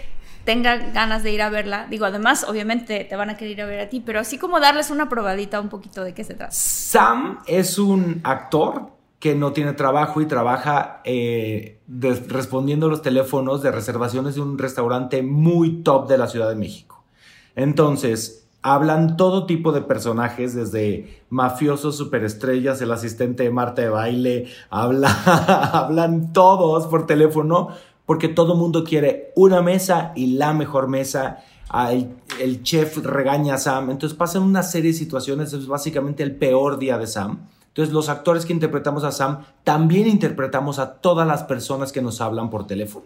tenga 0.45 0.75
ganas 0.77 1.21
de 1.23 1.31
ir 1.31 1.41
a 1.41 1.49
verla. 1.49 1.87
Digo, 1.89 2.05
además, 2.05 2.45
obviamente 2.47 3.03
te 3.03 3.15
van 3.15 3.29
a 3.29 3.37
querer 3.37 3.51
ir 3.53 3.61
a 3.61 3.65
ver 3.65 3.79
a 3.81 3.89
ti, 3.89 3.99
pero 3.99 4.19
así 4.19 4.37
como 4.37 4.59
darles 4.59 4.89
una 4.89 5.09
probadita 5.09 5.59
un 5.59 5.69
poquito 5.69 6.03
de 6.03 6.13
qué 6.13 6.23
se 6.23 6.33
trata. 6.33 6.51
Sam 6.51 7.39
es 7.45 7.77
un 7.77 8.21
actor 8.23 8.91
que 9.19 9.35
no 9.35 9.53
tiene 9.53 9.73
trabajo 9.73 10.19
y 10.21 10.25
trabaja 10.25 11.01
eh, 11.03 11.79
de- 11.87 12.23
respondiendo 12.27 12.87
los 12.89 13.01
teléfonos 13.03 13.61
de 13.61 13.71
reservaciones 13.71 14.35
de 14.35 14.41
un 14.41 14.57
restaurante 14.57 15.21
muy 15.21 15.83
top 15.83 16.07
de 16.07 16.17
la 16.17 16.27
Ciudad 16.27 16.49
de 16.49 16.55
México. 16.55 17.03
Entonces, 17.55 18.40
hablan 18.61 19.17
todo 19.17 19.45
tipo 19.45 19.71
de 19.71 19.81
personajes, 19.81 20.53
desde 20.53 21.23
mafiosos, 21.29 21.97
superestrellas, 21.97 22.81
el 22.81 22.91
asistente 22.91 23.43
de 23.43 23.51
Marta 23.51 23.81
de 23.81 23.89
baile, 23.89 24.47
habla, 24.69 25.09
hablan 25.73 26.33
todos 26.33 26.87
por 26.87 27.07
teléfono, 27.07 27.69
porque 28.05 28.27
todo 28.27 28.55
mundo 28.55 28.83
quiere 28.83 29.31
una 29.35 29.61
mesa 29.61 30.11
y 30.15 30.37
la 30.37 30.53
mejor 30.53 30.87
mesa. 30.87 31.43
El, 31.89 32.09
el 32.41 32.63
chef 32.63 32.97
regaña 32.97 33.55
a 33.55 33.57
Sam, 33.57 33.91
entonces 33.91 34.17
pasan 34.17 34.43
una 34.43 34.61
serie 34.61 34.91
de 34.91 34.97
situaciones, 34.97 35.53
es 35.53 35.67
básicamente 35.67 36.21
el 36.21 36.35
peor 36.35 36.77
día 36.77 36.97
de 36.97 37.07
Sam. 37.07 37.39
Entonces 37.69 37.93
los 37.93 38.09
actores 38.09 38.45
que 38.45 38.51
interpretamos 38.51 39.05
a 39.05 39.13
Sam 39.13 39.45
también 39.63 40.07
interpretamos 40.07 40.77
a 40.79 40.95
todas 40.95 41.25
las 41.25 41.43
personas 41.43 41.93
que 41.93 42.01
nos 42.01 42.19
hablan 42.19 42.49
por 42.49 42.67
teléfono. 42.67 43.05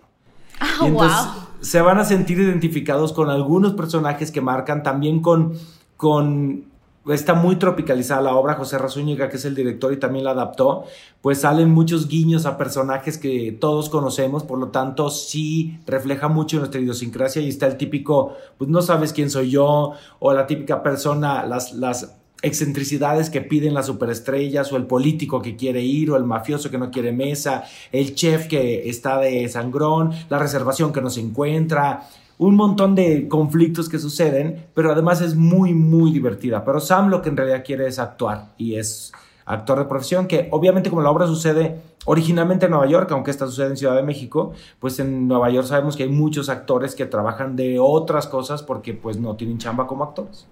Ah, 0.59 0.77
Y 0.81 0.85
entonces 0.87 1.17
wow. 1.17 1.44
Se 1.61 1.81
van 1.81 1.97
a 1.97 2.05
sentir 2.05 2.39
identificados 2.39 3.13
con 3.13 3.29
algunos 3.29 3.73
personajes 3.73 4.31
que 4.31 4.41
marcan 4.41 4.83
también 4.83 5.21
con, 5.21 5.53
con 5.97 6.65
está 7.13 7.33
muy 7.33 7.57
tropicalizada 7.57 8.21
la 8.21 8.35
obra, 8.35 8.55
José 8.55 8.77
Razúñiga, 8.77 9.29
que 9.29 9.37
es 9.37 9.45
el 9.45 9.53
director 9.53 9.93
y 9.93 9.97
también 9.97 10.25
la 10.25 10.31
adaptó, 10.31 10.85
pues 11.21 11.41
salen 11.41 11.69
muchos 11.69 12.07
guiños 12.07 12.45
a 12.45 12.57
personajes 12.57 13.17
que 13.17 13.51
todos 13.59 13.89
conocemos, 13.89 14.43
por 14.43 14.59
lo 14.59 14.69
tanto 14.69 15.09
sí 15.09 15.79
refleja 15.85 16.27
mucho 16.27 16.57
nuestra 16.57 16.81
idiosincrasia 16.81 17.41
y 17.41 17.49
está 17.49 17.67
el 17.67 17.77
típico, 17.77 18.33
pues 18.57 18.69
no 18.69 18.81
sabes 18.81 19.13
quién 19.13 19.29
soy 19.29 19.51
yo, 19.51 19.93
o 20.19 20.33
la 20.33 20.47
típica 20.47 20.81
persona, 20.81 21.45
las, 21.45 21.73
las 21.73 22.15
excentricidades 22.41 23.29
que 23.29 23.41
piden 23.41 23.73
las 23.73 23.87
superestrellas, 23.87 24.71
o 24.71 24.77
el 24.77 24.85
político 24.85 25.41
que 25.41 25.55
quiere 25.55 25.81
ir, 25.81 26.11
o 26.11 26.17
el 26.17 26.23
mafioso 26.23 26.69
que 26.69 26.77
no 26.77 26.91
quiere 26.91 27.11
mesa, 27.11 27.63
el 27.91 28.15
chef 28.15 28.47
que 28.47 28.89
está 28.89 29.19
de 29.19 29.47
sangrón, 29.49 30.11
la 30.29 30.39
reservación 30.39 30.93
que 30.93 31.01
no 31.01 31.09
se 31.09 31.21
encuentra, 31.21 32.07
un 32.37 32.55
montón 32.55 32.95
de 32.95 33.27
conflictos 33.27 33.89
que 33.89 33.99
suceden, 33.99 34.67
pero 34.73 34.91
además 34.91 35.21
es 35.21 35.35
muy, 35.35 35.73
muy 35.73 36.11
divertida. 36.11 36.65
Pero 36.65 36.79
Sam 36.79 37.09
lo 37.09 37.21
que 37.21 37.29
en 37.29 37.37
realidad 37.37 37.63
quiere 37.65 37.87
es 37.87 37.99
actuar 37.99 38.49
y 38.57 38.75
es 38.75 39.11
actor 39.45 39.79
de 39.79 39.85
profesión, 39.85 40.27
que 40.27 40.47
obviamente 40.51 40.89
como 40.89 41.01
la 41.01 41.11
obra 41.11 41.27
sucede 41.27 41.79
originalmente 42.05 42.65
en 42.65 42.71
Nueva 42.71 42.87
York, 42.87 43.11
aunque 43.11 43.31
esta 43.31 43.45
sucede 43.45 43.67
en 43.67 43.77
Ciudad 43.77 43.95
de 43.95 44.03
México, 44.03 44.53
pues 44.79 44.99
en 44.99 45.27
Nueva 45.27 45.49
York 45.49 45.67
sabemos 45.67 45.95
que 45.95 46.03
hay 46.03 46.09
muchos 46.09 46.49
actores 46.49 46.95
que 46.95 47.05
trabajan 47.05 47.55
de 47.55 47.79
otras 47.79 48.27
cosas 48.27 48.63
porque 48.63 48.93
pues 48.93 49.17
no 49.17 49.35
tienen 49.35 49.57
chamba 49.57 49.87
como 49.87 50.03
actores. 50.03 50.47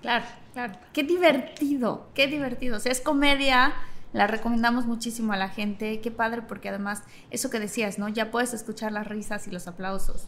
Claro, 0.00 0.24
claro. 0.58 0.80
Qué 0.92 1.04
divertido, 1.04 2.08
qué 2.14 2.26
divertido. 2.26 2.76
O 2.76 2.80
sea, 2.80 2.90
es 2.90 3.00
comedia, 3.00 3.74
la 4.12 4.26
recomendamos 4.26 4.86
muchísimo 4.86 5.32
a 5.32 5.36
la 5.36 5.48
gente. 5.48 6.00
Qué 6.00 6.10
padre, 6.10 6.42
porque 6.42 6.68
además, 6.68 7.02
eso 7.30 7.48
que 7.48 7.60
decías, 7.60 7.98
¿no? 7.98 8.08
Ya 8.08 8.32
puedes 8.32 8.52
escuchar 8.54 8.90
las 8.90 9.06
risas 9.06 9.46
y 9.46 9.52
los 9.52 9.68
aplausos. 9.68 10.26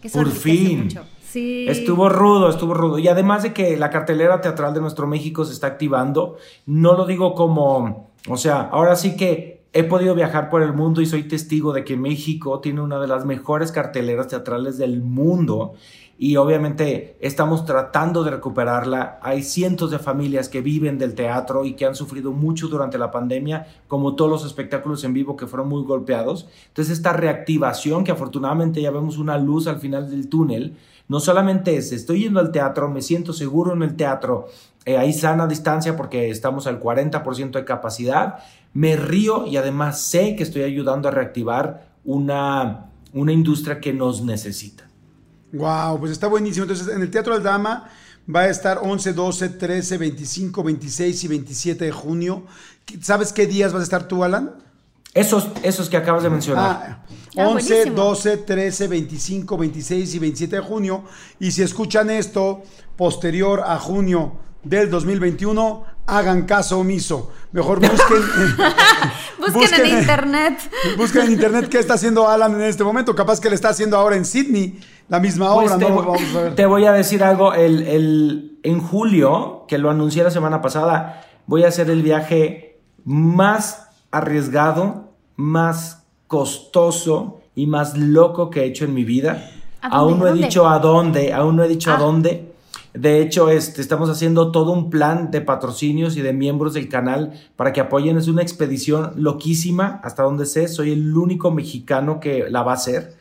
Que 0.00 0.10
Por 0.10 0.30
fin. 0.30 0.84
mucho. 0.84 1.06
Sí. 1.20 1.66
Estuvo 1.68 2.08
rudo, 2.08 2.50
estuvo 2.50 2.74
rudo. 2.74 2.98
Y 2.98 3.06
además 3.06 3.44
de 3.44 3.52
que 3.52 3.76
la 3.76 3.90
cartelera 3.90 4.40
teatral 4.40 4.74
de 4.74 4.80
nuestro 4.80 5.06
México 5.06 5.44
se 5.44 5.52
está 5.52 5.68
activando, 5.68 6.38
no 6.66 6.94
lo 6.94 7.06
digo 7.06 7.34
como, 7.34 8.10
o 8.28 8.36
sea, 8.36 8.62
ahora 8.62 8.96
sí 8.96 9.16
que 9.16 9.64
he 9.72 9.84
podido 9.84 10.14
viajar 10.14 10.48
por 10.48 10.62
el 10.62 10.72
mundo 10.72 11.02
y 11.02 11.06
soy 11.06 11.24
testigo 11.24 11.72
de 11.72 11.84
que 11.84 11.96
México 11.96 12.60
tiene 12.60 12.80
una 12.80 12.98
de 12.98 13.06
las 13.06 13.26
mejores 13.26 13.72
carteleras 13.72 14.28
teatrales 14.28 14.78
del 14.78 15.02
mundo. 15.02 15.74
Y 16.18 16.36
obviamente 16.36 17.18
estamos 17.20 17.66
tratando 17.66 18.24
de 18.24 18.30
recuperarla. 18.30 19.18
Hay 19.22 19.42
cientos 19.42 19.90
de 19.90 19.98
familias 19.98 20.48
que 20.48 20.62
viven 20.62 20.96
del 20.96 21.14
teatro 21.14 21.66
y 21.66 21.74
que 21.74 21.84
han 21.84 21.94
sufrido 21.94 22.32
mucho 22.32 22.68
durante 22.68 22.96
la 22.96 23.10
pandemia, 23.10 23.66
como 23.86 24.14
todos 24.16 24.30
los 24.30 24.46
espectáculos 24.46 25.04
en 25.04 25.12
vivo 25.12 25.36
que 25.36 25.46
fueron 25.46 25.68
muy 25.68 25.84
golpeados. 25.84 26.48
Entonces 26.68 26.96
esta 26.96 27.12
reactivación, 27.12 28.02
que 28.02 28.12
afortunadamente 28.12 28.80
ya 28.80 28.90
vemos 28.90 29.18
una 29.18 29.36
luz 29.36 29.66
al 29.66 29.78
final 29.78 30.10
del 30.10 30.28
túnel, 30.28 30.76
no 31.08 31.20
solamente 31.20 31.76
es, 31.76 31.92
estoy 31.92 32.22
yendo 32.22 32.40
al 32.40 32.50
teatro, 32.50 32.90
me 32.90 33.02
siento 33.02 33.32
seguro 33.32 33.74
en 33.74 33.82
el 33.82 33.94
teatro, 33.94 34.48
eh, 34.86 34.96
hay 34.96 35.12
sana 35.12 35.46
distancia 35.46 35.96
porque 35.96 36.30
estamos 36.30 36.66
al 36.66 36.80
40% 36.80 37.52
de 37.52 37.64
capacidad, 37.64 38.38
me 38.72 38.96
río 38.96 39.46
y 39.46 39.56
además 39.56 40.00
sé 40.00 40.34
que 40.34 40.42
estoy 40.42 40.62
ayudando 40.62 41.08
a 41.08 41.12
reactivar 41.12 41.88
una, 42.04 42.86
una 43.12 43.32
industria 43.32 43.80
que 43.80 43.92
nos 43.92 44.22
necesita. 44.22 44.85
Wow, 45.56 45.98
pues 45.98 46.12
está 46.12 46.26
buenísimo. 46.26 46.64
Entonces, 46.64 46.88
en 46.94 47.02
el 47.02 47.10
Teatro 47.10 47.34
Aldama 47.34 47.88
va 48.34 48.40
a 48.40 48.48
estar 48.48 48.80
11, 48.82 49.12
12, 49.12 49.48
13, 49.50 49.98
25, 49.98 50.62
26 50.62 51.24
y 51.24 51.28
27 51.28 51.84
de 51.84 51.92
junio. 51.92 52.44
¿Sabes 53.00 53.32
qué 53.32 53.46
días 53.46 53.72
vas 53.72 53.80
a 53.80 53.84
estar 53.84 54.08
tú, 54.08 54.24
Alan? 54.24 54.54
Esos, 55.14 55.48
esos 55.62 55.88
que 55.88 55.96
acabas 55.96 56.22
de 56.22 56.30
mencionar. 56.30 56.64
Ah, 56.66 57.06
Ah, 57.38 57.48
11, 57.48 57.68
buenísimo. 57.74 57.96
12, 57.96 58.36
13, 58.38 58.88
25, 58.88 59.58
26 59.58 60.14
y 60.14 60.18
27 60.18 60.56
de 60.56 60.62
junio. 60.62 61.04
Y 61.38 61.50
si 61.50 61.62
escuchan 61.62 62.08
esto 62.10 62.62
posterior 62.96 63.62
a 63.66 63.78
junio 63.78 64.38
del 64.64 64.90
2021, 64.90 65.84
hagan 66.06 66.42
caso 66.46 66.78
omiso. 66.80 67.30
Mejor 67.52 67.80
busquen, 67.80 68.22
Busquen 69.38 69.80
en 69.86 69.98
internet. 69.98 70.58
busquen 70.96 71.22
en 71.26 71.32
internet 71.32 71.68
qué 71.68 71.78
está 71.78 71.94
haciendo 71.94 72.28
Alan 72.28 72.54
en 72.54 72.62
este 72.62 72.84
momento. 72.84 73.14
Capaz 73.14 73.40
que 73.40 73.48
le 73.48 73.54
está 73.54 73.70
haciendo 73.70 73.96
ahora 73.96 74.16
en 74.16 74.24
Sydney 74.24 74.78
la 75.08 75.20
misma 75.20 75.52
Pues 75.54 75.70
obra, 75.72 75.78
te, 75.78 75.88
¿no? 75.88 75.94
voy- 75.96 76.04
Vamos 76.06 76.36
a 76.36 76.40
ver. 76.42 76.54
te 76.54 76.66
voy 76.66 76.84
a 76.84 76.92
decir 76.92 77.22
algo. 77.22 77.54
El, 77.54 77.82
el- 77.86 78.58
en 78.62 78.80
julio, 78.80 79.64
que 79.68 79.78
lo 79.78 79.90
anuncié 79.90 80.22
la 80.24 80.30
semana 80.30 80.60
pasada, 80.60 81.24
voy 81.46 81.64
a 81.64 81.68
hacer 81.68 81.88
el 81.90 82.02
viaje 82.02 82.80
más 83.04 83.88
arriesgado, 84.10 85.12
más 85.36 86.02
costoso 86.26 87.40
y 87.54 87.66
más 87.66 87.96
loco 87.96 88.50
que 88.50 88.60
he 88.62 88.64
hecho 88.66 88.84
en 88.84 88.94
mi 88.94 89.04
vida. 89.04 89.50
¿A 89.80 89.88
dónde? 89.90 89.96
Aún 89.96 90.18
no 90.18 90.26
he 90.26 90.32
dicho 90.32 90.68
a 90.68 90.78
dónde, 90.80 91.32
aún 91.32 91.56
no 91.56 91.62
he 91.62 91.68
dicho 91.68 91.90
a 91.92 91.94
Ah. 91.94 91.98
dónde. 91.98 92.52
De 92.96 93.20
hecho, 93.20 93.50
este, 93.50 93.82
estamos 93.82 94.08
haciendo 94.08 94.50
todo 94.50 94.72
un 94.72 94.88
plan 94.88 95.30
de 95.30 95.42
patrocinios 95.42 96.16
y 96.16 96.22
de 96.22 96.32
miembros 96.32 96.72
del 96.72 96.88
canal 96.88 97.32
para 97.54 97.72
que 97.72 97.80
apoyen. 97.80 98.16
Es 98.16 98.26
una 98.26 98.42
expedición 98.42 99.12
loquísima, 99.16 100.00
hasta 100.02 100.22
donde 100.22 100.46
sé. 100.46 100.66
Soy 100.66 100.92
el 100.92 101.14
único 101.14 101.50
mexicano 101.50 102.20
que 102.20 102.48
la 102.48 102.62
va 102.62 102.72
a 102.72 102.76
hacer. 102.76 103.14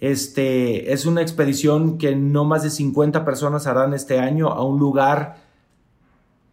Este, 0.00 0.92
es 0.92 1.06
una 1.06 1.22
expedición 1.22 1.98
que 1.98 2.16
no 2.16 2.44
más 2.44 2.64
de 2.64 2.70
50 2.70 3.24
personas 3.24 3.68
harán 3.68 3.94
este 3.94 4.18
año 4.18 4.48
a 4.48 4.64
un 4.64 4.80
lugar 4.80 5.36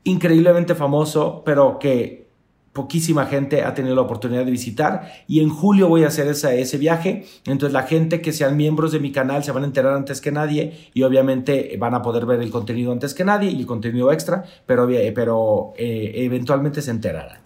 increíblemente 0.04 0.76
famoso, 0.76 1.42
pero 1.44 1.80
que 1.80 2.29
poquísima 2.74 3.26
gente 3.26 3.64
ha 3.64 3.74
tenido 3.74 3.96
la 3.96 4.02
oportunidad 4.02 4.46
de 4.46 4.52
visitar. 4.52 5.12
Y 5.28 5.42
en 5.42 5.50
julio 5.50 5.88
voy 5.88 6.04
a 6.04 6.08
hacer 6.08 6.28
esa- 6.28 6.54
ese 6.54 6.78
viaje. 6.78 7.26
Entonces 7.46 7.74
la 7.74 7.84
gente 7.84 8.22
que 8.22 8.32
sean 8.32 8.56
miembros 8.58 8.92
de 8.92 9.00
mi 9.00 9.12
canal 9.12 9.44
se 9.44 9.52
van 9.52 9.64
a 9.64 9.66
enterar 9.66 9.94
antes 9.94 10.22
que 10.22 10.32
nadie 10.32 10.90
y 10.94 11.04
obviamente 11.04 11.76
van 11.80 11.94
a 11.96 12.02
poder 12.02 12.26
ver 12.26 12.42
el 12.42 12.52
contenido 12.52 12.92
antes 12.92 13.14
que 13.14 13.26
nadie 13.26 13.50
y 13.52 13.60
el 13.60 13.66
contenido 13.66 14.12
extra, 14.12 14.44
pero, 14.66 14.88
pero 15.16 15.74
eh, 15.78 16.12
eventualmente 16.16 16.82
se 16.82 16.92
enterarán. 16.92 17.40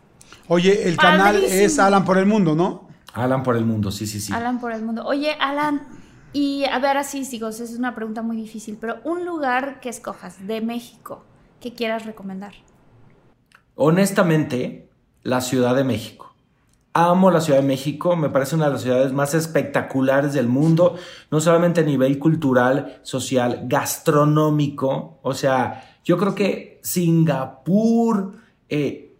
Oye, 0.49 0.87
el 0.89 0.97
canal 0.97 1.35
Padrísimo. 1.35 1.61
es 1.65 1.79
Alan 1.79 2.03
por 2.03 2.17
el 2.17 2.25
Mundo, 2.25 2.53
¿no? 2.53 2.87
Alan 3.13 3.43
por 3.43 3.55
el 3.55 3.63
mundo, 3.63 3.91
sí, 3.91 4.07
sí, 4.07 4.19
sí. 4.19 4.33
Alan 4.33 4.59
por 4.59 4.71
el 4.71 4.81
mundo. 4.81 5.05
Oye, 5.05 5.33
Alan, 5.39 5.83
y 6.33 6.65
a 6.65 6.79
ver, 6.79 6.97
así 6.97 7.25
sigo, 7.25 7.47
es 7.47 7.59
una 7.77 7.93
pregunta 7.95 8.23
muy 8.23 8.35
difícil, 8.35 8.77
pero 8.81 8.97
un 9.03 9.23
lugar 9.23 9.79
que 9.79 9.89
escojas 9.89 10.47
de 10.47 10.61
México 10.61 11.23
que 11.61 11.73
quieras 11.73 12.05
recomendar. 12.05 12.53
Honestamente, 13.75 14.89
la 15.23 15.41
Ciudad 15.41 15.75
de 15.75 15.83
México. 15.83 16.33
Amo 16.95 17.31
la 17.31 17.41
Ciudad 17.41 17.59
de 17.59 17.67
México, 17.67 18.15
me 18.15 18.29
parece 18.29 18.55
una 18.55 18.65
de 18.65 18.73
las 18.73 18.81
ciudades 18.83 19.13
más 19.13 19.33
espectaculares 19.33 20.33
del 20.33 20.47
mundo, 20.47 20.95
no 21.31 21.39
solamente 21.39 21.81
a 21.81 21.83
nivel 21.83 22.19
cultural, 22.19 22.99
social, 23.01 23.63
gastronómico. 23.65 25.17
O 25.23 25.33
sea, 25.33 25.97
yo 26.03 26.17
creo 26.17 26.35
que 26.35 26.79
Singapur, 26.83 28.33
eh, 28.69 29.15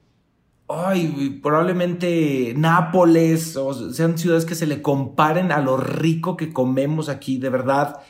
ay, 0.68 1.40
probablemente 1.42 2.54
Nápoles, 2.56 3.58
o 3.58 3.92
sean 3.92 4.20
ciudades 4.20 4.46
que 4.46 4.54
se 4.54 4.68
le 4.68 4.84
comparen 4.84 5.52
a 5.52 5.60
lo 5.60 5.78
rico 5.78 6.38
que 6.38 6.54
comemos 6.54 7.10
aquí, 7.10 7.38
de 7.40 7.50
verdad. 7.50 8.02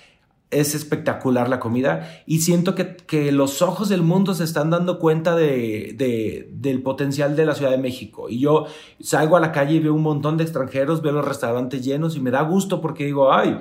Es 0.54 0.76
espectacular 0.76 1.50
la 1.50 1.60
comida 1.60 2.22
y 2.26 2.40
siento 2.42 2.76
que, 2.76 2.96
que 2.96 3.32
los 3.32 3.62
ojos 3.62 3.90
del 3.90 4.02
mundo 4.02 4.34
se 4.34 4.44
están 4.44 4.70
dando 4.70 5.00
cuenta 5.00 5.36
de, 5.36 5.94
de- 5.98 6.50
del 6.54 6.82
potencial 6.82 7.36
de 7.36 7.46
la 7.46 7.56
Ciudad 7.56 7.72
de 7.72 7.78
México. 7.78 8.30
Y 8.30 8.40
yo 8.40 8.66
salgo 9.02 9.36
a 9.38 9.40
la 9.40 9.52
calle 9.52 9.76
y 9.76 9.80
veo 9.80 9.94
un 9.94 10.02
montón 10.04 10.38
de 10.38 10.44
extranjeros, 10.44 11.02
veo 11.02 11.12
los 11.14 11.26
restaurantes 11.28 11.84
llenos 11.84 12.16
y 12.16 12.20
me 12.20 12.32
da 12.32 12.42
gusto 12.42 12.82
porque 12.82 13.06
digo, 13.06 13.34
ay, 13.34 13.60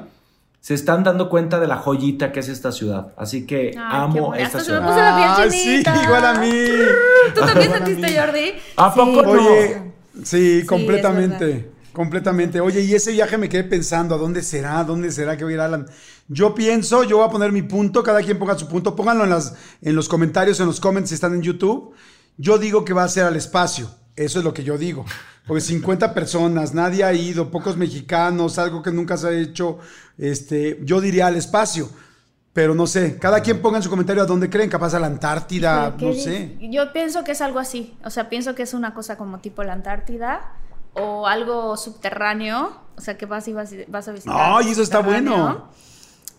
se 0.61 0.74
están 0.74 1.03
dando 1.03 1.28
cuenta 1.28 1.59
de 1.59 1.66
la 1.66 1.76
joyita 1.76 2.30
que 2.30 2.38
es 2.38 2.49
esta 2.49 2.70
ciudad. 2.70 3.12
Así 3.16 3.47
que 3.47 3.70
Ay, 3.70 3.74
amo 3.76 4.32
esta 4.34 4.59
me 4.59 4.64
ciudad. 4.64 4.86
puso 4.86 4.97
la 4.97 5.16
piel 5.16 5.28
Ay, 5.36 5.51
sí, 5.51 5.82
igual 6.05 6.24
a 6.24 6.34
mí. 6.34 6.53
¿Tú 7.34 7.40
también 7.40 7.72
sentiste. 7.84 8.16
Jordi? 8.20 8.53
¿A 8.76 8.95
poco 8.95 9.22
no? 9.22 9.30
Oye, 9.30 9.82
sí, 10.22 10.64
completamente. 10.66 11.72
Completamente. 11.93 12.61
Oye, 12.61 12.80
y 12.80 12.95
ese 12.95 13.12
viaje 13.12 13.38
me 13.38 13.49
quedé 13.49 13.64
pensando, 13.64 14.14
¿a 14.14 14.18
dónde 14.18 14.43
será? 14.43 14.80
¿A 14.80 14.84
dónde 14.84 15.11
será 15.11 15.36
que 15.36 15.45
voy 15.45 15.55
a 15.55 15.57
ir, 15.57 15.61
Alan? 15.61 15.86
Yo 16.28 16.55
pienso, 16.55 17.05
yo 17.05 17.18
voy 17.18 17.26
a 17.26 17.30
poner 17.30 17.53
mi 17.53 17.62
punto, 17.62 18.03
cada 18.03 18.22
quien 18.22 18.38
ponga 18.38 18.59
su 18.59 18.68
punto, 18.68 18.97
pónganlo 18.97 19.24
en, 19.24 19.30
las, 19.30 19.55
en 19.80 19.95
los 19.95 20.09
comentarios, 20.09 20.61
en 20.61 20.66
los 20.66 20.80
comments 20.80 21.11
si 21.11 21.14
están 21.14 21.34
en 21.34 21.43
YouTube. 21.43 21.95
Yo 22.36 22.59
digo 22.59 22.84
que 22.84 22.93
va 22.93 23.05
a 23.05 23.09
ser 23.09 23.24
al 23.24 23.36
espacio. 23.36 23.90
Eso 24.16 24.38
es 24.38 24.45
lo 24.45 24.53
que 24.53 24.64
yo 24.64 24.78
digo. 24.78 25.05
Porque 25.47 25.61
50 25.61 26.14
personas, 26.14 26.74
nadie 26.74 27.05
ha 27.05 27.12
ido, 27.12 27.51
pocos 27.51 27.76
mexicanos, 27.76 28.59
algo 28.59 28.82
que 28.82 28.93
nunca 28.93 29.16
se 29.16 29.28
ha 29.28 29.32
hecho. 29.32 29.78
Este, 30.18 30.78
yo 30.82 31.01
diría 31.01 31.26
al 31.26 31.36
espacio. 31.36 31.88
Pero 32.53 32.74
no 32.74 32.86
sé, 32.86 33.18
cada 33.18 33.40
quien 33.40 33.62
ponga 33.62 33.78
en 33.78 33.82
su 33.82 33.88
comentario 33.88 34.22
a 34.22 34.26
dónde 34.26 34.51
creen, 34.51 34.68
capaz 34.68 34.93
a 34.95 35.01
la 35.01 35.07
Antártida, 35.07 35.97
¿Qué 35.97 36.05
no 36.05 36.12
sé. 36.12 36.59
Yo 36.70 36.93
pienso 36.93 37.24
que 37.24 37.32
es 37.32 37.40
algo 37.40 37.59
así. 37.59 37.97
O 38.05 38.11
sea, 38.11 38.28
pienso 38.28 38.55
que 38.55 38.62
es 38.62 38.74
una 38.74 38.93
cosa 38.93 39.16
como 39.16 39.38
tipo 39.38 39.64
la 39.64 39.72
Antártida 39.72 40.53
o 40.95 41.26
algo 41.26 41.76
subterráneo. 41.76 42.80
O 42.97 43.01
sea, 43.01 43.16
que 43.16 43.26
vas 43.26 43.49
y 43.49 43.53
vas, 43.53 43.72
y- 43.72 43.84
vas 43.88 44.09
a 44.09 44.12
visitar. 44.12 44.36
Ay, 44.38 44.70
eso 44.70 44.82
está 44.82 45.01
bueno. 45.01 45.68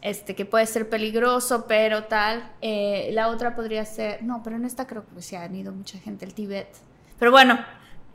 Este, 0.02 0.36
que 0.36 0.46
puede 0.46 0.66
ser 0.66 0.90
peligroso, 0.90 1.66
pero 1.68 2.04
tal. 2.06 2.52
Eh, 2.62 3.10
la 3.14 3.30
otra 3.30 3.56
podría 3.56 3.86
ser. 3.86 4.22
No, 4.24 4.42
pero 4.44 4.58
en 4.58 4.66
esta 4.66 4.86
creo 4.86 5.06
que 5.16 5.22
se 5.22 5.38
han 5.38 5.56
ido 5.56 5.72
mucha 5.72 5.98
gente, 5.98 6.26
el 6.26 6.34
Tíbet. 6.34 6.68
Pero 7.20 7.32
bueno, 7.32 7.58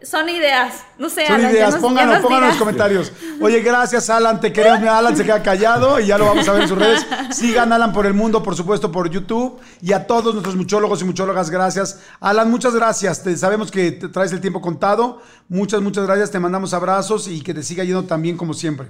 son 0.02 0.28
ideas. 0.28 0.84
No 0.98 1.08
sé, 1.10 1.26
Son 1.26 1.36
Alan, 1.36 1.50
ideas, 1.50 1.70
nos- 1.70 1.74
ya 1.76 1.80
pónganlo, 1.80 2.12
nos 2.14 2.22
pónganlo 2.22 2.46
en 2.46 2.50
los 2.50 2.58
comentarios. 2.58 3.12
Oye, 3.40 3.60
gracias 3.60 4.08
Alan, 4.10 4.40
te 4.40 4.52
queremos. 4.52 4.88
Alan 4.88 5.16
se 5.16 5.24
queda 5.24 5.42
callado 5.42 5.98
y 6.00 6.06
ya 6.06 6.18
lo 6.18 6.26
vamos 6.26 6.48
a 6.48 6.52
ver 6.52 6.62
en 6.62 6.68
sus 6.68 6.78
redes. 6.78 7.04
Sigan 7.30 7.72
Alan 7.72 7.92
por 7.92 8.06
el 8.06 8.14
mundo, 8.14 8.42
por 8.42 8.54
supuesto, 8.56 8.92
por 8.92 9.10
YouTube. 9.10 9.58
Y 9.82 9.92
a 9.92 10.06
todos 10.06 10.34
nuestros 10.34 10.56
muchólogos 10.56 11.02
y 11.02 11.04
muchólogas, 11.04 11.50
gracias. 11.50 12.00
Alan, 12.20 12.50
muchas 12.50 12.74
gracias. 12.74 13.22
Te, 13.22 13.36
sabemos 13.36 13.70
que 13.70 13.90
te 13.92 14.08
traes 14.08 14.32
el 14.32 14.40
tiempo 14.40 14.60
contado. 14.60 15.20
Muchas, 15.48 15.80
muchas 15.80 16.06
gracias. 16.06 16.30
Te 16.30 16.38
mandamos 16.38 16.74
abrazos 16.74 17.26
y 17.28 17.40
que 17.42 17.52
te 17.54 17.62
siga 17.62 17.82
yendo 17.84 18.04
tan 18.04 18.22
bien 18.22 18.36
como 18.36 18.54
siempre. 18.54 18.88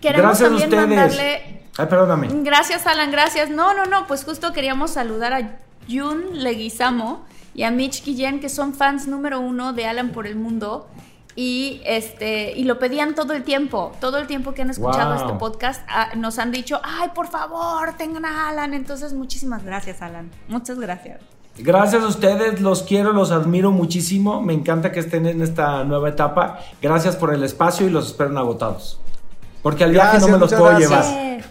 Queremos 0.00 0.38
Gracias 0.38 0.48
a 0.48 0.50
también 0.50 0.68
ustedes. 0.68 0.88
mandarle 0.88 1.62
Ay, 1.76 1.86
perdóname. 1.86 2.28
Gracias, 2.42 2.86
Alan, 2.86 3.10
gracias. 3.10 3.50
No, 3.50 3.74
no, 3.74 3.84
no, 3.86 4.06
pues 4.06 4.24
justo 4.24 4.52
queríamos 4.52 4.92
saludar 4.92 5.32
a 5.32 5.58
Jun 5.88 6.42
Leguizamo 6.42 7.24
y 7.54 7.62
a 7.62 7.70
Mitch 7.70 8.04
Guillén, 8.04 8.40
que 8.40 8.48
son 8.48 8.74
fans 8.74 9.06
número 9.06 9.40
uno 9.40 9.72
de 9.72 9.86
Alan 9.86 10.10
por 10.10 10.26
el 10.26 10.36
mundo. 10.36 10.86
Y 11.36 11.80
este, 11.84 12.52
y 12.56 12.62
lo 12.62 12.78
pedían 12.78 13.16
todo 13.16 13.32
el 13.32 13.42
tiempo, 13.42 13.90
todo 14.00 14.18
el 14.18 14.28
tiempo 14.28 14.54
que 14.54 14.62
han 14.62 14.70
escuchado 14.70 15.14
Wow. 15.16 15.24
este 15.24 15.38
podcast, 15.38 15.82
ah, 15.88 16.10
nos 16.16 16.38
han 16.38 16.52
dicho, 16.52 16.80
ay, 16.84 17.08
por 17.12 17.26
favor, 17.26 17.94
tengan 17.98 18.24
a 18.24 18.48
Alan. 18.50 18.72
Entonces, 18.72 19.12
muchísimas 19.14 19.64
gracias, 19.64 20.00
Alan. 20.00 20.30
Muchas 20.48 20.78
gracias. 20.78 21.20
Gracias 21.58 22.02
a 22.02 22.06
ustedes, 22.08 22.60
los 22.60 22.82
quiero, 22.84 23.12
los 23.12 23.30
admiro 23.32 23.72
muchísimo. 23.72 24.42
Me 24.42 24.52
encanta 24.54 24.92
que 24.92 25.00
estén 25.00 25.26
en 25.26 25.40
esta 25.42 25.82
nueva 25.84 26.08
etapa. 26.08 26.60
Gracias 26.80 27.16
por 27.16 27.34
el 27.34 27.42
espacio 27.42 27.86
y 27.86 27.90
los 27.90 28.06
espero 28.08 28.36
agotados. 28.38 29.00
Porque 29.62 29.82
al 29.84 29.90
viaje 29.92 30.18
no 30.20 30.28
me 30.28 30.38
los 30.38 30.52
puedo 30.52 30.66
gracias. 30.76 31.10
llevar. 31.10 31.44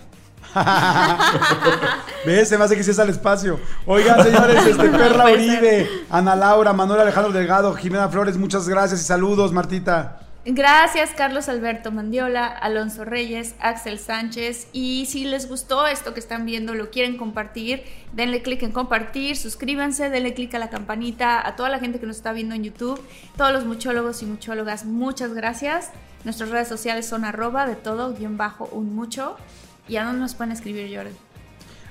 ¿Ves? 2.26 2.50
Se 2.50 2.58
me 2.58 2.64
hace 2.64 2.76
que 2.76 2.84
sí 2.84 2.92
es 2.92 3.00
al 3.00 3.10
espacio. 3.10 3.60
Oigan, 3.86 4.24
señores, 4.24 4.66
este, 4.66 4.90
Perla 4.90 5.32
Uribe, 5.32 5.90
Ana 6.10 6.36
Laura, 6.36 6.74
Manuel 6.74 7.02
Alejandro 7.02 7.32
Delgado, 7.32 7.74
Jimena 7.74 8.10
Flores, 8.10 8.38
muchas 8.38 8.68
gracias 8.68 9.02
y 9.02 9.04
saludos, 9.04 9.52
Martita. 9.52 10.20
Gracias, 10.46 11.12
Carlos 11.12 11.48
Alberto 11.48 11.90
Mandiola, 11.90 12.46
Alonso 12.48 13.06
Reyes, 13.06 13.56
Axel 13.62 13.98
Sánchez. 13.98 14.68
Y 14.74 15.06
si 15.06 15.24
les 15.24 15.48
gustó 15.48 15.88
esto 15.88 16.14
que 16.14 16.20
están 16.20 16.46
viendo, 16.46 16.76
lo 16.76 16.90
quieren 16.92 17.16
compartir, 17.16 17.84
denle 18.12 18.42
clic 18.42 18.62
en 18.64 18.74
compartir, 18.74 19.38
suscríbanse, 19.38 20.10
denle 20.10 20.34
clic 20.34 20.54
a 20.54 20.60
la 20.60 20.70
campanita. 20.70 21.48
A 21.48 21.56
toda 21.56 21.70
la 21.70 21.80
gente 21.80 21.98
que 21.98 22.06
nos 22.06 22.18
está 22.18 22.34
viendo 22.34 22.56
en 22.56 22.66
YouTube, 22.66 23.02
todos 23.38 23.54
los 23.54 23.64
muchólogos 23.64 24.22
y 24.22 24.26
muchólogas, 24.26 24.84
muchas 24.84 25.34
gracias. 25.34 25.92
Nuestras 26.26 26.50
redes 26.50 26.68
sociales 26.68 27.06
son 27.06 27.24
arroba 27.24 27.66
de 27.66 27.78
todo, 27.78 28.14
guion 28.14 28.36
bajo, 28.36 28.66
un 28.66 28.94
mucho. 28.94 29.38
¿Y 29.88 29.98
a 29.98 30.06
dónde 30.06 30.22
nos 30.22 30.34
pueden 30.34 30.52
escribir, 30.52 30.96
Jordi? 30.96 31.16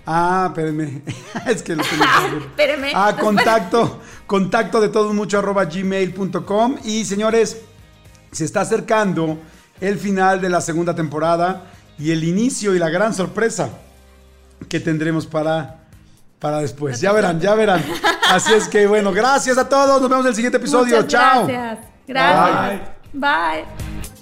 Ah, 0.07 0.47
espérenme. 0.49 1.03
es 1.47 1.62
que 1.62 1.76
lo. 1.76 1.82
Espéreme. 2.38 2.93
Ah, 2.95 3.16
contacto, 3.18 4.01
contacto 4.26 4.80
de 4.80 4.88
todo 4.88 5.12
mucho 5.12 5.38
arroba 5.38 5.64
gmail.com. 5.64 6.76
Y 6.84 7.05
señores, 7.05 7.61
se 8.30 8.45
está 8.45 8.62
acercando 8.62 9.38
el 9.80 9.99
final 9.99 10.40
de 10.40 10.49
la 10.49 10.61
segunda 10.61 10.95
temporada 10.95 11.64
y 11.99 12.11
el 12.11 12.24
inicio 12.24 12.74
y 12.74 12.78
la 12.78 12.88
gran 12.88 13.14
sorpresa 13.14 13.70
que 14.68 14.80
tendremos 14.80 15.26
para, 15.26 15.84
para 16.38 16.59
después. 16.59 17.01
Ya 17.01 17.12
verán, 17.12 17.40
ya 17.40 17.55
verán. 17.55 17.84
Así 18.30 18.53
es 18.55 18.66
que 18.68 18.86
bueno, 18.86 19.12
gracias 19.12 19.59
a 19.59 19.68
todos. 19.68 20.01
Nos 20.01 20.11
vemos 20.11 20.24
en 20.24 20.30
el 20.30 20.34
siguiente 20.34 20.59
episodio. 20.59 20.97
Muchas 20.97 21.09
Chao. 21.09 21.47
Gracias. 21.47 21.78
Gracias. 22.07 22.80
Bye. 23.12 24.21